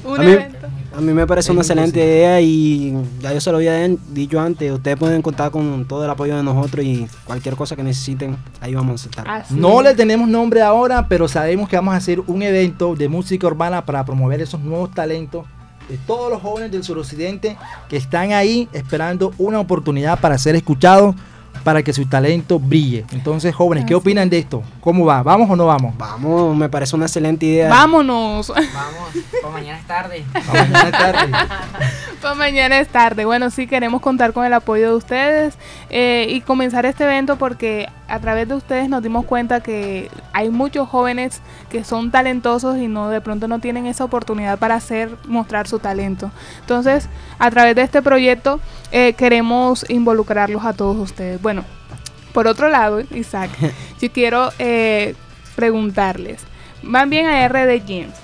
Un 0.05 0.19
A 0.19 0.23
mí- 0.23 0.31
evento. 0.31 0.67
A 0.97 1.01
mí 1.01 1.13
me 1.13 1.27
parece 1.27 1.47
Es 1.47 1.51
una 1.51 1.61
excelente 1.61 1.99
idea 1.99 2.41
y 2.41 2.93
ya 3.21 3.31
yo 3.31 3.39
se 3.39 3.51
lo 3.51 3.57
había 3.57 3.87
dicho 4.11 4.39
antes. 4.39 4.71
Ustedes 4.71 4.97
pueden 4.97 5.21
contar 5.21 5.51
con 5.51 5.85
todo 5.87 6.03
el 6.03 6.09
apoyo 6.09 6.35
de 6.35 6.41
nosotros 6.43 6.83
y 6.83 7.07
cualquier 7.25 7.55
cosa 7.55 7.75
que 7.75 7.83
necesiten, 7.83 8.35
ahí 8.59 8.73
vamos 8.73 9.03
a 9.05 9.09
estar. 9.09 9.29
Así 9.29 9.53
No 9.53 9.81
le 9.83 9.93
tenemos 9.93 10.27
nombre 10.27 10.61
ahora, 10.63 11.07
pero 11.07 11.27
sabemos 11.27 11.69
que 11.69 11.75
vamos 11.75 11.93
a 11.93 11.97
hacer 11.97 12.19
un 12.21 12.41
evento 12.41 12.95
de 12.95 13.07
música 13.07 13.45
urbana 13.45 13.85
para 13.85 14.03
promover 14.03 14.41
esos 14.41 14.59
nuevos 14.61 14.91
talentos 14.91 15.45
de 15.87 15.97
todos 16.07 16.31
los 16.31 16.41
jóvenes 16.41 16.71
del 16.71 16.83
suroccidente 16.83 17.55
que 17.87 17.97
están 17.97 18.33
ahí 18.33 18.67
esperando 18.73 19.31
una 19.37 19.59
oportunidad 19.59 20.19
para 20.19 20.37
ser 20.39 20.55
escuchados, 20.55 21.15
para 21.63 21.83
que 21.83 21.93
su 21.93 22.05
talento 22.05 22.59
brille. 22.59 23.05
Entonces, 23.11 23.53
jóvenes, 23.53 23.85
¿qué 23.85 23.95
opinan 23.95 24.29
de 24.29 24.39
esto? 24.39 24.63
¿Cómo 24.81 25.05
va? 25.05 25.23
¿Vamos 25.23 25.49
o 25.49 25.55
no 25.55 25.65
vamos? 25.65 25.95
Vamos, 25.97 26.55
me 26.55 26.69
parece 26.69 26.95
una 26.95 27.05
excelente 27.05 27.45
idea. 27.45 27.69
Vámonos. 27.69 28.47
Vamos, 28.49 29.09
para 29.41 29.53
mañana 29.53 29.79
es 29.79 29.87
tarde. 29.87 30.25
A 30.33 30.53
mañana 30.53 30.91
tarde. 30.91 31.31
Para 32.21 32.35
mañana 32.35 32.79
es 32.79 32.87
tarde. 32.89 33.23
Bueno, 33.23 33.49
sí 33.49 33.65
queremos 33.65 34.01
contar 34.01 34.33
con 34.33 34.45
el 34.45 34.53
apoyo 34.53 34.89
de 34.89 34.95
ustedes 34.95 35.57
eh, 35.89 36.27
y 36.29 36.41
comenzar 36.41 36.85
este 36.85 37.05
evento 37.05 37.37
porque 37.37 37.87
a 38.09 38.19
través 38.19 38.47
de 38.47 38.55
ustedes 38.55 38.89
nos 38.89 39.01
dimos 39.01 39.25
cuenta 39.25 39.61
que 39.61 40.09
hay 40.33 40.49
muchos 40.49 40.89
jóvenes 40.89 41.41
que 41.69 41.83
son 41.83 42.11
talentosos 42.11 42.77
y 42.77 42.87
no 42.87 43.09
de 43.09 43.21
pronto 43.21 43.47
no 43.47 43.59
tienen 43.59 43.85
esa 43.85 44.03
oportunidad 44.03 44.57
para 44.57 44.75
hacer 44.75 45.15
mostrar 45.27 45.67
su 45.67 45.79
talento. 45.79 46.31
Entonces, 46.61 47.07
a 47.37 47.49
través 47.51 47.75
de 47.75 47.83
este 47.83 48.01
proyecto 48.01 48.59
eh, 48.91 49.13
queremos 49.13 49.85
involucrarlos 49.89 50.65
a 50.65 50.73
todos 50.73 50.97
ustedes. 50.97 51.38
Bueno, 51.41 51.63
por 52.33 52.47
otro 52.47 52.69
lado, 52.69 53.01
Isaac, 53.11 53.49
yo 54.01 54.11
quiero 54.11 54.51
eh, 54.59 55.15
preguntarles, 55.55 56.41
van 56.83 57.09
bien 57.09 57.27
a 57.27 57.47
RD 57.47 57.81
James. 57.87 58.15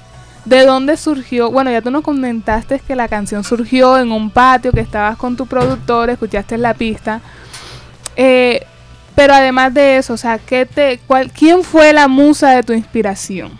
¿De 0.45 0.63
dónde 0.63 0.95
surgió? 0.95 1.49
Bueno, 1.49 1.71
ya 1.71 1.81
tú 1.81 1.89
nos 1.89 2.03
comentaste 2.03 2.79
que 2.79 2.95
la 2.95 3.07
canción 3.07 3.43
surgió 3.43 3.97
en 3.97 4.11
un 4.11 4.29
patio, 4.29 4.71
que 4.71 4.79
estabas 4.79 5.17
con 5.17 5.35
tu 5.35 5.47
productor, 5.47 6.11
escuchaste 6.11 6.55
la 6.59 6.75
pista. 6.75 7.19
Eh, 8.15 8.63
pero 9.15 9.33
además 9.33 9.73
de 9.73 9.97
eso, 9.97 10.13
o 10.13 10.17
sea, 10.17 10.37
¿qué 10.37 10.67
te, 10.67 10.99
cuál, 11.07 11.31
¿quién 11.31 11.63
fue 11.63 11.93
la 11.93 12.07
musa 12.07 12.51
de 12.51 12.63
tu 12.63 12.73
inspiración? 12.73 13.57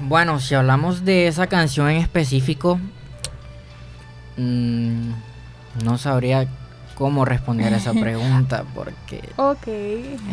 Bueno, 0.00 0.38
si 0.38 0.54
hablamos 0.54 1.04
de 1.04 1.26
esa 1.26 1.48
canción 1.48 1.90
en 1.90 1.96
específico, 1.96 2.78
mm, 4.36 5.10
no 5.82 5.98
sabría 5.98 6.46
cómo 6.98 7.24
responder 7.24 7.72
esa 7.72 7.92
pregunta 8.00 8.64
porque 8.74 9.20
Ok. 9.36 9.68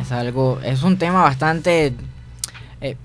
es 0.02 0.12
algo, 0.12 0.60
es 0.64 0.82
un 0.82 0.98
tema 0.98 1.22
bastante 1.22 1.94
eh, 2.82 2.98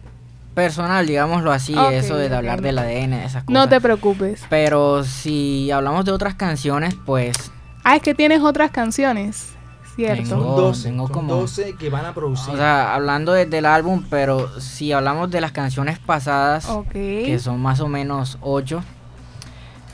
personal, 0.54 1.06
digámoslo 1.06 1.52
así, 1.52 1.74
eso 1.92 2.16
de 2.16 2.34
hablar 2.34 2.62
del 2.62 2.78
ADN, 2.78 3.12
esas 3.12 3.44
cosas. 3.44 3.48
No 3.54 3.68
te 3.68 3.80
preocupes. 3.80 4.44
Pero 4.48 5.04
si 5.04 5.70
hablamos 5.70 6.04
de 6.06 6.12
otras 6.12 6.34
canciones, 6.34 6.94
pues 7.04 7.52
Ah, 7.84 7.96
es 7.96 8.02
que 8.02 8.14
tienes 8.14 8.40
otras 8.42 8.70
canciones, 8.70 9.50
¿cierto? 9.96 10.22
Tengo- 10.22 10.44
Son 10.44 10.56
12, 10.56 10.82
tengo 10.88 11.06
son 11.06 11.14
como- 11.14 11.34
12 11.36 11.76
que 11.78 11.88
van 11.90 12.04
a 12.06 12.14
producir. 12.14 12.52
O 12.54 12.56
sea, 12.56 12.94
hablando 12.94 13.32
de- 13.32 13.46
del 13.46 13.64
álbum, 13.66 14.04
pero 14.10 14.58
si 14.60 14.92
hablamos 14.92 15.30
de 15.30 15.40
las 15.40 15.52
canciones 15.52 15.98
pasadas, 15.98 16.66
Ok. 16.68 16.92
que 16.92 17.38
son 17.38 17.60
más 17.60 17.80
o 17.80 17.88
menos 17.88 18.36
ocho, 18.42 18.82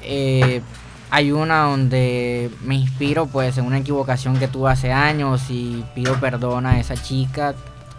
eh, 0.03 0.63
hay 1.11 1.33
una 1.33 1.63
donde 1.63 2.51
me 2.63 2.75
inspiro 2.75 3.27
pues 3.27 3.59
en 3.59 3.65
una 3.65 3.79
equivocación 3.79 4.39
que 4.39 4.49
tuve 4.49 4.71
hace 4.71 4.93
años 4.93 5.43
y 5.51 5.85
pido 5.95 6.19
perdón 6.21 6.67
a 6.67 6.81
esa 6.81 6.95
chica. 6.95 7.55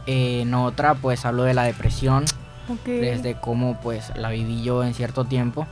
Eh, 0.06 0.42
en 0.42 0.54
otra 0.54 0.96
pues 0.96 1.26
hablo 1.26 1.44
de 1.44 1.54
la 1.54 1.64
depresión, 1.64 2.26
desde 2.86 3.36
cómo 3.40 3.80
pues 3.82 4.12
la 4.16 4.30
viví 4.30 4.64
yo 4.64 4.84
en 4.84 4.94
cierto 4.94 5.26
tiempo. 5.26 5.68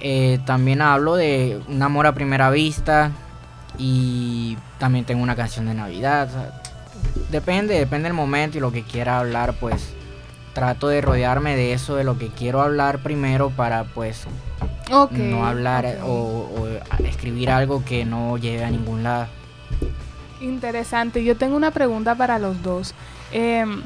Eh, 0.00 0.38
también 0.46 0.80
hablo 0.80 1.16
de 1.16 1.60
un 1.68 1.82
amor 1.82 2.06
a 2.06 2.12
primera 2.12 2.50
vista 2.50 3.12
y 3.78 4.56
también 4.78 5.04
tengo 5.04 5.22
una 5.22 5.36
canción 5.36 5.66
de 5.66 5.74
Navidad. 5.74 6.28
o 6.28 6.32
sea, 6.32 6.62
depende, 7.30 7.78
depende 7.78 8.08
del 8.08 8.14
momento 8.14 8.56
y 8.56 8.60
lo 8.60 8.72
que 8.72 8.82
quiera 8.82 9.18
hablar, 9.18 9.54
pues 9.60 9.94
trato 10.54 10.88
de 10.88 11.00
rodearme 11.00 11.56
de 11.56 11.74
eso, 11.74 11.96
de 11.96 12.04
lo 12.04 12.18
que 12.18 12.28
quiero 12.28 12.60
hablar 12.60 12.98
primero 13.02 13.50
para 13.50 13.84
pues 13.84 14.26
No 14.90 15.46
hablar 15.46 15.86
ok. 16.02 16.08
o, 16.08 16.48
o 16.58 17.04
escribir 17.04 17.50
algo 17.50 17.84
que 17.84 18.04
no 18.04 18.36
lleve 18.38 18.64
a 18.64 18.70
ningún 18.70 19.02
lado. 19.02 19.26
Interesante. 20.40 21.22
Yo 21.24 21.36
tengo 21.36 21.56
una 21.56 21.70
pregunta 21.70 22.14
para 22.14 22.38
los 22.38 22.62
dos. 22.62 22.94
Em, 23.32 23.82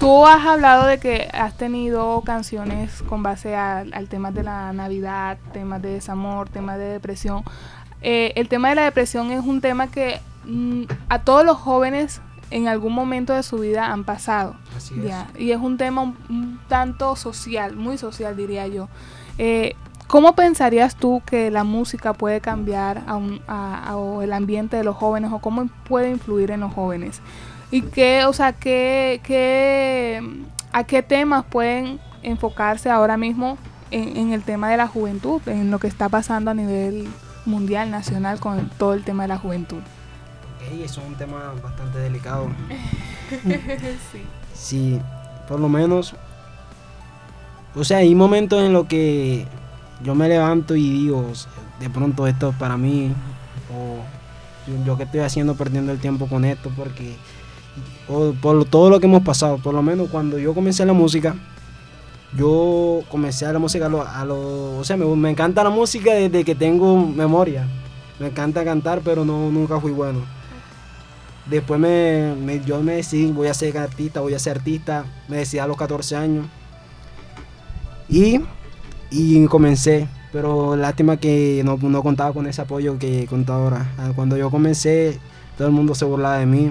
tú 0.00 0.26
has 0.26 0.44
hablado 0.46 0.86
de 0.86 0.98
que 0.98 1.28
has 1.32 1.56
tenido 1.56 2.20
canciones 2.22 3.02
con 3.02 3.22
base 3.22 3.54
a- 3.54 3.80
al 3.92 4.08
tema 4.08 4.30
de 4.30 4.42
la 4.42 4.72
Navidad, 4.72 5.38
temas 5.52 5.82
de 5.82 5.90
desamor, 5.94 6.48
temas 6.48 6.78
de 6.78 6.84
depresión. 6.84 7.42
Eh, 8.00 8.32
el 8.36 8.48
tema 8.48 8.70
de 8.70 8.76
la 8.76 8.84
depresión 8.84 9.30
es 9.32 9.40
un 9.44 9.60
tema 9.60 9.88
que 9.88 10.20
mm, 10.44 10.84
a 11.08 11.18
todos 11.20 11.44
los 11.44 11.56
jóvenes 11.58 12.20
en 12.50 12.66
algún 12.68 12.94
momento 12.94 13.34
de 13.34 13.42
su 13.42 13.58
vida 13.58 13.92
han 13.92 14.04
pasado. 14.04 14.54
Así 14.74 14.94
es. 14.98 15.04
Ya, 15.08 15.26
y 15.36 15.50
es 15.50 15.58
un 15.58 15.76
tema 15.76 16.00
un, 16.02 16.16
un 16.30 16.60
tanto 16.68 17.14
social, 17.16 17.76
muy 17.76 17.98
social 17.98 18.36
diría 18.36 18.66
yo. 18.66 18.88
Eh, 19.36 19.74
¿Cómo 20.08 20.34
pensarías 20.34 20.96
tú 20.96 21.22
que 21.26 21.50
la 21.50 21.64
música 21.64 22.14
puede 22.14 22.40
cambiar 22.40 23.02
a 23.06 23.16
un- 23.16 23.40
a- 23.46 23.90
a- 23.90 23.96
o 23.96 24.22
el 24.22 24.32
ambiente 24.32 24.76
de 24.76 24.82
los 24.84 24.96
jóvenes 24.96 25.30
o 25.32 25.38
cómo 25.38 25.68
puede 25.86 26.10
influir 26.10 26.50
en 26.50 26.60
los 26.60 26.72
jóvenes? 26.72 27.20
¿Y 27.70 27.82
qué, 27.82 28.24
o 28.24 28.32
sea, 28.32 28.54
qué, 28.54 29.20
qué, 29.22 30.22
a 30.72 30.84
qué 30.84 31.02
temas 31.02 31.44
pueden 31.44 32.00
enfocarse 32.22 32.88
ahora 32.90 33.18
mismo 33.18 33.58
en, 33.90 34.16
en 34.16 34.32
el 34.32 34.42
tema 34.42 34.70
de 34.70 34.78
la 34.78 34.86
juventud, 34.88 35.42
en 35.46 35.70
lo 35.70 35.78
que 35.78 35.86
está 35.88 36.08
pasando 36.08 36.50
a 36.50 36.54
nivel 36.54 37.06
mundial, 37.44 37.90
nacional, 37.90 38.40
con 38.40 38.70
todo 38.78 38.94
el 38.94 39.04
tema 39.04 39.24
de 39.24 39.28
la 39.28 39.38
juventud? 39.38 39.78
Ok, 39.78 40.72
eso 40.82 41.02
es 41.02 41.06
un 41.06 41.14
tema 41.16 41.52
bastante 41.62 41.98
delicado. 41.98 42.48
sí. 44.12 44.22
Sí, 44.54 45.00
por 45.46 45.60
lo 45.60 45.68
menos. 45.68 46.14
O 47.74 47.84
sea, 47.84 47.98
hay 47.98 48.14
momentos 48.14 48.62
en 48.62 48.72
los 48.72 48.86
que 48.86 49.46
yo 50.02 50.14
me 50.14 50.28
levanto 50.28 50.76
y 50.76 50.88
digo, 50.90 51.26
de 51.80 51.90
pronto 51.90 52.26
esto 52.26 52.50
es 52.50 52.56
para 52.56 52.76
mí, 52.76 53.12
o 53.74 54.84
yo, 54.84 54.96
que 54.96 55.04
estoy 55.04 55.20
haciendo 55.20 55.54
perdiendo 55.54 55.92
el 55.92 55.98
tiempo 55.98 56.26
con 56.28 56.44
esto, 56.44 56.70
porque 56.76 57.16
o 58.08 58.32
por 58.40 58.64
todo 58.64 58.90
lo 58.90 59.00
que 59.00 59.06
hemos 59.06 59.22
pasado, 59.22 59.58
por 59.58 59.74
lo 59.74 59.82
menos 59.82 60.08
cuando 60.10 60.38
yo 60.38 60.54
comencé 60.54 60.84
la 60.84 60.92
música, 60.92 61.34
yo 62.36 63.02
comencé 63.10 63.46
a 63.46 63.52
la 63.52 63.58
música 63.58 63.86
a 63.86 63.88
lo, 63.88 64.06
a 64.06 64.24
lo- 64.24 64.78
o 64.78 64.84
sea, 64.84 64.96
me, 64.96 65.04
me 65.06 65.30
encanta 65.30 65.64
la 65.64 65.70
música 65.70 66.12
desde 66.12 66.44
que 66.44 66.54
tengo 66.54 66.96
memoria, 67.06 67.66
me 68.18 68.26
encanta 68.28 68.64
cantar, 68.64 69.00
pero 69.04 69.24
no, 69.24 69.50
nunca 69.50 69.80
fui 69.80 69.92
bueno. 69.92 70.20
Después 71.46 71.80
me, 71.80 72.34
me- 72.34 72.60
yo 72.62 72.82
me 72.82 72.94
decidí, 72.96 73.32
voy 73.32 73.48
a 73.48 73.54
ser 73.54 73.78
artista, 73.78 74.20
voy 74.20 74.34
a 74.34 74.38
ser 74.38 74.58
artista. 74.58 75.04
Me 75.28 75.38
decidí 75.38 75.60
a 75.60 75.66
los 75.66 75.78
14 75.78 76.14
años. 76.14 76.44
Y, 78.08 78.40
y 79.10 79.44
comencé. 79.46 80.08
Pero 80.32 80.76
lástima 80.76 81.16
que 81.16 81.62
no, 81.64 81.78
no 81.80 82.02
contaba 82.02 82.32
con 82.34 82.46
ese 82.46 82.60
apoyo 82.60 82.98
que 82.98 83.26
contaba 83.26 83.64
ahora. 83.64 83.86
Ah, 83.98 84.12
Cuando 84.14 84.36
yo 84.36 84.50
comencé, 84.50 85.18
todo 85.56 85.68
el 85.68 85.74
mundo 85.74 85.94
se 85.94 86.04
burlaba 86.04 86.38
de 86.38 86.46
mí. 86.46 86.70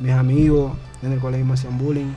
Mis 0.00 0.12
amigos 0.12 0.72
en 1.02 1.12
el 1.12 1.20
colegio 1.20 1.46
me 1.46 1.54
hacían 1.54 1.78
bullying. 1.78 2.12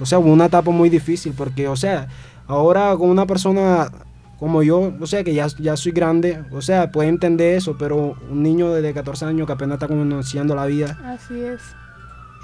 O 0.00 0.06
sea, 0.06 0.20
fue 0.20 0.30
una 0.30 0.46
etapa 0.46 0.70
muy 0.72 0.88
difícil 0.90 1.32
porque, 1.36 1.68
o 1.68 1.76
sea, 1.76 2.08
ahora 2.48 2.96
con 2.96 3.08
una 3.08 3.24
persona 3.26 3.90
como 4.38 4.62
yo, 4.64 4.92
o 5.00 5.06
sea, 5.06 5.22
que 5.22 5.32
ya, 5.32 5.46
ya 5.58 5.76
soy 5.76 5.92
grande, 5.92 6.42
o 6.50 6.60
sea, 6.60 6.90
puede 6.90 7.08
entender 7.08 7.56
eso, 7.56 7.76
pero 7.78 8.16
un 8.30 8.42
niño 8.42 8.72
de 8.72 8.92
14 8.92 9.24
años 9.26 9.46
que 9.46 9.52
apenas 9.52 9.76
está 9.76 9.86
conociendo 9.88 10.54
la 10.56 10.66
vida, 10.66 10.98
Así 11.04 11.40
es. 11.40 11.60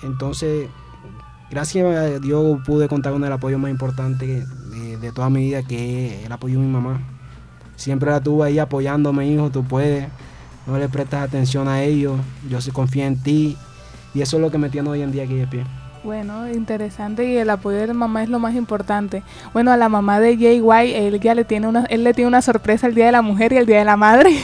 entonces, 0.04 0.68
gracias 1.50 1.96
a 1.96 2.18
Dios 2.18 2.58
pude 2.64 2.88
contar 2.88 3.12
con 3.12 3.24
el 3.24 3.32
apoyo 3.32 3.58
más 3.58 3.70
importante 3.70 4.44
de, 4.70 4.96
de 4.96 5.12
toda 5.12 5.30
mi 5.30 5.40
vida, 5.40 5.62
que 5.62 6.20
es 6.20 6.26
el 6.26 6.32
apoyo 6.32 6.58
de 6.58 6.66
mi 6.66 6.72
mamá. 6.72 7.00
Siempre 7.76 8.10
la 8.10 8.20
tuve 8.20 8.46
ahí 8.46 8.58
apoyándome, 8.58 9.26
hijo, 9.26 9.50
tú 9.50 9.64
puedes, 9.64 10.06
no 10.66 10.78
le 10.78 10.88
prestas 10.88 11.22
atención 11.22 11.66
a 11.66 11.82
ellos, 11.82 12.20
yo 12.48 12.60
sí 12.60 12.70
confío 12.70 13.04
en 13.04 13.22
ti, 13.22 13.56
y 14.14 14.20
eso 14.20 14.36
es 14.36 14.42
lo 14.42 14.50
que 14.50 14.58
me 14.58 14.68
tiene 14.68 14.90
hoy 14.90 15.02
en 15.02 15.12
día 15.12 15.24
aquí 15.24 15.34
de 15.34 15.46
pie. 15.46 15.64
Bueno, 16.02 16.48
interesante 16.48 17.30
y 17.30 17.36
el 17.36 17.50
apoyo 17.50 17.76
de 17.76 17.88
la 17.88 17.94
mamá 17.94 18.22
es 18.22 18.30
lo 18.30 18.38
más 18.38 18.54
importante. 18.54 19.22
Bueno, 19.52 19.70
a 19.70 19.76
la 19.76 19.90
mamá 19.90 20.18
de 20.18 20.36
Jay 20.36 20.60
White, 20.60 21.06
él 21.06 21.20
ya 21.20 21.34
le 21.34 21.44
tiene 21.44 21.68
una, 21.68 21.84
él 21.90 22.04
le 22.04 22.14
tiene 22.14 22.28
una 22.28 22.40
sorpresa 22.40 22.86
el 22.86 22.94
día 22.94 23.06
de 23.06 23.12
la 23.12 23.22
mujer 23.22 23.52
y 23.52 23.58
el 23.58 23.66
día 23.66 23.78
de 23.80 23.84
la 23.84 23.98
madre. 23.98 24.34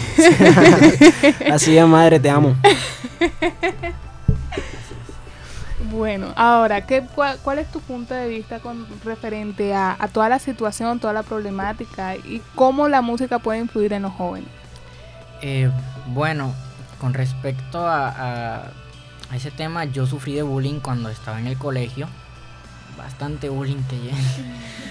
Así 1.50 1.76
es, 1.76 1.86
madre, 1.86 2.20
te 2.20 2.28
amo. 2.28 2.54
bueno, 5.96 6.32
ahora, 6.36 6.86
¿qué, 6.86 7.02
cuál, 7.14 7.38
cuál 7.42 7.58
es 7.58 7.70
tu 7.72 7.80
punto 7.80 8.14
de 8.14 8.28
vista 8.28 8.60
con 8.60 8.86
referente 9.04 9.74
a, 9.74 9.96
a 9.98 10.08
toda 10.08 10.28
la 10.28 10.38
situación, 10.38 11.00
toda 11.00 11.12
la 11.12 11.22
problemática 11.22 12.14
y 12.16 12.42
cómo 12.54 12.88
la 12.88 13.02
música 13.02 13.38
puede 13.38 13.58
influir 13.60 13.92
en 13.92 14.02
los 14.02 14.12
jóvenes? 14.12 14.48
Eh, 15.42 15.70
bueno, 16.08 16.52
con 17.00 17.14
respecto 17.14 17.86
a, 17.86 18.08
a- 18.08 18.62
a 19.30 19.36
ese 19.36 19.50
tema, 19.50 19.84
yo 19.84 20.06
sufrí 20.06 20.34
de 20.34 20.42
bullying 20.42 20.78
cuando 20.80 21.08
estaba 21.08 21.40
en 21.40 21.46
el 21.48 21.58
colegio. 21.58 22.06
Bastante 22.96 23.48
bullying 23.48 23.82
que 23.90 23.96
llegué. 23.98 24.16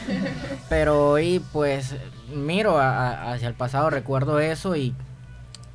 Pero 0.69 1.09
hoy 1.11 1.41
pues 1.53 1.95
miro 2.33 2.79
hacia 2.79 3.47
el 3.47 3.53
pasado, 3.53 3.89
recuerdo 3.89 4.39
eso 4.39 4.75
y 4.75 4.93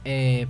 eh, 0.05 0.47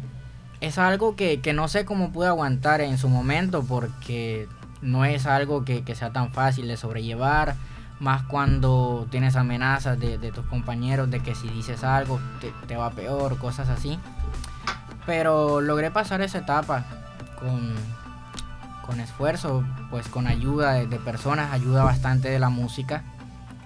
es 0.60 0.76
algo 0.76 1.16
que, 1.16 1.40
que 1.40 1.52
no 1.52 1.68
sé 1.68 1.84
cómo 1.84 2.10
pude 2.12 2.26
aguantar 2.26 2.80
en 2.82 2.98
su 2.98 3.08
momento 3.08 3.62
porque 3.66 4.46
no 4.82 5.04
es 5.04 5.26
algo 5.26 5.64
que, 5.64 5.82
que 5.82 5.94
sea 5.94 6.10
tan 6.12 6.30
fácil 6.32 6.68
de 6.68 6.76
sobrellevar. 6.76 7.54
Más 7.98 8.22
cuando 8.22 9.06
tienes 9.10 9.36
amenazas 9.36 10.00
de, 10.00 10.16
de 10.16 10.32
tus 10.32 10.46
compañeros 10.46 11.10
de 11.10 11.20
que 11.20 11.34
si 11.34 11.48
dices 11.48 11.84
algo 11.84 12.18
te, 12.40 12.50
te 12.66 12.76
va 12.76 12.90
peor, 12.90 13.36
cosas 13.38 13.68
así. 13.68 13.98
Pero 15.04 15.60
logré 15.60 15.90
pasar 15.90 16.22
esa 16.22 16.38
etapa 16.38 16.84
con, 17.38 17.74
con 18.86 19.00
esfuerzo, 19.00 19.64
pues 19.90 20.08
con 20.08 20.26
ayuda 20.26 20.72
de, 20.72 20.98
personas, 20.98 21.52
ayuda 21.52 21.84
bastante 21.84 22.30
de 22.30 22.38
la 22.38 22.48
música. 22.48 23.02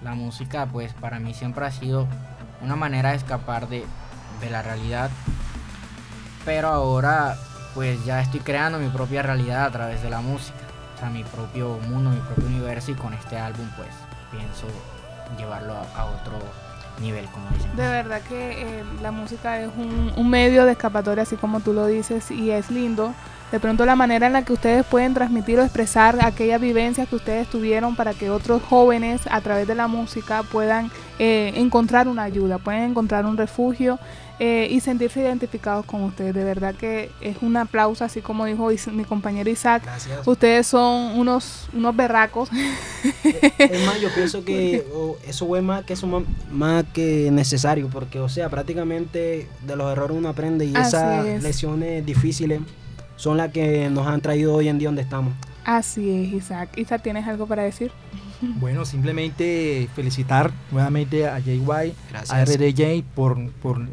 La 0.03 0.15
música 0.15 0.65
pues 0.65 0.93
para 0.93 1.19
mí 1.19 1.33
siempre 1.33 1.65
ha 1.65 1.71
sido 1.71 2.07
una 2.61 2.75
manera 2.75 3.11
de 3.11 3.17
escapar 3.17 3.69
de, 3.69 3.85
de 4.41 4.49
la 4.49 4.61
realidad. 4.61 5.09
Pero 6.43 6.67
ahora 6.67 7.37
pues 7.73 8.03
ya 8.05 8.21
estoy 8.21 8.41
creando 8.41 8.79
mi 8.79 8.89
propia 8.89 9.21
realidad 9.21 9.65
a 9.65 9.71
través 9.71 10.03
de 10.03 10.09
la 10.09 10.21
música. 10.21 10.64
Sea, 10.99 11.09
mi 11.09 11.23
propio 11.23 11.77
mundo, 11.89 12.09
mi 12.09 12.19
propio 12.19 12.45
universo 12.45 12.91
y 12.91 12.95
con 12.95 13.13
este 13.13 13.37
álbum 13.37 13.67
pues 13.75 13.89
pienso 14.31 14.67
llevarlo 15.37 15.73
a, 15.73 15.99
a 15.99 16.05
otro 16.05 16.33
nivel, 17.01 17.25
como 17.25 17.49
dicen. 17.49 17.75
De 17.75 17.87
verdad 17.87 18.21
que 18.21 18.79
eh, 18.79 18.83
la 19.01 19.11
música 19.11 19.59
es 19.59 19.69
un, 19.75 20.13
un 20.15 20.29
medio 20.29 20.65
de 20.65 20.71
escapatoria, 20.71 21.23
así 21.23 21.35
como 21.35 21.59
tú 21.59 21.73
lo 21.73 21.85
dices, 21.87 22.31
y 22.31 22.51
es 22.51 22.71
lindo 22.71 23.13
de 23.55 23.61
pronto 23.61 23.85
la 23.85 23.95
manera 23.95 24.27
en 24.27 24.33
la 24.33 24.43
que 24.43 24.51
ustedes 24.51 24.85
pueden 24.85 25.13
transmitir 25.13 25.57
o 25.59 25.63
expresar 25.63 26.17
aquellas 26.25 26.59
vivencias 26.59 27.07
que 27.07 27.15
ustedes 27.15 27.47
tuvieron 27.47 27.95
para 27.95 28.13
que 28.13 28.29
otros 28.29 28.61
jóvenes 28.61 29.21
a 29.31 29.39
través 29.39 29.65
de 29.65 29.75
la 29.75 29.87
música 29.87 30.43
puedan 30.43 30.91
eh, 31.19 31.53
encontrar 31.55 32.09
una 32.09 32.23
ayuda, 32.23 32.57
pueden 32.57 32.81
encontrar 32.91 33.25
un 33.25 33.37
refugio 33.37 33.97
eh, 34.39 34.67
y 34.69 34.81
sentirse 34.81 35.21
identificados 35.21 35.85
con 35.85 36.03
ustedes. 36.03 36.35
De 36.35 36.43
verdad 36.43 36.75
que 36.75 37.11
es 37.21 37.37
un 37.41 37.55
aplauso, 37.55 38.03
así 38.03 38.19
como 38.19 38.45
dijo 38.45 38.69
mi 38.91 39.05
compañero 39.05 39.49
Isaac. 39.49 39.83
Ustedes 40.25 40.67
son 40.67 41.17
unos, 41.17 41.69
unos 41.71 41.95
berracos. 41.95 42.49
Es 43.57 43.85
más, 43.85 44.01
yo 44.01 44.09
pienso 44.15 44.43
que 44.43 44.85
eso 45.25 45.55
es 45.55 45.63
más 45.63 45.85
que 45.85 45.93
eso 45.93 46.25
más, 46.51 46.83
que 46.93 47.31
necesario, 47.31 47.87
porque, 47.87 48.19
o 48.19 48.27
sea, 48.27 48.49
prácticamente 48.49 49.47
de 49.65 49.75
los 49.77 49.89
errores 49.93 50.17
uno 50.17 50.27
aprende 50.27 50.65
y 50.65 50.75
esas 50.75 51.41
lesiones 51.41 52.05
difíciles 52.05 52.59
son 53.15 53.37
las 53.37 53.51
que 53.51 53.89
nos 53.89 54.07
han 54.07 54.21
traído 54.21 54.55
hoy 54.55 54.67
en 54.67 54.77
día 54.77 54.87
donde 54.87 55.01
estamos. 55.01 55.33
Así 55.63 56.09
es, 56.09 56.33
Isaac. 56.33 56.77
Isaac, 56.77 57.01
¿tienes 57.01 57.27
algo 57.27 57.47
para 57.47 57.63
decir? 57.63 57.91
Bueno, 58.59 58.85
simplemente 58.85 59.87
felicitar 59.95 60.51
nuevamente 60.69 61.27
a 61.27 61.39
JY, 61.39 61.93
a 62.29 62.45
RDJ 62.45 63.03
por, 63.15 63.37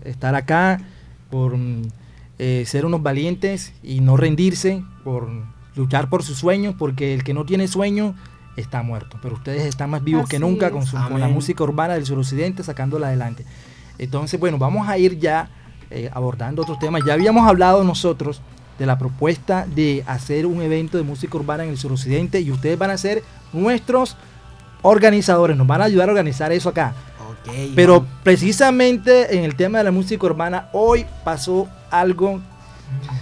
estar 0.04 0.34
acá, 0.34 0.80
por 1.30 1.56
eh, 2.38 2.64
ser 2.66 2.84
unos 2.84 3.02
valientes 3.02 3.72
y 3.84 4.00
no 4.00 4.16
rendirse, 4.16 4.82
por 5.04 5.28
luchar 5.76 6.10
por 6.10 6.24
sus 6.24 6.38
sueños, 6.38 6.74
porque 6.76 7.14
el 7.14 7.22
que 7.22 7.34
no 7.34 7.46
tiene 7.46 7.68
sueño 7.68 8.14
está 8.56 8.82
muerto. 8.82 9.18
Pero 9.22 9.36
ustedes 9.36 9.62
están 9.62 9.90
más 9.90 10.02
vivos 10.02 10.28
que 10.28 10.40
nunca 10.40 10.70
con, 10.70 10.84
con, 10.84 11.20
la 11.20 11.28
música 11.28 11.62
urbana 11.64 11.94
del 11.94 12.04
suroccidente, 12.04 12.62
sacándola 12.62 13.06
adelante. 13.06 13.46
Entonces, 13.96 14.38
bueno, 14.38 14.58
vamos 14.58 14.88
a 14.88 14.98
ir 14.98 15.18
ya 15.18 15.50
eh, 15.90 16.10
abordando 16.12 16.62
otros 16.62 16.78
temas. 16.78 17.02
Ya 17.06 17.14
habíamos 17.14 17.48
hablado 17.48 17.84
nosotros 17.84 18.42
de 18.82 18.86
la 18.86 18.98
propuesta 18.98 19.64
de 19.72 20.02
hacer 20.08 20.44
un 20.44 20.60
evento 20.60 20.96
de 20.98 21.04
música 21.04 21.36
urbana 21.36 21.62
en 21.62 21.70
el 21.70 21.78
suroccidente 21.78 22.40
y 22.40 22.50
ustedes 22.50 22.76
van 22.76 22.90
a 22.90 22.98
ser 22.98 23.22
nuestros 23.52 24.16
organizadores, 24.82 25.56
nos 25.56 25.68
van 25.68 25.82
a 25.82 25.84
ayudar 25.84 26.08
a 26.08 26.10
organizar 26.10 26.50
eso 26.50 26.68
acá. 26.68 26.92
Pero 27.76 28.04
precisamente 28.24 29.36
en 29.36 29.44
el 29.44 29.54
tema 29.54 29.78
de 29.78 29.84
la 29.84 29.92
música 29.92 30.26
urbana, 30.26 30.68
hoy 30.72 31.06
pasó 31.22 31.68
algo, 31.92 32.40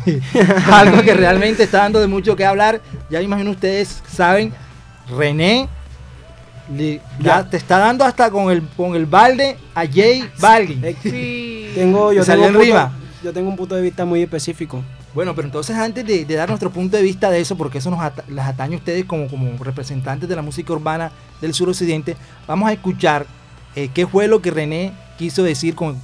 algo 0.73 1.03
que 1.03 1.13
realmente 1.13 1.65
está 1.65 1.81
dando 1.81 2.01
de 2.01 2.07
mucho 2.07 2.35
que 2.35 2.47
hablar. 2.47 2.81
Ya 3.11 3.21
imagino 3.21 3.51
ustedes 3.51 4.03
saben, 4.11 4.55
René 5.15 5.69
ya 7.21 7.45
te 7.45 7.59
está 7.59 7.77
dando 7.77 8.03
hasta 8.03 8.31
con 8.31 8.51
el 8.51 8.63
con 8.63 8.95
el 8.95 9.05
balde 9.05 9.59
a 9.75 9.87
Jay 9.87 10.25
Balvin. 10.39 10.81
Tengo, 11.75 12.15
yo, 12.15 12.25
tengo 12.25 12.63
yo 13.23 13.33
tengo 13.35 13.51
un 13.51 13.57
punto 13.57 13.75
de 13.75 13.83
vista 13.83 14.07
muy 14.07 14.23
específico. 14.23 14.83
Bueno, 15.15 15.35
pero 15.35 15.47
entonces 15.47 15.77
antes 15.77 16.07
de, 16.07 16.25
dar 16.25 16.49
nuestro 16.49 16.71
punto 16.71 16.97
de 16.97 17.03
vista 17.03 17.31
de 17.31 17.41
eso, 17.41 17.57
porque 17.57 17.79
eso 17.79 17.91
nos 17.91 18.01
las 18.29 18.49
atañe 18.49 18.75
a 18.75 18.79
ustedes 18.79 19.05
como, 19.05 19.27
como 19.29 19.63
representantes 19.63 20.29
de 20.29 20.37
la 20.37 20.43
música 20.43 20.73
urbana 20.73 21.11
del 21.41 21.53
suroccidente, 21.53 22.17
vamos 22.47 22.69
a 22.69 22.73
escuchar 22.73 23.27
eh, 23.75 23.91
qué 23.93 24.07
fue 24.07 24.29
lo 24.29 24.41
que 24.41 24.51
René 24.51 24.93
quiso 25.19 25.43
decir 25.43 25.75
con, 25.75 25.97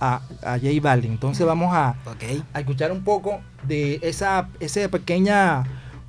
a, 0.00 0.20
a 0.42 0.58
J 0.58 0.68
Balvin. 0.80 1.12
Entonces 1.12 1.46
vamos 1.46 1.74
a, 1.74 1.94
a, 2.54 2.60
escuchar 2.60 2.90
un 2.90 3.04
poco 3.04 3.40
de 3.66 3.98
esa, 4.02 4.48
esa 4.60 4.88
pequeña 4.88 5.64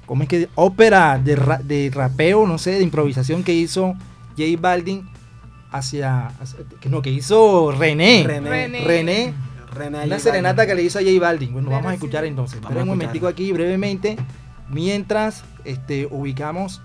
¿cómo 0.05 0.23
es 0.23 0.29
que? 0.29 0.49
ópera 0.55 1.17
de, 1.17 1.35
de 1.63 1.91
rapeo, 1.93 2.47
no 2.47 2.57
sé, 2.57 2.71
de 2.71 2.83
improvisación 2.83 3.43
que 3.43 3.53
hizo 3.53 3.95
J 4.37 4.43
Balvin 4.59 5.09
hacia, 5.71 6.31
que 6.79 6.89
no, 6.89 7.01
que 7.01 7.09
hizo 7.11 7.71
René. 7.71 8.23
René. 8.25 8.83
René 8.83 9.33
una 9.87 10.19
serenata 10.19 10.65
que 10.65 10.75
le 10.75 10.83
hizo 10.83 10.99
a 10.99 11.01
J 11.01 11.19
Balvin. 11.19 11.53
Bueno, 11.53 11.69
vamos 11.69 11.91
a 11.91 11.93
escuchar 11.93 12.25
entonces. 12.25 12.59
Pero 12.67 12.81
un 12.81 12.87
momentico 12.87 13.27
aquí 13.27 13.51
brevemente, 13.51 14.17
mientras 14.69 15.43
este, 15.65 16.07
ubicamos 16.09 16.81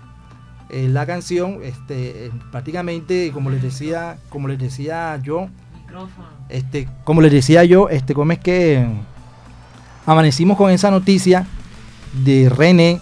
eh, 0.69 0.87
la 0.89 1.05
canción, 1.05 1.59
este, 1.63 2.31
prácticamente, 2.51 3.31
como 3.33 3.49
les 3.49 3.61
decía, 3.61 4.17
como 4.29 4.47
les 4.47 4.59
decía 4.59 5.19
yo, 5.21 5.49
este, 6.49 6.89
como 7.03 7.21
les 7.21 7.31
decía 7.31 7.63
yo, 7.63 7.89
este, 7.89 8.13
como 8.13 8.31
es 8.31 8.39
que 8.39 8.85
amanecimos 10.05 10.57
con 10.57 10.71
esa 10.71 10.91
noticia 10.91 11.45
de 12.23 12.49
René 12.49 12.99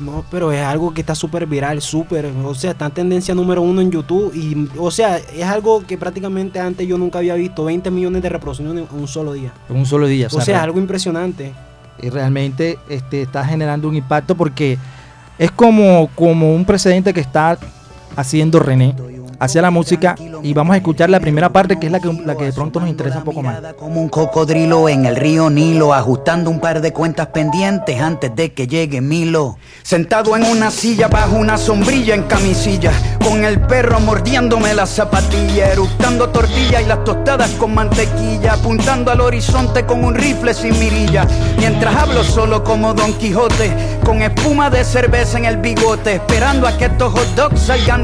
no, 0.00 0.24
pero 0.30 0.52
es 0.52 0.62
algo 0.62 0.92
que 0.92 1.00
está 1.00 1.14
súper 1.14 1.46
viral, 1.46 1.80
súper, 1.80 2.26
o 2.26 2.54
sea, 2.54 2.72
está 2.72 2.86
en 2.86 2.92
tendencia 2.92 3.34
número 3.34 3.62
uno 3.62 3.80
en 3.80 3.90
YouTube 3.90 4.34
y, 4.34 4.68
o 4.78 4.90
sea, 4.90 5.18
es 5.18 5.44
algo 5.44 5.84
que 5.86 5.96
prácticamente 5.96 6.58
antes 6.58 6.86
yo 6.86 6.98
nunca 6.98 7.18
había 7.18 7.34
visto, 7.34 7.64
20 7.64 7.90
millones 7.90 8.22
de 8.22 8.28
reproducciones 8.28 8.86
en 8.90 8.98
un 8.98 9.08
solo 9.08 9.32
día. 9.32 9.52
En 9.68 9.76
un 9.76 9.86
solo 9.86 10.06
día. 10.06 10.28
O, 10.32 10.40
sea, 10.40 10.56
es 10.56 10.62
algo 10.62 10.78
impresionante. 10.78 11.52
Y 12.02 12.10
realmente 12.10 12.78
este, 12.88 13.22
está 13.22 13.44
generando 13.44 13.88
un 13.88 13.96
impacto 13.96 14.34
porque 14.34 14.78
es 15.38 15.50
como, 15.50 16.08
como 16.14 16.54
un 16.54 16.64
precedente 16.64 17.14
que 17.14 17.20
está 17.20 17.58
haciendo 18.16 18.58
René 18.58 18.94
hacia 19.38 19.62
la 19.62 19.70
música 19.70 20.14
y 20.42 20.52
vamos 20.52 20.74
a 20.74 20.76
escuchar 20.78 21.10
la 21.10 21.20
primera 21.20 21.50
parte 21.50 21.78
que 21.78 21.86
es 21.86 21.92
la 21.92 22.00
que, 22.00 22.12
la 22.24 22.36
que 22.36 22.44
de 22.44 22.52
pronto 22.52 22.80
nos 22.80 22.88
interesa 22.88 23.18
un 23.18 23.24
poco 23.24 23.42
más. 23.42 23.60
Como 23.78 24.00
un 24.00 24.08
cocodrilo 24.08 24.88
en 24.88 25.06
el 25.06 25.16
río 25.16 25.50
Nilo, 25.50 25.94
ajustando 25.94 26.50
un 26.50 26.60
par 26.60 26.80
de 26.80 26.92
cuentas 26.92 27.28
pendientes 27.28 28.00
antes 28.00 28.34
de 28.34 28.52
que 28.52 28.66
llegue 28.66 29.00
Milo. 29.00 29.58
Sentado 29.82 30.36
en 30.36 30.44
una 30.44 30.70
silla 30.70 31.08
bajo 31.08 31.36
una 31.36 31.58
sombrilla 31.58 32.14
en 32.14 32.24
camisilla, 32.24 32.92
con 33.24 33.44
el 33.44 33.60
perro 33.60 34.00
mordiéndome 34.00 34.74
la 34.74 34.86
zapatilla, 34.86 35.72
eructando 35.72 36.28
tortilla 36.30 36.80
y 36.80 36.86
las 36.86 37.04
tostadas 37.04 37.50
con 37.52 37.74
mantequilla, 37.74 38.54
apuntando 38.54 39.10
al 39.10 39.20
horizonte 39.20 39.84
con 39.84 40.04
un 40.04 40.14
rifle 40.14 40.54
sin 40.54 40.78
mirilla, 40.78 41.26
mientras 41.58 41.94
hablo 41.96 42.24
solo 42.24 42.64
como 42.64 42.94
Don 42.94 43.12
Quijote, 43.14 43.98
con 44.04 44.22
espuma 44.22 44.70
de 44.70 44.84
cerveza 44.84 45.38
en 45.38 45.44
el 45.44 45.58
bigote, 45.58 46.14
esperando 46.14 46.66
a 46.66 46.76
que 46.76 46.86
estos 46.86 47.12
hot 47.12 47.28
dogs 47.34 47.60
salgan 47.60 48.03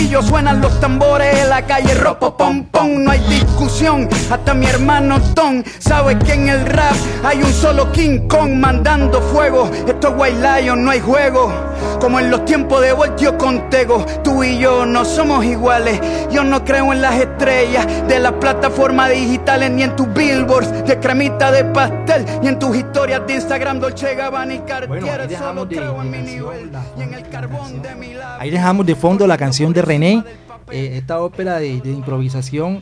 suenan 0.31 0.61
los 0.61 0.79
tambores 0.79 1.37
en 1.41 1.49
la 1.49 1.65
calle 1.65 1.93
ropo 1.95 2.35
pom 2.35 2.65
pom, 2.65 3.03
no 3.03 3.11
hay 3.11 3.19
discusión. 3.27 4.07
Hasta 4.29 4.53
mi 4.53 4.65
hermano 4.65 5.19
Tom 5.33 5.63
sabe 5.79 6.17
que 6.19 6.33
en 6.33 6.49
el 6.49 6.65
rap 6.65 6.95
hay 7.23 7.41
un 7.41 7.51
solo 7.51 7.91
King 7.91 8.27
Kong 8.27 8.51
mandando 8.53 9.21
fuego. 9.21 9.69
Esto 9.87 10.09
es 10.09 10.13
White 10.17 10.61
Lion, 10.61 10.83
no 10.83 10.91
hay 10.91 10.99
juego. 10.99 11.51
Como 11.99 12.19
en 12.19 12.31
los 12.31 12.45
tiempos 12.45 12.81
de 12.81 12.93
Voltio 12.93 13.37
Contego, 13.37 14.05
tú 14.23 14.43
y 14.43 14.57
yo 14.59 14.85
no 14.85 15.05
somos 15.05 15.45
iguales. 15.45 15.99
Yo 16.31 16.43
no 16.43 16.63
creo 16.63 16.93
en 16.93 17.01
las 17.01 17.15
estrellas 17.15 17.85
de 18.07 18.19
las 18.19 18.33
plataformas 18.33 19.11
digitales, 19.11 19.69
ni 19.71 19.83
en 19.83 19.95
tus 19.95 20.11
billboards 20.13 20.85
de 20.85 20.99
cremita 20.99 21.51
de 21.51 21.65
pastel, 21.65 22.25
ni 22.41 22.47
en 22.47 22.59
tus 22.59 22.75
historias 22.75 23.21
de 23.27 23.35
Instagram, 23.35 23.79
Dolce 23.79 24.15
Gabbana 24.15 24.53
y 24.53 24.59
Cartier. 24.59 25.29
Solo 25.37 25.67
creo 25.67 26.01
en 26.01 26.11
mi 26.11 26.17
nivel 26.19 26.71
y 26.97 27.01
en 27.01 27.13
el 27.13 27.29
carbón 27.29 27.81
de 27.81 27.95
mi 27.95 28.11
Ahí 28.39 28.49
dejamos 28.49 28.85
de 28.85 28.95
fondo 28.95 29.27
la 29.27 29.37
canción 29.37 29.71
de 29.71 29.81
René, 29.91 30.23
eh, 30.71 30.91
esta 30.97 31.21
ópera 31.21 31.59
de, 31.59 31.73
improvisación, 31.83 32.81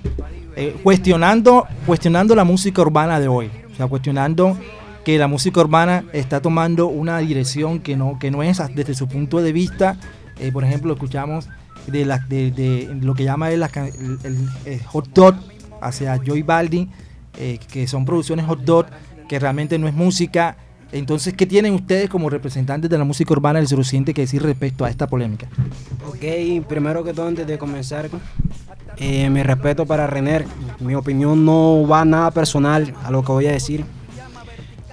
eh, 0.56 0.80
cuestionando, 0.84 1.66
cuestionando 1.88 2.36
la 2.36 2.44
música 2.44 2.84
urbana 2.84 3.20
de 3.20 3.28
hoy. 3.28 3.50
O 3.72 3.76
sea, 3.76 3.88
cuestionando 3.88 4.56
que 5.04 5.18
la 5.18 5.28
música 5.28 5.60
urbana 5.60 6.04
está 6.14 6.40
tomando 6.40 6.86
una 6.86 7.18
dirección 7.18 7.80
que 7.80 7.96
no, 7.98 8.20
que 8.20 8.30
no 8.30 8.44
es 8.44 8.62
desde 8.76 8.94
su 8.94 9.08
punto 9.08 9.42
de 9.42 9.52
vista. 9.54 9.98
Eh, 10.40 10.52
por 10.52 10.64
ejemplo, 10.64 10.94
escuchamos 10.94 11.50
de, 11.88 12.06
lo 13.02 13.16
que 13.16 13.24
llama 13.24 13.50
el, 13.50 13.66
hot 14.86 15.08
dog 15.12 15.36
hacia 15.82 16.16
Joy 16.18 16.44
Baldi, 16.44 16.90
que 17.72 17.88
son 17.88 18.06
producciones 18.06 18.46
hot 18.46 18.60
dog, 18.60 18.86
que 19.28 19.40
realmente 19.40 19.80
no 19.80 19.88
es 19.88 19.96
música. 19.96 20.58
Entonces, 20.92 21.34
¿qué 21.34 21.46
tienen 21.46 21.74
ustedes 21.74 22.10
como 22.10 22.30
representantes 22.30 22.90
de 22.90 22.98
la 22.98 23.04
música 23.04 23.34
urbana 23.34 23.60
del 23.60 23.68
suroccidente 23.68 24.14
que 24.14 24.22
decir 24.22 24.42
respecto 24.42 24.86
a 24.86 24.90
esta 24.90 25.08
polémica? 25.08 25.48
Ok, 26.08 26.66
primero 26.68 27.04
que 27.04 27.14
todo, 27.14 27.28
antes 27.28 27.46
de 27.46 27.58
comenzar, 27.58 28.10
eh, 28.98 29.30
mi 29.30 29.44
respeto 29.44 29.86
para 29.86 30.08
René. 30.08 30.46
Mi 30.80 30.96
opinión 30.96 31.46
no 31.46 31.88
va 31.88 32.04
nada 32.06 32.32
personal 32.32 32.94
a 33.04 33.12
lo 33.12 33.24
que 33.24 33.32
voy 33.32 33.48
a 33.48 33.52
decir 33.52 33.86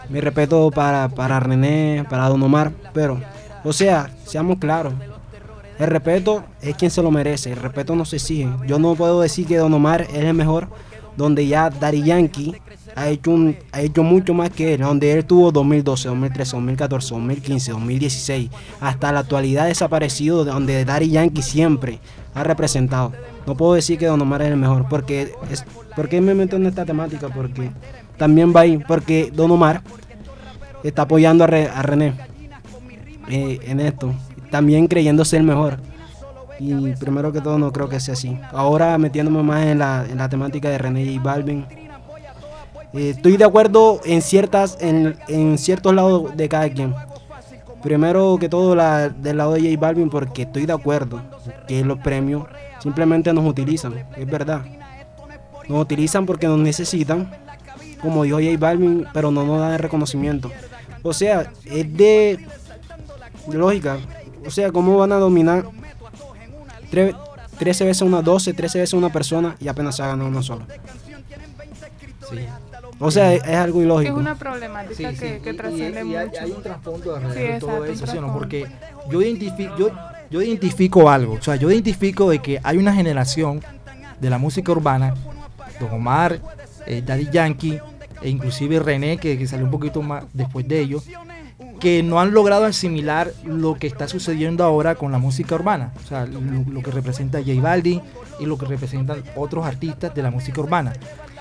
mi 0.08 0.20
respeto 0.20 0.70
para, 0.70 1.08
para 1.08 1.40
René, 1.40 2.04
para 2.08 2.28
Don 2.28 2.42
Omar, 2.42 2.72
pero, 2.92 3.20
o 3.64 3.72
sea, 3.72 4.10
seamos 4.24 4.58
claros. 4.58 4.94
El 5.78 5.88
respeto 5.88 6.44
es 6.62 6.74
quien 6.76 6.90
se 6.90 7.02
lo 7.02 7.10
merece, 7.10 7.52
el 7.52 7.58
respeto 7.58 7.94
no 7.94 8.04
se 8.04 8.16
exige. 8.16 8.48
Yo 8.66 8.78
no 8.78 8.94
puedo 8.94 9.20
decir 9.20 9.46
que 9.46 9.58
Don 9.58 9.74
Omar 9.74 10.02
es 10.02 10.24
el 10.24 10.34
mejor 10.34 10.68
donde 11.16 11.46
ya 11.46 11.70
Daddy 11.70 12.02
Yankee 12.02 12.54
ha 12.94 13.08
hecho, 13.08 13.36
ha 13.72 13.82
hecho 13.82 14.02
mucho 14.02 14.34
más 14.34 14.50
que 14.50 14.74
él, 14.74 14.80
donde 14.80 15.12
él 15.12 15.24
tuvo 15.24 15.52
2012, 15.52 16.08
2013, 16.08 16.56
2014, 16.56 17.14
2015, 17.14 17.72
2016, 17.72 18.50
hasta 18.80 19.12
la 19.12 19.20
actualidad 19.20 19.66
desaparecido, 19.66 20.44
donde 20.44 20.84
Daddy 20.84 21.10
Yankee 21.10 21.42
siempre 21.42 22.00
ha 22.34 22.42
representado. 22.42 23.12
No 23.46 23.56
puedo 23.56 23.74
decir 23.74 23.98
que 23.98 24.06
Don 24.06 24.20
Omar 24.20 24.42
es 24.42 24.48
el 24.48 24.56
mejor, 24.56 24.86
porque 24.88 25.32
es, 25.50 25.64
¿por 25.94 26.08
qué 26.08 26.20
me 26.20 26.34
meto 26.34 26.56
en 26.56 26.66
esta 26.66 26.84
temática? 26.84 27.28
Porque 27.28 27.70
también 28.16 28.52
va 28.54 28.60
ahí, 28.60 28.78
porque 28.78 29.30
Don 29.32 29.50
Omar 29.50 29.82
está 30.82 31.02
apoyando 31.02 31.44
a 31.44 31.46
René 31.46 32.14
eh, 33.28 33.60
en 33.64 33.80
esto, 33.80 34.14
también 34.50 34.86
creyéndose 34.86 35.36
el 35.36 35.42
mejor. 35.42 35.78
Y 36.58 36.92
primero 36.92 37.32
que 37.32 37.40
todo 37.40 37.58
no 37.58 37.72
creo 37.72 37.88
que 37.88 38.00
sea 38.00 38.14
así. 38.14 38.38
Ahora 38.52 38.96
metiéndome 38.98 39.42
más 39.42 39.66
en 39.66 39.78
la, 39.78 40.06
en 40.08 40.18
la 40.18 40.28
temática 40.28 40.70
de 40.70 40.78
René 40.78 41.02
y 41.02 41.18
Balvin. 41.18 41.66
eh, 42.92 43.10
estoy 43.10 43.36
de 43.36 43.44
acuerdo 43.44 44.00
en 44.04 44.22
ciertas, 44.22 44.78
en, 44.80 45.16
en 45.28 45.58
ciertos 45.58 45.94
lados 45.94 46.36
de 46.36 46.48
cada 46.48 46.68
quien. 46.70 46.94
Primero 47.82 48.36
que 48.40 48.48
todo 48.48 48.74
la, 48.74 49.10
del 49.10 49.36
lado 49.36 49.52
de 49.52 49.60
J 49.60 49.80
Balvin 49.80 50.10
porque 50.10 50.42
estoy 50.42 50.66
de 50.66 50.72
acuerdo 50.72 51.20
que 51.68 51.84
los 51.84 51.98
premios 51.98 52.46
simplemente 52.80 53.32
nos 53.32 53.44
utilizan, 53.44 53.94
es 54.16 54.26
verdad. 54.26 54.62
Nos 55.68 55.82
utilizan 55.82 56.26
porque 56.26 56.46
nos 56.46 56.58
necesitan, 56.58 57.30
como 58.00 58.24
dijo 58.24 58.38
J 58.38 58.56
Balvin, 58.58 59.06
pero 59.12 59.30
no 59.30 59.44
nos 59.44 59.60
dan 59.60 59.78
reconocimiento. 59.78 60.50
O 61.02 61.12
sea, 61.12 61.52
es 61.64 61.96
de 61.96 62.44
lógica. 63.52 63.98
O 64.44 64.50
sea, 64.50 64.72
¿cómo 64.72 64.96
van 64.98 65.12
a 65.12 65.16
dominar 65.16 65.66
tre- 66.90 67.16
13 67.58 67.84
veces 67.84 68.02
una 68.02 68.22
12, 68.22 68.52
13 68.52 68.78
veces 68.80 68.92
una 68.94 69.10
persona 69.12 69.56
y 69.60 69.68
apenas 69.68 69.96
se 69.96 70.02
ha 70.02 70.08
ganado 70.08 70.28
uno 70.28 70.42
solo? 70.42 70.66
O 72.98 73.10
sea, 73.10 73.34
es, 73.34 73.42
es 73.44 73.54
algo 73.56 73.80
Es 73.80 73.84
ilógico. 73.86 74.14
una 74.16 74.34
problemática 74.36 75.12
que, 75.12 75.40
que 75.40 75.54
trasciende 75.54 76.04
y 76.06 76.16
hay, 76.16 76.26
mucho. 76.26 76.40
hay 76.40 76.50
un 76.50 76.62
trasfondo 76.62 77.18
Sí, 77.18 77.24
alrededor 77.26 77.52
de 77.52 77.60
todo 77.60 77.84
exacto, 77.84 77.92
eso, 77.92 78.06
¿sí 78.06 78.18
o 78.18 78.20
no? 78.22 78.26
trasfondo. 78.28 78.32
Porque 78.38 78.66
yo 79.10 79.22
identifico, 79.22 79.76
yo, 79.78 79.90
yo 80.30 80.42
identifico 80.42 81.10
algo, 81.10 81.34
o 81.34 81.42
sea, 81.42 81.56
yo 81.56 81.70
identifico 81.70 82.30
de 82.30 82.40
que 82.40 82.58
hay 82.62 82.78
una 82.78 82.94
generación 82.94 83.62
de 84.18 84.30
la 84.30 84.38
música 84.38 84.72
urbana, 84.72 85.14
Don 85.78 85.92
Omar, 85.92 86.40
eh, 86.86 87.02
Daddy 87.04 87.28
Yankee, 87.30 87.78
e 88.22 88.30
inclusive 88.30 88.78
René, 88.80 89.18
que, 89.18 89.36
que 89.36 89.46
salió 89.46 89.66
un 89.66 89.70
poquito 89.70 90.00
más 90.00 90.24
después 90.32 90.66
de 90.66 90.80
ellos, 90.80 91.04
que 91.80 92.02
no 92.02 92.20
han 92.20 92.32
logrado 92.32 92.64
asimilar 92.64 93.32
lo 93.44 93.74
que 93.74 93.86
está 93.86 94.08
sucediendo 94.08 94.64
ahora 94.64 94.94
con 94.94 95.12
la 95.12 95.18
música 95.18 95.54
urbana, 95.54 95.92
o 96.04 96.06
sea, 96.08 96.26
lo, 96.26 96.40
lo 96.40 96.82
que 96.82 96.90
representa 96.90 97.38
J 97.38 97.60
Balvin 97.60 98.02
y 98.38 98.46
lo 98.46 98.58
que 98.58 98.66
representan 98.66 99.22
otros 99.34 99.66
artistas 99.66 100.14
de 100.14 100.22
la 100.22 100.30
música 100.30 100.60
urbana. 100.60 100.92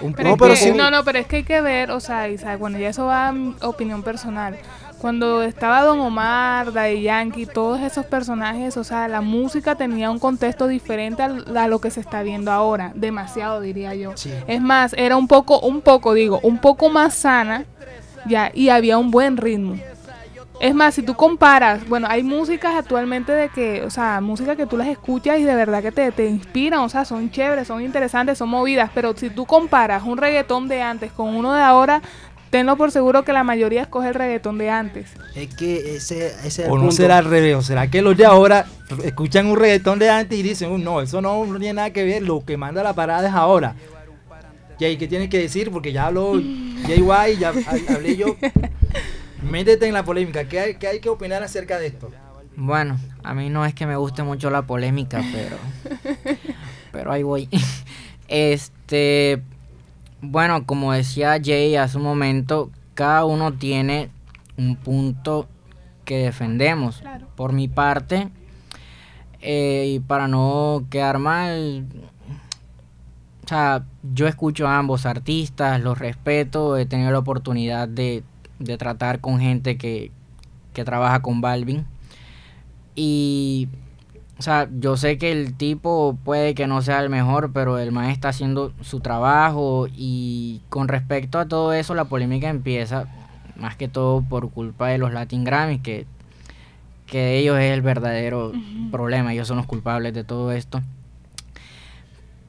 Un 0.01 0.13
Pero 0.13 0.35
que- 0.37 0.73
no, 0.73 0.91
no, 0.91 1.03
pero 1.03 1.19
es 1.19 1.27
que 1.27 1.37
hay 1.37 1.43
que 1.43 1.61
ver, 1.61 1.91
o 1.91 1.99
sea, 1.99 2.27
y, 2.27 2.37
¿sabes? 2.37 2.59
bueno, 2.59 2.77
ya 2.77 2.89
eso 2.89 3.05
va 3.05 3.29
a 3.29 3.31
mi 3.31 3.55
opinión 3.61 4.03
personal. 4.03 4.57
Cuando 4.99 5.43
estaba 5.43 5.83
Don 5.83 5.99
Omar, 5.99 6.73
Daddy 6.73 7.03
Yankee, 7.03 7.45
todos 7.45 7.79
esos 7.81 8.05
personajes, 8.05 8.75
o 8.77 8.83
sea, 8.83 9.07
la 9.07 9.21
música 9.21 9.75
tenía 9.75 10.09
un 10.09 10.19
contexto 10.19 10.67
diferente 10.67 11.21
a, 11.21 11.67
lo 11.67 11.79
que 11.79 11.91
se 11.91 11.99
está 11.99 12.23
viendo 12.23 12.51
ahora, 12.51 12.91
demasiado 12.95 13.61
diría 13.61 13.93
yo. 13.93 14.13
Es 14.47 14.61
más, 14.61 14.93
era 14.97 15.15
un 15.15 15.27
poco, 15.27 15.59
un 15.59 15.81
poco, 15.81 16.13
digo, 16.13 16.39
un 16.43 16.57
poco 16.59 16.89
más 16.89 17.13
sana, 17.13 17.65
ya, 18.25 18.51
y 18.53 18.69
había 18.69 18.97
un 18.97 19.11
buen 19.11 19.37
ritmo. 19.37 19.75
Es 20.59 20.73
más, 20.73 20.95
si 20.95 21.01
tú 21.03 21.15
comparas, 21.15 21.87
bueno, 21.87 22.07
hay 22.09 22.23
músicas 22.23 22.75
actualmente 22.75 23.31
de 23.31 23.49
que, 23.49 23.83
o 23.83 23.89
sea, 23.89 24.21
música 24.21 24.55
que 24.55 24.65
tú 24.65 24.77
las 24.77 24.87
escuchas 24.87 25.37
y 25.39 25.43
de 25.43 25.53
verdad 25.53 25.81
que 25.81 25.91
te, 25.91 26.11
te 26.11 26.25
inspiran, 26.27 26.79
o 26.79 26.89
sea, 26.89 27.05
son 27.05 27.29
chéveres, 27.29 27.67
son 27.67 27.81
interesantes, 27.81 28.37
son 28.37 28.49
movidas, 28.49 28.89
pero 28.95 29.15
si 29.15 29.29
tú 29.29 29.45
comparas 29.45 30.03
un 30.03 30.17
reggaetón 30.17 30.67
de 30.67 30.81
antes 30.81 31.11
con 31.11 31.35
uno 31.35 31.53
de 31.53 31.61
ahora, 31.61 32.01
tenlo 32.49 32.77
por 32.77 32.91
seguro 32.91 33.23
que 33.25 33.33
la 33.33 33.43
mayoría 33.43 33.81
escoge 33.81 34.07
el 34.07 34.13
reggaetón 34.13 34.57
de 34.57 34.69
antes. 34.69 35.11
Es 35.35 35.53
que 35.53 35.97
ese, 35.97 36.27
ese 36.27 36.47
es 36.47 36.59
el 36.59 36.71
O 36.71 36.77
no 36.77 36.91
será 36.91 37.17
al 37.17 37.25
revés, 37.25 37.55
o 37.57 37.61
será 37.61 37.87
que 37.91 38.01
los 38.01 38.15
de 38.15 38.25
ahora 38.25 38.65
escuchan 39.03 39.47
un 39.47 39.57
reggaetón 39.57 39.99
de 39.99 40.09
antes 40.09 40.39
y 40.39 40.41
dicen, 40.41 40.71
"Uh, 40.71 40.77
no, 40.77 41.01
eso 41.01 41.21
no, 41.21 41.45
no 41.45 41.59
tiene 41.59 41.73
nada 41.73 41.89
que 41.91 42.05
ver, 42.05 42.23
lo 42.23 42.45
que 42.45 42.55
manda 42.55 42.81
la 42.81 42.93
parada 42.93 43.27
es 43.27 43.33
ahora. 43.33 43.75
Jay, 44.79 44.97
¿qué 44.97 45.07
tienes 45.07 45.29
que 45.29 45.37
decir? 45.39 45.69
Porque 45.69 45.91
ya 45.91 46.07
habló 46.07 46.33
JY, 46.87 47.37
ya 47.37 47.49
ha- 47.49 47.93
hablé 47.93 48.15
yo. 48.15 48.35
Métete 49.49 49.87
en 49.87 49.93
la 49.93 50.03
polémica, 50.03 50.47
¿qué 50.47 50.59
hay, 50.59 50.75
qué 50.75 50.87
hay 50.87 50.99
que 50.99 51.09
opinar 51.09 51.43
acerca 51.43 51.79
de 51.79 51.87
esto? 51.87 52.11
Bueno, 52.57 52.97
a 53.23 53.33
mí 53.33 53.49
no 53.49 53.65
es 53.65 53.73
que 53.73 53.85
me 53.85 53.95
guste 53.95 54.23
mucho 54.23 54.49
la 54.49 54.63
polémica, 54.63 55.21
pero 55.33 55.57
pero 56.91 57.11
ahí 57.11 57.23
voy. 57.23 57.49
Este, 58.27 59.41
bueno, 60.21 60.65
como 60.65 60.93
decía 60.93 61.39
Jay 61.43 61.75
hace 61.75 61.97
un 61.97 62.03
momento, 62.03 62.71
cada 62.93 63.25
uno 63.25 63.53
tiene 63.53 64.09
un 64.57 64.77
punto 64.77 65.47
que 66.05 66.17
defendemos. 66.17 67.03
Por 67.35 67.51
mi 67.51 67.67
parte, 67.67 68.29
eh, 69.41 69.95
y 69.95 69.99
para 69.99 70.27
no 70.27 70.85
quedar 70.89 71.19
mal, 71.19 71.85
o 73.43 73.47
sea, 73.47 73.83
yo 74.01 74.27
escucho 74.27 74.67
a 74.67 74.77
ambos 74.77 75.05
artistas, 75.05 75.81
los 75.81 75.99
respeto, 75.99 76.77
he 76.77 76.85
tenido 76.85 77.11
la 77.11 77.19
oportunidad 77.19 77.87
de, 77.87 78.23
de 78.59 78.77
tratar 78.77 79.19
con 79.19 79.39
gente 79.39 79.77
que, 79.77 80.11
que 80.73 80.85
trabaja 80.85 81.21
con 81.21 81.41
Balvin. 81.41 81.85
Y, 82.95 83.67
o 84.37 84.41
sea, 84.41 84.69
yo 84.79 84.97
sé 84.97 85.17
que 85.17 85.31
el 85.31 85.53
tipo 85.53 86.17
puede 86.23 86.55
que 86.55 86.67
no 86.67 86.81
sea 86.81 87.01
el 87.01 87.09
mejor, 87.09 87.51
pero 87.53 87.77
el 87.77 87.91
man 87.91 88.09
está 88.09 88.29
haciendo 88.29 88.73
su 88.81 88.99
trabajo. 88.99 89.87
Y 89.95 90.61
con 90.69 90.87
respecto 90.87 91.39
a 91.39 91.47
todo 91.47 91.73
eso, 91.73 91.95
la 91.95 92.05
polémica 92.05 92.49
empieza 92.49 93.07
más 93.55 93.75
que 93.75 93.87
todo 93.87 94.21
por 94.21 94.49
culpa 94.51 94.89
de 94.89 94.97
los 94.97 95.13
Latin 95.13 95.43
Grammys, 95.43 95.81
que, 95.81 96.05
que 97.07 97.37
ellos 97.37 97.57
es 97.57 97.71
el 97.71 97.81
verdadero 97.81 98.51
problema, 98.91 99.33
ellos 99.33 99.47
son 99.47 99.57
los 99.57 99.65
culpables 99.65 100.13
de 100.13 100.23
todo 100.23 100.51
esto. 100.51 100.81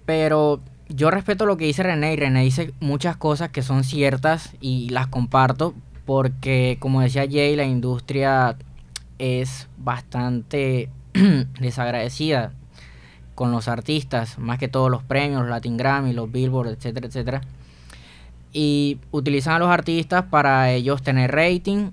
Pero 0.05 0.61
yo 0.89 1.11
respeto 1.11 1.47
lo 1.47 1.57
que 1.57 1.65
dice 1.65 1.83
René 1.83 2.13
y 2.13 2.17
René 2.17 2.43
dice 2.43 2.73
muchas 2.81 3.17
cosas 3.17 3.51
que 3.51 3.63
son 3.63 3.85
ciertas 3.85 4.55
y 4.61 4.89
las 4.91 5.09
comparto 5.09 5.75
porque 6.07 6.79
como 6.81 7.01
decía 7.03 7.27
Jay, 7.29 7.57
la 7.57 7.65
industria 7.65 8.57
es 9.19 9.69
bastante 9.77 10.89
desagradecida 11.61 12.53
con 13.35 13.51
los 13.51 13.69
artistas, 13.69 14.39
más 14.39 14.59
que 14.59 14.69
todos 14.69 14.91
los 14.91 15.03
premios, 15.03 15.43
los 15.43 15.51
Latin 15.51 15.77
Grammy, 15.77 16.13
los 16.13 16.31
Billboard, 16.33 16.69
etcétera, 16.69 17.09
etcétera. 17.09 17.41
Y 18.53 18.99
utilizan 19.11 19.55
a 19.55 19.59
los 19.59 19.69
artistas 19.69 20.25
para 20.31 20.71
ellos 20.71 21.03
tener 21.03 21.33
rating, 21.33 21.91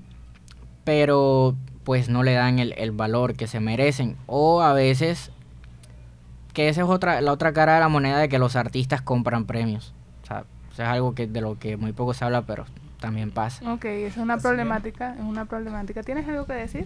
pero 0.85 1.55
pues 1.83 2.07
no 2.07 2.23
le 2.23 2.33
dan 2.33 2.59
el, 2.59 2.73
el 2.77 2.91
valor 2.91 3.35
que 3.35 3.47
se 3.47 3.59
merecen. 3.59 4.15
O 4.27 4.61
a 4.61 4.71
veces 4.71 5.31
que 6.53 6.69
esa 6.69 6.81
es 6.81 6.87
otra, 6.87 7.19
la 7.19 7.33
otra 7.33 7.51
cara 7.51 7.73
de 7.73 7.79
la 7.81 7.89
moneda 7.89 8.19
de 8.19 8.29
que 8.29 8.39
los 8.39 8.55
artistas 8.55 9.01
compran 9.01 9.45
premios. 9.45 9.93
O 10.21 10.27
sea, 10.27 10.45
eso 10.71 10.83
es 10.83 10.87
algo 10.87 11.13
que 11.13 11.27
de 11.27 11.41
lo 11.41 11.59
que 11.59 11.75
muy 11.75 11.91
poco 11.91 12.13
se 12.13 12.23
habla, 12.23 12.43
pero 12.43 12.65
también 13.03 13.31
pasa. 13.31 13.69
Ok, 13.71 13.83
es 13.85 14.15
una 14.17 14.37
problemática, 14.37 15.13
es 15.15 15.21
una 15.25 15.43
problemática. 15.45 16.01
¿Tienes 16.03 16.25
algo 16.27 16.45
que 16.45 16.53
decir? 16.53 16.85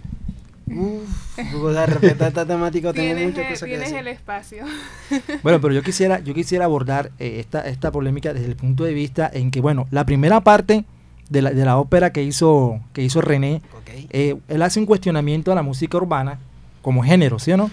Uf, 0.65 1.37
a 1.39 1.85
esta 2.27 2.45
temática 2.45 2.91
tengo 2.91 3.05
Tienes, 3.15 3.27
muchas 3.27 3.45
el- 3.45 3.49
cosas 3.51 3.59
que 3.61 3.65
tienes 3.67 3.89
decir. 3.91 3.99
el 3.99 4.07
espacio. 4.07 4.65
Bueno, 5.43 5.61
pero 5.61 5.73
yo 5.73 5.81
quisiera, 5.83 6.19
yo 6.19 6.33
quisiera 6.33 6.65
abordar 6.65 7.11
eh, 7.19 7.37
esta, 7.39 7.61
esta 7.67 7.91
polémica 7.91 8.33
desde 8.33 8.47
el 8.47 8.55
punto 8.55 8.83
de 8.83 8.93
vista 8.93 9.29
en 9.31 9.51
que, 9.51 9.61
bueno, 9.61 9.87
la 9.91 10.05
primera 10.05 10.41
parte 10.41 10.83
de 11.29 11.41
la, 11.43 11.51
de 11.51 11.63
la 11.63 11.77
ópera 11.77 12.11
que 12.11 12.23
hizo, 12.23 12.79
que 12.93 13.03
hizo 13.03 13.21
René, 13.21 13.61
eh, 14.09 14.35
él 14.47 14.61
hace 14.63 14.79
un 14.79 14.85
cuestionamiento 14.87 15.51
a 15.51 15.55
la 15.55 15.61
música 15.61 15.97
urbana 15.97 16.39
como 16.81 17.03
género, 17.03 17.37
¿sí 17.39 17.51
o 17.51 17.57
no? 17.57 17.69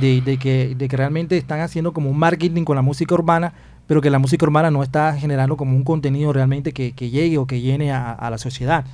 De, 0.00 0.20
de 0.20 0.36
que, 0.38 0.74
de 0.76 0.88
que 0.88 0.96
realmente 0.96 1.36
están 1.38 1.60
haciendo 1.60 1.92
como 1.92 2.10
un 2.10 2.18
marketing 2.18 2.64
con 2.64 2.76
la 2.76 2.82
música 2.82 3.14
urbana, 3.14 3.52
pero 3.86 4.00
que 4.00 4.10
la 4.10 4.18
música 4.18 4.44
urbana 4.46 4.70
no 4.70 4.82
está 4.82 5.14
generando 5.16 5.56
como 5.56 5.76
un 5.76 5.84
contenido 5.84 6.32
realmente 6.32 6.72
que, 6.72 6.92
que 6.92 7.10
llegue 7.10 7.38
o 7.38 7.46
que 7.46 7.60
llene 7.60 7.92
a, 7.92 8.12
a 8.12 8.30
la 8.30 8.38
sociedad. 8.38 8.84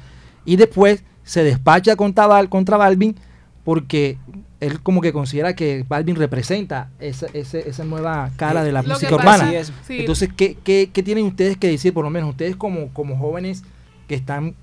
Y 0.45 0.57
después 0.57 1.05
se 1.24 1.45
despacha 1.45 1.97
contra, 1.97 2.26
Val- 2.26 2.49
contra 2.49 2.76
Balvin 2.76 3.16
porque 3.64 4.18
él 4.61 4.80
como 4.80 5.01
que 5.01 5.12
considera 5.12 5.55
que 5.55 5.84
Balvin 5.88 6.16
representa 6.16 6.90
esa, 6.99 7.26
ese- 7.32 7.68
esa 7.68 7.84
nueva 7.84 8.30
cara 8.36 8.64
de 8.64 8.72
la 8.72 8.82
Lo 8.82 8.88
música 8.95 9.14
urbana. 9.14 9.51
Sí. 9.86 10.01
Entonces, 10.01 10.30
¿qué, 10.36 10.57
qué, 10.62 10.90
qué 10.93 11.03
tienen 11.03 11.24
ustedes 11.26 11.57
que 11.57 11.68
decir, 11.68 11.95
por 11.95 12.05
lo 12.05 12.11
menos 12.11 12.30
ustedes 12.30 12.57
como, 12.57 12.88
como 12.88 13.16
jóvenes 13.16 13.62
que 14.09 14.14
están 14.14 14.55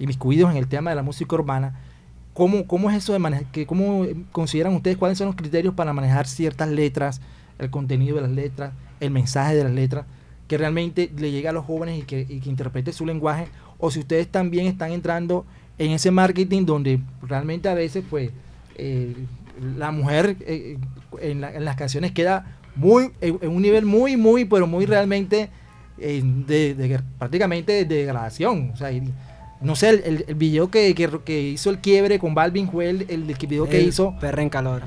inmiscuidos 0.00 0.50
en 0.50 0.56
el 0.56 0.66
tema 0.68 0.90
de 0.90 0.96
la 0.96 1.02
música 1.02 1.34
urbana? 1.36 1.80
¿Cómo, 2.34 2.66
cómo 2.66 2.90
es 2.90 2.96
eso 2.96 3.12
de 3.12 3.18
manejar? 3.20 3.46
Que, 3.46 3.66
¿Cómo 3.66 4.06
consideran 4.32 4.74
ustedes 4.74 4.96
cuáles 4.96 5.18
son 5.18 5.26
los 5.28 5.36
criterios 5.36 5.74
para 5.74 5.92
manejar 5.92 6.26
ciertas 6.28 6.68
letras, 6.68 7.20
el 7.58 7.70
contenido 7.70 8.16
de 8.16 8.22
las 8.22 8.30
letras, 8.30 8.72
el 9.00 9.10
mensaje 9.10 9.54
de 9.56 9.64
las 9.64 9.72
letras, 9.72 10.06
que 10.46 10.56
realmente 10.58 11.10
le 11.16 11.30
llegue 11.30 11.48
a 11.48 11.52
los 11.52 11.64
jóvenes 11.64 11.98
y 12.00 12.02
que, 12.02 12.20
y 12.28 12.40
que 12.40 12.48
interprete 12.50 12.92
su 12.92 13.04
lenguaje? 13.06 13.46
O 13.78 13.90
si 13.90 14.00
ustedes 14.00 14.28
también 14.28 14.66
están 14.66 14.92
entrando 14.92 15.44
en 15.78 15.92
ese 15.92 16.10
marketing 16.10 16.64
donde 16.66 16.98
realmente 17.22 17.68
a 17.68 17.74
veces, 17.74 18.02
pues, 18.08 18.30
eh, 18.76 19.14
la 19.76 19.90
mujer 19.90 20.36
eh, 20.40 20.78
en, 21.20 21.40
la- 21.40 21.54
en 21.54 21.64
las 21.64 21.76
canciones 21.76 22.12
queda 22.12 22.58
muy 22.76 23.10
en, 23.20 23.38
en 23.42 23.50
un 23.50 23.62
nivel 23.62 23.84
muy, 23.84 24.16
muy, 24.16 24.44
pero 24.44 24.66
muy 24.66 24.86
realmente 24.86 25.48
eh, 25.98 26.22
de, 26.24 26.74
de- 26.74 27.00
prácticamente 27.18 27.72
de 27.72 27.84
degradación. 27.84 28.70
O 28.72 28.76
sea, 28.76 28.90
y- 28.92 29.02
no 29.60 29.74
sé, 29.74 29.90
el, 29.90 30.24
el- 30.28 30.34
video 30.36 30.70
que, 30.70 30.94
que, 30.94 31.08
que 31.24 31.40
hizo 31.42 31.70
el 31.70 31.78
quiebre 31.78 32.18
con 32.20 32.34
Balvin 32.34 32.70
fue 32.70 32.88
el, 32.90 33.06
el 33.08 33.22
video 33.22 33.68
que 33.68 33.78
El 33.80 33.88
hizo 33.88 34.14
Perra 34.20 34.42
en 34.42 34.48
calor. 34.48 34.82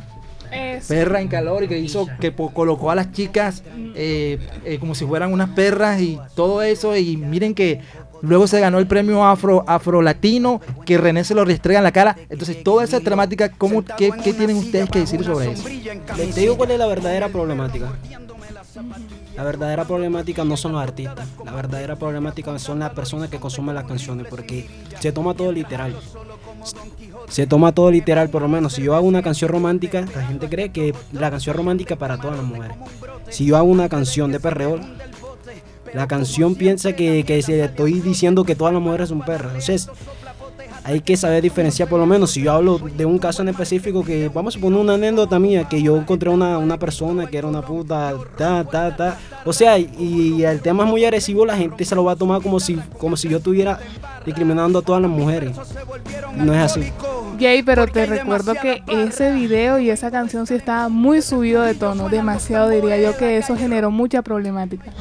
Perra 0.88 1.22
en 1.22 1.28
calor 1.28 1.64
y 1.64 1.68
que 1.68 1.80
hizo 1.80 2.08
que 2.20 2.34
colocó 2.34 2.92
a 2.92 2.96
las 2.96 3.12
chicas 3.12 3.64
eh, 3.96 4.40
eh, 4.66 4.78
como 4.80 4.96
si 4.96 5.06
fueran 5.06 5.32
unas 5.32 5.50
perras 5.50 6.02
y 6.02 6.20
todo 6.36 6.62
eso 6.62 6.96
y 6.96 7.18
miren 7.18 7.54
que 7.54 7.82
luego 8.22 8.48
se 8.48 8.60
ganó 8.60 8.80
el 8.80 8.88
premio 8.88 9.24
afro 9.24 9.64
afro 9.68 10.02
latino 10.02 10.62
que 10.86 10.98
René 10.98 11.24
se 11.24 11.34
lo 11.34 11.46
restrega 11.46 11.80
en 11.80 11.84
la 11.84 11.92
cara 11.92 12.18
entonces 12.30 12.64
toda 12.64 12.84
esa 12.84 13.00
temática 13.00 13.50
¿cómo, 13.50 13.84
qué, 13.84 14.12
qué 14.24 14.34
tienen 14.34 14.58
ustedes 14.58 14.90
que 14.90 15.00
decir 15.00 15.24
sobre 15.24 15.52
eso? 15.52 15.68
Les 16.18 16.36
digo 16.36 16.58
cuál 16.58 16.72
es 16.72 16.80
la 16.80 16.88
verdadera 16.88 17.30
problemática. 17.30 17.92
La 19.36 19.44
verdadera 19.44 19.86
problemática 19.86 20.44
no 20.46 20.58
son 20.58 20.74
los 20.74 20.82
artistas. 20.82 21.28
La 21.44 21.52
verdadera 21.52 21.96
problemática 21.96 22.58
son 22.60 22.80
las 22.80 22.92
personas 22.92 23.30
que 23.30 23.40
consumen 23.40 23.76
las 23.76 23.86
canciones. 23.86 24.28
Porque 24.30 24.70
se 25.00 25.12
toma 25.12 25.34
todo 25.34 25.52
literal. 25.52 25.96
Se 27.32 27.48
toma 27.48 27.72
todo 27.72 27.90
literal, 27.92 28.30
por 28.30 28.42
lo 28.42 28.48
menos. 28.50 28.74
Si 28.74 28.82
yo 28.84 28.94
hago 28.94 29.08
una 29.08 29.22
canción 29.24 29.50
romántica, 29.50 30.06
la 30.16 30.26
gente 30.26 30.50
cree 30.50 30.70
que 30.72 30.94
la 31.14 31.32
canción 31.32 31.56
romántica 31.56 31.96
para 31.96 32.18
todas 32.18 32.36
las 32.38 32.46
mujeres. 32.46 32.76
Si 33.30 33.46
yo 33.46 33.56
hago 33.56 33.68
una 33.70 33.88
canción 33.88 34.32
de 34.34 34.40
perreo, 34.42 34.80
la 35.94 36.08
canción 36.08 36.56
piensa 36.56 36.94
que, 36.94 37.24
que 37.26 37.42
se- 37.42 37.64
estoy 37.64 38.02
diciendo 38.02 38.44
que 38.44 38.56
todas 38.56 38.74
las 38.74 38.84
mujeres 38.84 39.10
son 39.10 39.22
perras. 39.22 39.48
Entonces, 39.54 39.90
hay 40.84 41.00
que 41.02 41.16
saber 41.16 41.44
diferenciar 41.44 41.88
por 41.88 42.00
lo 42.00 42.06
menos 42.08 42.32
si 42.32 42.42
yo 42.42 42.52
hablo 42.54 42.80
de 42.80 43.06
un 43.06 43.20
caso 43.20 43.44
en 43.44 43.50
específico 43.50 44.04
que 44.04 44.30
vamos 44.30 44.58
a 44.58 44.60
poner 44.60 44.80
una 44.80 44.96
anécdota 44.96 45.38
mía 45.38 45.70
que 45.70 45.82
yo 45.82 45.96
encontré 45.96 46.30
una, 46.30 46.58
una 46.58 46.78
persona 46.80 47.28
que 47.28 47.38
era 47.38 47.48
una 47.48 47.62
puta 47.62 48.16
ta 48.36 48.64
ta 48.64 48.96
ta 48.98 49.20
o 49.46 49.54
sea 49.54 49.78
y, 49.78 49.92
y 50.00 50.44
el 50.44 50.60
tema 50.60 50.84
es 50.86 50.90
muy 50.90 51.06
agresivo 51.06 51.46
la 51.46 51.56
gente 51.56 51.86
se 51.86 51.94
lo 51.94 52.04
va 52.04 52.14
a 52.14 52.16
tomar 52.16 52.42
como 52.42 52.60
si 52.60 52.78
como 52.98 53.16
si 53.16 53.30
yo 53.30 53.38
estuviera 53.38 53.78
discriminando 54.26 54.80
a 54.80 54.82
todas 54.82 55.04
las 55.04 55.12
mujeres 55.12 55.56
no 56.36 56.52
es 56.56 56.60
así 56.64 56.92
Jay, 57.42 57.64
pero 57.64 57.88
te 57.88 58.06
recuerdo 58.06 58.54
que 58.54 58.84
ese 58.88 59.34
video 59.34 59.80
y 59.80 59.90
esa 59.90 60.12
canción 60.12 60.46
sí 60.46 60.54
estaba 60.54 60.90
muy 60.90 61.24
subido 61.24 61.64
de 61.64 61.74
tono, 61.74 62.08
demasiado 62.08 62.70
diría 62.70 62.98
yo 63.00 63.18
que 63.18 63.38
eso 63.38 63.58
generó 63.58 63.90
mucha 63.90 64.22
problemática. 64.22 64.92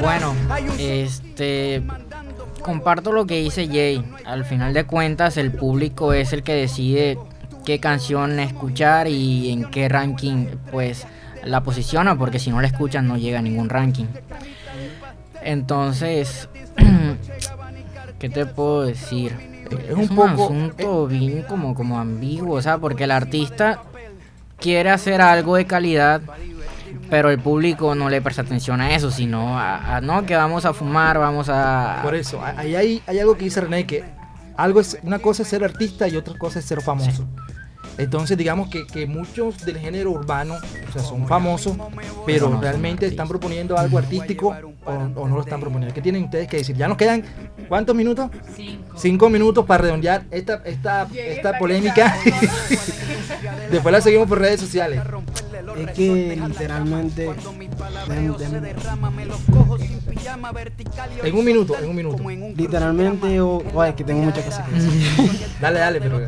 Bueno, 0.00 0.34
este 0.78 1.82
comparto 2.62 3.12
lo 3.12 3.26
que 3.26 3.40
dice 3.40 3.66
Jay. 3.66 4.02
Al 4.24 4.46
final 4.46 4.72
de 4.72 4.84
cuentas, 4.84 5.36
el 5.36 5.52
público 5.52 6.14
es 6.14 6.32
el 6.32 6.42
que 6.42 6.54
decide 6.54 7.18
qué 7.66 7.78
canción 7.80 8.40
escuchar 8.40 9.08
y 9.08 9.50
en 9.50 9.70
qué 9.70 9.90
ranking 9.90 10.46
pues 10.70 11.06
la 11.44 11.62
posiciona, 11.62 12.16
porque 12.16 12.38
si 12.38 12.50
no 12.50 12.62
la 12.62 12.68
escuchan 12.68 13.06
no 13.06 13.18
llega 13.18 13.40
a 13.40 13.42
ningún 13.42 13.68
ranking. 13.68 14.06
Entonces, 15.42 16.48
¿qué 18.26 18.44
te 18.44 18.46
puedo 18.46 18.82
decir? 18.82 19.36
Es 19.88 19.94
un 19.94 20.08
poco- 20.08 20.44
asunto 20.44 21.06
bien 21.06 21.42
como, 21.42 21.74
como 21.74 21.98
ambiguo, 21.98 22.56
o 22.56 22.62
sea, 22.62 22.78
porque 22.78 23.04
el 23.04 23.10
artista 23.10 23.80
quiere 24.58 24.90
hacer 24.90 25.20
algo 25.20 25.56
de 25.56 25.64
calidad, 25.66 26.20
pero 27.10 27.30
el 27.30 27.38
público 27.38 27.94
no 27.94 28.08
le 28.08 28.20
presta 28.20 28.42
atención 28.42 28.80
a 28.80 28.94
eso, 28.94 29.10
sino 29.10 29.58
a, 29.58 29.96
a, 29.96 30.00
no 30.00 30.24
que 30.26 30.34
vamos 30.34 30.64
a 30.64 30.72
fumar, 30.72 31.18
vamos 31.18 31.48
a... 31.48 32.00
Por 32.02 32.14
eso, 32.14 32.40
ahí 32.42 32.74
hay, 32.74 33.02
hay 33.06 33.18
algo 33.18 33.36
que 33.36 33.44
dice 33.44 33.60
René 33.60 33.86
que 33.86 34.04
algo 34.56 34.80
es 34.80 34.98
una 35.02 35.18
cosa 35.18 35.42
es 35.42 35.48
ser 35.48 35.62
artista 35.64 36.08
y 36.08 36.16
otra 36.16 36.36
cosa 36.38 36.58
es 36.58 36.64
ser 36.64 36.80
famoso. 36.80 37.26
Entonces 37.98 38.36
digamos 38.36 38.68
que, 38.68 38.86
que 38.86 39.06
muchos 39.06 39.64
del 39.64 39.78
género 39.78 40.10
urbano 40.10 40.54
o 40.54 40.92
sea, 40.92 41.02
son 41.02 41.26
famosos, 41.26 41.76
pero 42.26 42.48
no 42.48 42.60
realmente 42.60 43.06
están 43.06 43.28
proponiendo 43.28 43.78
algo 43.78 43.98
artístico 43.98 44.54
o, 44.84 44.90
o 44.90 45.28
no 45.28 45.36
lo 45.36 45.40
están 45.40 45.60
proponiendo. 45.60 45.94
¿Qué 45.94 46.02
tienen 46.02 46.24
ustedes 46.24 46.48
que 46.48 46.58
decir? 46.58 46.76
Ya 46.76 46.88
nos 46.88 46.96
quedan 46.96 47.24
¿cuántos 47.68 47.94
minutos? 47.96 48.30
Cinco. 48.96 49.30
minutos 49.30 49.64
para 49.64 49.84
redondear 49.84 50.24
esta, 50.30 50.62
esta, 50.64 51.08
esta 51.14 51.58
polémica. 51.58 52.16
Después 53.70 53.92
la 53.92 54.00
seguimos 54.00 54.28
por 54.28 54.38
redes 54.38 54.60
sociales. 54.60 55.00
Es 55.78 55.90
que 55.92 56.36
literalmente 56.36 57.30
En 61.22 61.36
un 61.36 61.44
minuto, 61.44 61.78
en 61.78 61.88
un 61.88 61.96
minuto. 61.96 62.22
literalmente 62.56 63.40
o 63.40 63.62
oh, 63.74 63.84
es 63.84 63.94
que 63.94 64.04
tengo 64.04 64.22
muchas 64.22 64.44
cosas 64.44 64.68
que 64.68 64.74
decir 64.74 65.46
Dale, 65.60 65.78
dale, 65.78 66.00
pero. 66.00 66.20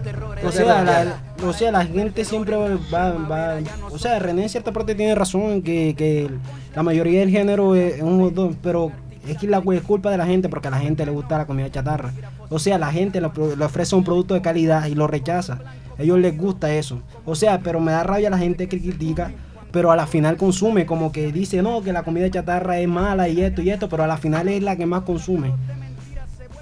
O 0.45 0.53
sea, 0.53 0.83
la, 0.83 1.21
o 1.47 1.53
sea, 1.53 1.71
la 1.71 1.85
gente 1.85 2.25
siempre 2.25 2.57
va, 2.57 3.13
va, 3.13 3.59
O 3.91 3.99
sea, 3.99 4.19
René 4.19 4.45
en 4.45 4.49
cierta 4.49 4.73
parte 4.73 4.95
tiene 4.95 5.15
razón 5.15 5.43
en 5.53 5.63
que, 5.63 5.95
que 5.97 6.31
la 6.75 6.83
mayoría 6.83 7.21
del 7.21 7.31
género 7.31 7.75
es 7.75 7.97
es 7.97 8.03
un 8.03 8.35
dog, 8.35 8.57
pero 8.63 8.93
es 9.27 9.37
que 9.37 9.47
la 9.47 9.63
es 9.73 9.83
culpa 9.83 10.11
de 10.11 10.19
la 10.19 10.27
gente 10.27 10.49
porque 10.49 10.69
a 10.69 10.71
la 10.71 10.79
gente 10.79 11.05
le 11.05 11.13
gusta 11.13 11.39
la 11.39 11.47
comida 11.47 11.71
chatarra. 11.71 12.13
O 12.51 12.59
sea, 12.59 12.79
la 12.79 12.91
gente 12.91 13.21
le, 13.21 13.27
ofrece 13.27 13.95
un 13.95 14.05
producto 14.05 14.35
de 14.35 14.43
calidad 14.43 14.87
y 14.87 14.95
lo 14.95 15.07
rechaza. 15.07 15.59
A 15.99 16.03
ellos 16.03 16.19
les 16.19 16.37
gusta 16.37 16.75
eso. 16.75 17.03
O 17.25 17.35
sea, 17.35 17.61
pero 17.61 17.81
me 17.81 17.93
da 17.93 18.05
rabia 18.05 18.31
la 18.31 18.39
gente 18.39 18.69
que 18.69 18.81
critica, 18.81 19.33
pero 19.71 19.91
a 19.93 19.97
la 19.97 20.07
final 20.07 20.37
consume, 20.37 20.87
como 20.87 21.13
que 21.13 21.31
dice, 21.33 21.63
no, 21.63 21.83
que 21.83 21.93
la 21.93 22.03
comida 22.03 22.31
chatarra 22.31 22.79
es 22.79 22.89
mala 22.89 23.29
y 23.29 23.43
esto 23.43 23.61
y 23.61 23.71
esto, 23.71 23.89
pero 23.89 24.05
a 24.05 24.07
la 24.07 24.17
final 24.17 24.49
es 24.49 24.63
la 24.63 24.77
que 24.77 24.87
más 24.87 25.03
consume. 25.03 25.53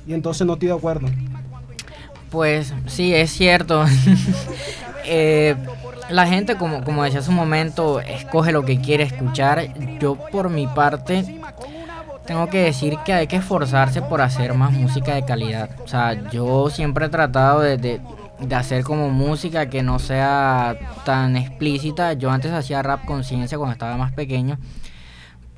Y 0.06 0.14
entonces 0.14 0.46
no 0.46 0.54
estoy 0.54 0.68
de 0.68 0.74
acuerdo. 0.74 1.08
Pues 2.30 2.74
sí, 2.86 3.14
es 3.14 3.30
cierto. 3.30 3.84
Eh, 5.08 5.54
la 6.10 6.26
gente, 6.26 6.56
como, 6.56 6.82
como 6.82 7.04
decía 7.04 7.20
hace 7.20 7.30
un 7.30 7.36
momento, 7.36 8.00
escoge 8.00 8.50
lo 8.50 8.64
que 8.64 8.80
quiere 8.80 9.04
escuchar. 9.04 9.72
Yo 10.00 10.16
por 10.16 10.50
mi 10.50 10.66
parte 10.66 11.38
tengo 12.26 12.48
que 12.48 12.58
decir 12.62 12.98
que 13.04 13.12
hay 13.12 13.26
que 13.26 13.36
esforzarse 13.36 14.02
por 14.02 14.20
hacer 14.20 14.54
más 14.54 14.72
música 14.72 15.14
de 15.14 15.24
calidad. 15.24 15.70
O 15.84 15.88
sea, 15.88 16.28
yo 16.30 16.68
siempre 16.70 17.06
he 17.06 17.08
tratado 17.08 17.60
de, 17.60 17.76
de- 17.76 18.00
de 18.40 18.54
hacer 18.54 18.84
como 18.84 19.08
música 19.08 19.70
que 19.70 19.82
no 19.82 19.98
sea 19.98 20.76
tan 21.04 21.36
explícita. 21.36 22.12
Yo 22.12 22.30
antes 22.30 22.52
hacía 22.52 22.82
rap 22.82 23.04
conciencia 23.06 23.56
cuando 23.56 23.72
estaba 23.72 23.96
más 23.96 24.12
pequeño. 24.12 24.58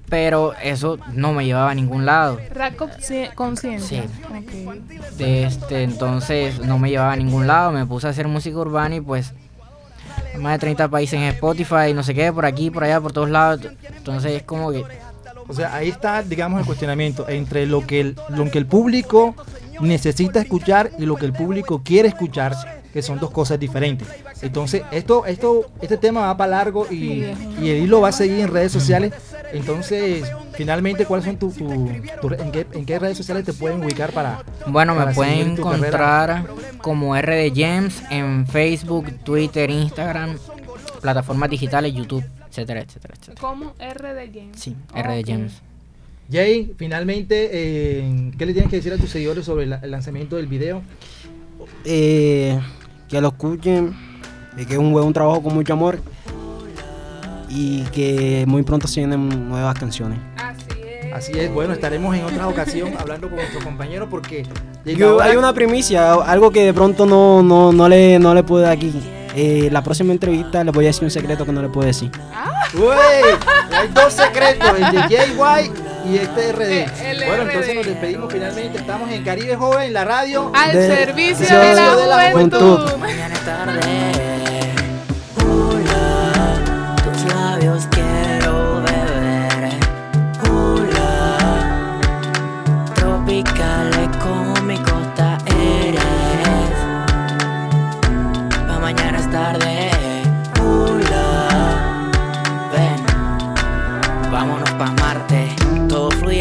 Pero 0.09 0.55
eso 0.63 0.99
no 1.13 1.33
me 1.33 1.45
llevaba 1.45 1.71
a 1.71 1.75
ningún 1.75 2.07
lado. 2.07 2.39
Rap 2.55 2.77
conciencia. 3.35 4.03
Sí. 4.05 4.09
Ok. 4.25 5.17
De 5.19 5.45
este, 5.45 5.83
entonces 5.83 6.61
no 6.61 6.79
me 6.79 6.89
llevaba 6.89 7.13
a 7.13 7.17
ningún 7.17 7.47
lado, 7.47 7.73
me 7.73 7.85
puse 7.85 8.07
a 8.07 8.11
hacer 8.11 8.27
música 8.27 8.57
urbana 8.57 8.95
y 8.97 9.01
pues 9.03 9.35
más 10.41 10.53
de 10.53 10.59
30 10.61 10.89
países 10.89 11.19
en 11.21 11.25
Spotify, 11.27 11.93
no 11.95 12.03
sé 12.03 12.15
qué, 12.15 12.33
por 12.33 12.47
aquí, 12.47 12.71
por 12.71 12.85
allá, 12.85 13.01
por 13.01 13.13
todos 13.13 13.29
lados. 13.29 13.61
Entonces 13.97 14.33
es 14.33 14.43
como 14.45 14.71
que 14.71 14.85
O 15.49 15.55
sea, 15.55 15.75
ahí 15.75 15.89
está, 15.89 16.23
digamos, 16.23 16.61
el 16.61 16.67
cuestionamiento 16.67 17.29
entre 17.29 17.67
lo 17.67 17.87
que 17.87 18.01
el, 18.01 18.17
lo 18.29 18.51
que 18.51 18.59
el 18.59 18.67
público 18.67 19.35
necesita 19.81 20.41
escuchar 20.41 20.91
y 20.99 21.07
lo 21.07 21.17
que 21.17 21.25
el 21.27 21.33
público 21.33 21.83
quiere 21.85 22.09
escuchar, 22.09 22.55
que 22.93 23.01
son 23.03 23.19
dos 23.19 23.31
cosas 23.31 23.59
diferentes. 23.59 24.07
Entonces, 24.43 24.83
esto, 24.91 25.25
esto, 25.27 25.71
este 25.81 25.97
tema 25.97 26.21
va 26.27 26.37
para 26.37 26.51
largo 26.51 26.87
y, 26.91 27.25
y 27.61 27.71
el 27.71 27.85
hilo 27.85 28.01
va 28.01 28.09
a 28.09 28.13
seguir 28.13 28.41
en 28.41 28.49
redes 28.49 28.73
sociales. 28.73 29.13
Entonces, 29.53 30.31
finalmente, 30.53 31.07
¿cuáles 31.07 31.25
son 31.27 31.37
tus, 31.39 31.55
tu, 31.55 31.67
tu- 32.21 32.35
en, 32.35 32.53
qué, 32.53 32.67
en 32.73 32.85
qué 32.85 32.99
redes 32.99 33.17
sociales 33.17 33.45
te 33.45 33.53
pueden 33.55 33.83
ubicar 33.83 34.13
para? 34.13 34.43
Bueno, 34.67 34.95
me 34.95 35.15
pueden 35.15 35.57
carrera? 35.57 35.79
encontrar 35.79 36.45
como 36.83 37.17
RD 37.17 37.53
James 37.55 38.03
en 38.11 38.47
Facebook, 38.47 39.07
Twitter, 39.25 39.71
Instagram, 39.71 40.37
plataformas 41.01 41.49
digitales, 41.51 41.95
YouTube, 41.95 42.25
etcétera, 42.63 42.81
etcétera, 42.81 43.15
etcétera. 43.19 43.41
Como 43.41 43.73
R 43.79 44.15
de 44.15 44.27
James. 44.33 44.59
Sí, 44.61 44.75
RD 44.95 45.21
Ok. 45.21 45.27
James. 45.27 45.53
Jay, 46.31 46.75
finalmente, 46.77 47.49
eh, 47.53 48.31
¿qué 48.37 48.45
le 48.47 48.53
tienes 48.53 48.69
que 48.71 48.77
decir 48.77 48.93
a 48.93 48.97
tus 48.99 49.09
seguidores 49.11 49.45
sobre 49.47 49.67
la- 49.67 49.77
el 49.83 49.91
lanzamiento 49.91 50.37
del 50.37 50.47
video? 50.47 50.83
eh, 51.85 52.59
que 53.09 53.21
lo 53.21 53.29
escuchen, 53.29 53.95
eh, 54.57 54.67
que 54.67 54.75
es 54.75 54.79
un, 54.79 54.93
buen- 54.93 55.13
trabajo 55.13 55.43
con 55.43 55.55
mucho 55.55 55.73
amor 55.73 55.99
y 57.49 57.83
que 57.85 58.45
muy 58.47 58.63
pronto 58.63 58.87
se 58.87 59.01
vienen 59.01 59.49
nuevas 59.49 59.79
canciones. 59.79 60.19
Así 61.13 61.33
es, 61.39 61.51
bueno, 61.53 61.73
estaremos 61.73 62.15
en 62.15 62.25
otra 62.25 62.47
ocasión 62.47 62.91
hablando 62.99 63.29
con 63.29 63.37
nuestro 63.37 63.61
compañero 63.65 64.09
porque 64.09 64.45
Yo- 64.85 65.13
ahora- 65.15 65.25
hay 65.27 65.37
una 65.37 65.53
primicia, 65.53 66.13
algo 66.15 66.51
que 66.53 66.63
de 66.65 66.75
pronto 66.75 67.07
no, 67.07 67.43
no, 67.43 67.73
no, 67.73 67.89
le, 67.89 68.19
no 68.19 68.35
le 68.35 68.43
dar 68.43 68.73
aquí. 68.73 68.93
Eh, 69.35 69.69
la 69.71 69.83
próxima 69.83 70.13
entrevista 70.13 70.65
les 70.65 70.75
voy 70.75 70.85
a 70.87 70.89
decir 70.89 71.05
un 71.05 71.11
secreto 71.11 71.45
que 71.45 71.53
no 71.53 71.63
le 71.63 71.69
puedo 71.69 71.87
decir. 71.87 72.11
Uy, 72.75 72.83
hay 73.77 73.89
dos 73.95 74.13
secretos, 74.13 74.69
el 74.79 74.91
de 74.93 75.03
JY 75.09 75.73
y 76.11 76.17
este 76.17 76.53
RD. 76.53 77.09
El 77.11 77.25
bueno, 77.27 77.45
RD. 77.45 77.49
entonces 77.51 77.75
nos 77.75 77.87
despedimos 77.87 78.33
finalmente. 78.33 78.79
Estamos 78.79 79.11
en 79.11 79.25
Caribe 79.25 79.57
Joven, 79.57 79.93
la 79.93 80.05
radio. 80.05 80.51
Al 80.55 80.73
De- 80.73 80.97
servicio 80.97 81.59
de- 81.59 81.67
de 81.67 81.75
la, 81.75 81.97
de 81.97 82.07
la 82.07 82.31
juventud. 82.33 82.59
juventud. 82.59 82.97
Mañana 82.99 83.35
es 83.35 83.41
tarde. 83.45 83.81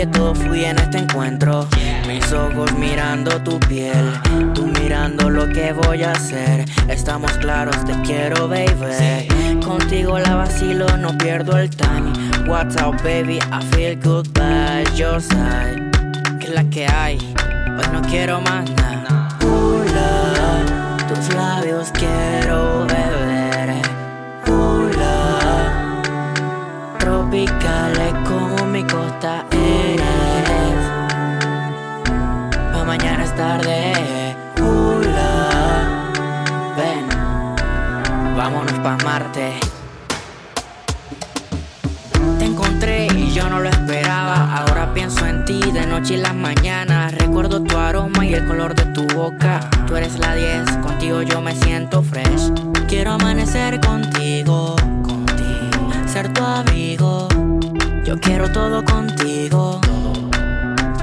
Todo 0.06 0.36
fluye 0.36 0.70
en 0.70 0.78
este 0.78 1.00
encuentro. 1.00 1.68
Mis 2.08 2.32
ojos 2.32 2.72
mirando 2.74 3.42
tu 3.42 3.60
piel, 3.62 4.14
tú 4.54 4.68
mirando 4.68 5.30
lo 5.30 5.48
que 5.50 5.74
voy 5.74 6.04
a 6.04 6.12
hacer. 6.12 6.66
Estamos 6.88 7.32
claros, 7.40 7.76
te 7.86 7.94
quiero, 8.02 8.48
baby. 8.48 9.28
Contigo 9.64 10.20
la 10.20 10.36
vacilo, 10.36 10.86
no 10.98 11.18
pierdo 11.18 11.58
el 11.58 11.70
time. 11.70 12.14
What's 12.48 12.76
up, 12.76 13.02
baby? 13.04 13.40
I 13.52 13.64
feel 13.72 13.96
good 13.96 14.28
by 14.34 14.84
your 14.96 15.20
side. 15.20 15.92
Que 16.40 16.50
la 16.50 16.64
que 16.66 16.86
hay, 16.88 17.18
hoy 17.18 17.86
no 17.92 18.02
quiero 18.04 18.40
más 18.42 18.70
nada. 18.72 19.30
Hula, 19.42 20.98
tus 21.08 21.34
labios 21.34 21.92
quiero 21.92 22.86
beber. 22.86 23.37
Tropicales 27.08 28.14
como 28.28 28.66
mi 28.66 28.84
costa 28.84 29.46
eres. 29.52 30.80
Pa' 32.74 32.84
mañana 32.84 33.24
es 33.24 33.34
tarde. 33.34 34.36
Hula, 34.60 36.12
ven, 36.76 37.08
vámonos 38.36 38.74
pa' 38.80 38.98
Marte. 39.06 39.54
Te 42.40 42.46
encontré 42.46 43.08
y 43.08 43.32
yo 43.32 43.50
no 43.50 43.62
lo 43.62 43.70
esperaba. 43.70 44.58
Ahora 44.58 44.94
pienso 44.94 45.26
en 45.26 45.46
ti 45.46 45.62
de 45.72 45.86
noche 45.86 46.16
y 46.16 46.18
las 46.18 46.36
mañanas. 46.36 47.14
Recuerdo 47.14 47.64
tu 47.64 47.78
aroma 47.78 48.26
y 48.26 48.34
el 48.34 48.46
color 48.46 48.76
de 48.76 48.84
tu 48.88 49.08
boca. 49.16 49.62
Tú 49.88 49.96
eres 49.96 50.20
la 50.20 50.36
10, 50.36 50.78
contigo 50.84 51.22
yo 51.22 51.40
me 51.40 51.56
siento 51.56 52.04
fresh. 52.04 52.52
Quiero 52.90 53.14
amanecer 53.14 53.80
contigo, 53.80 54.76
contigo. 54.76 55.17
Tu 56.18 56.44
abrigo. 56.44 57.28
Yo 58.04 58.20
quiero 58.20 58.52
todo 58.52 58.84
contigo. 58.84 59.80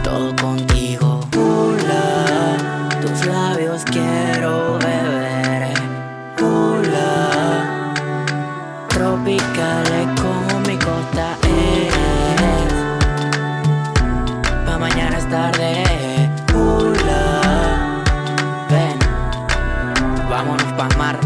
Todo 0.02 0.34
contigo. 0.34 1.20
Hula, 1.36 2.56
tus 3.00 3.24
labios 3.24 3.84
quiero 3.84 4.76
beber. 4.80 5.72
Hula, 6.40 7.94
tropicales 8.88 10.08
como 10.20 10.58
mi 10.66 10.76
costa 10.78 11.38
eres. 11.44 12.74
Pa' 14.66 14.78
mañana 14.78 15.16
es 15.18 15.28
tarde. 15.30 16.28
Hula, 16.52 18.02
ven, 18.68 18.98
vámonos 20.28 20.72
pa' 20.72 20.88
Marte. 20.98 21.23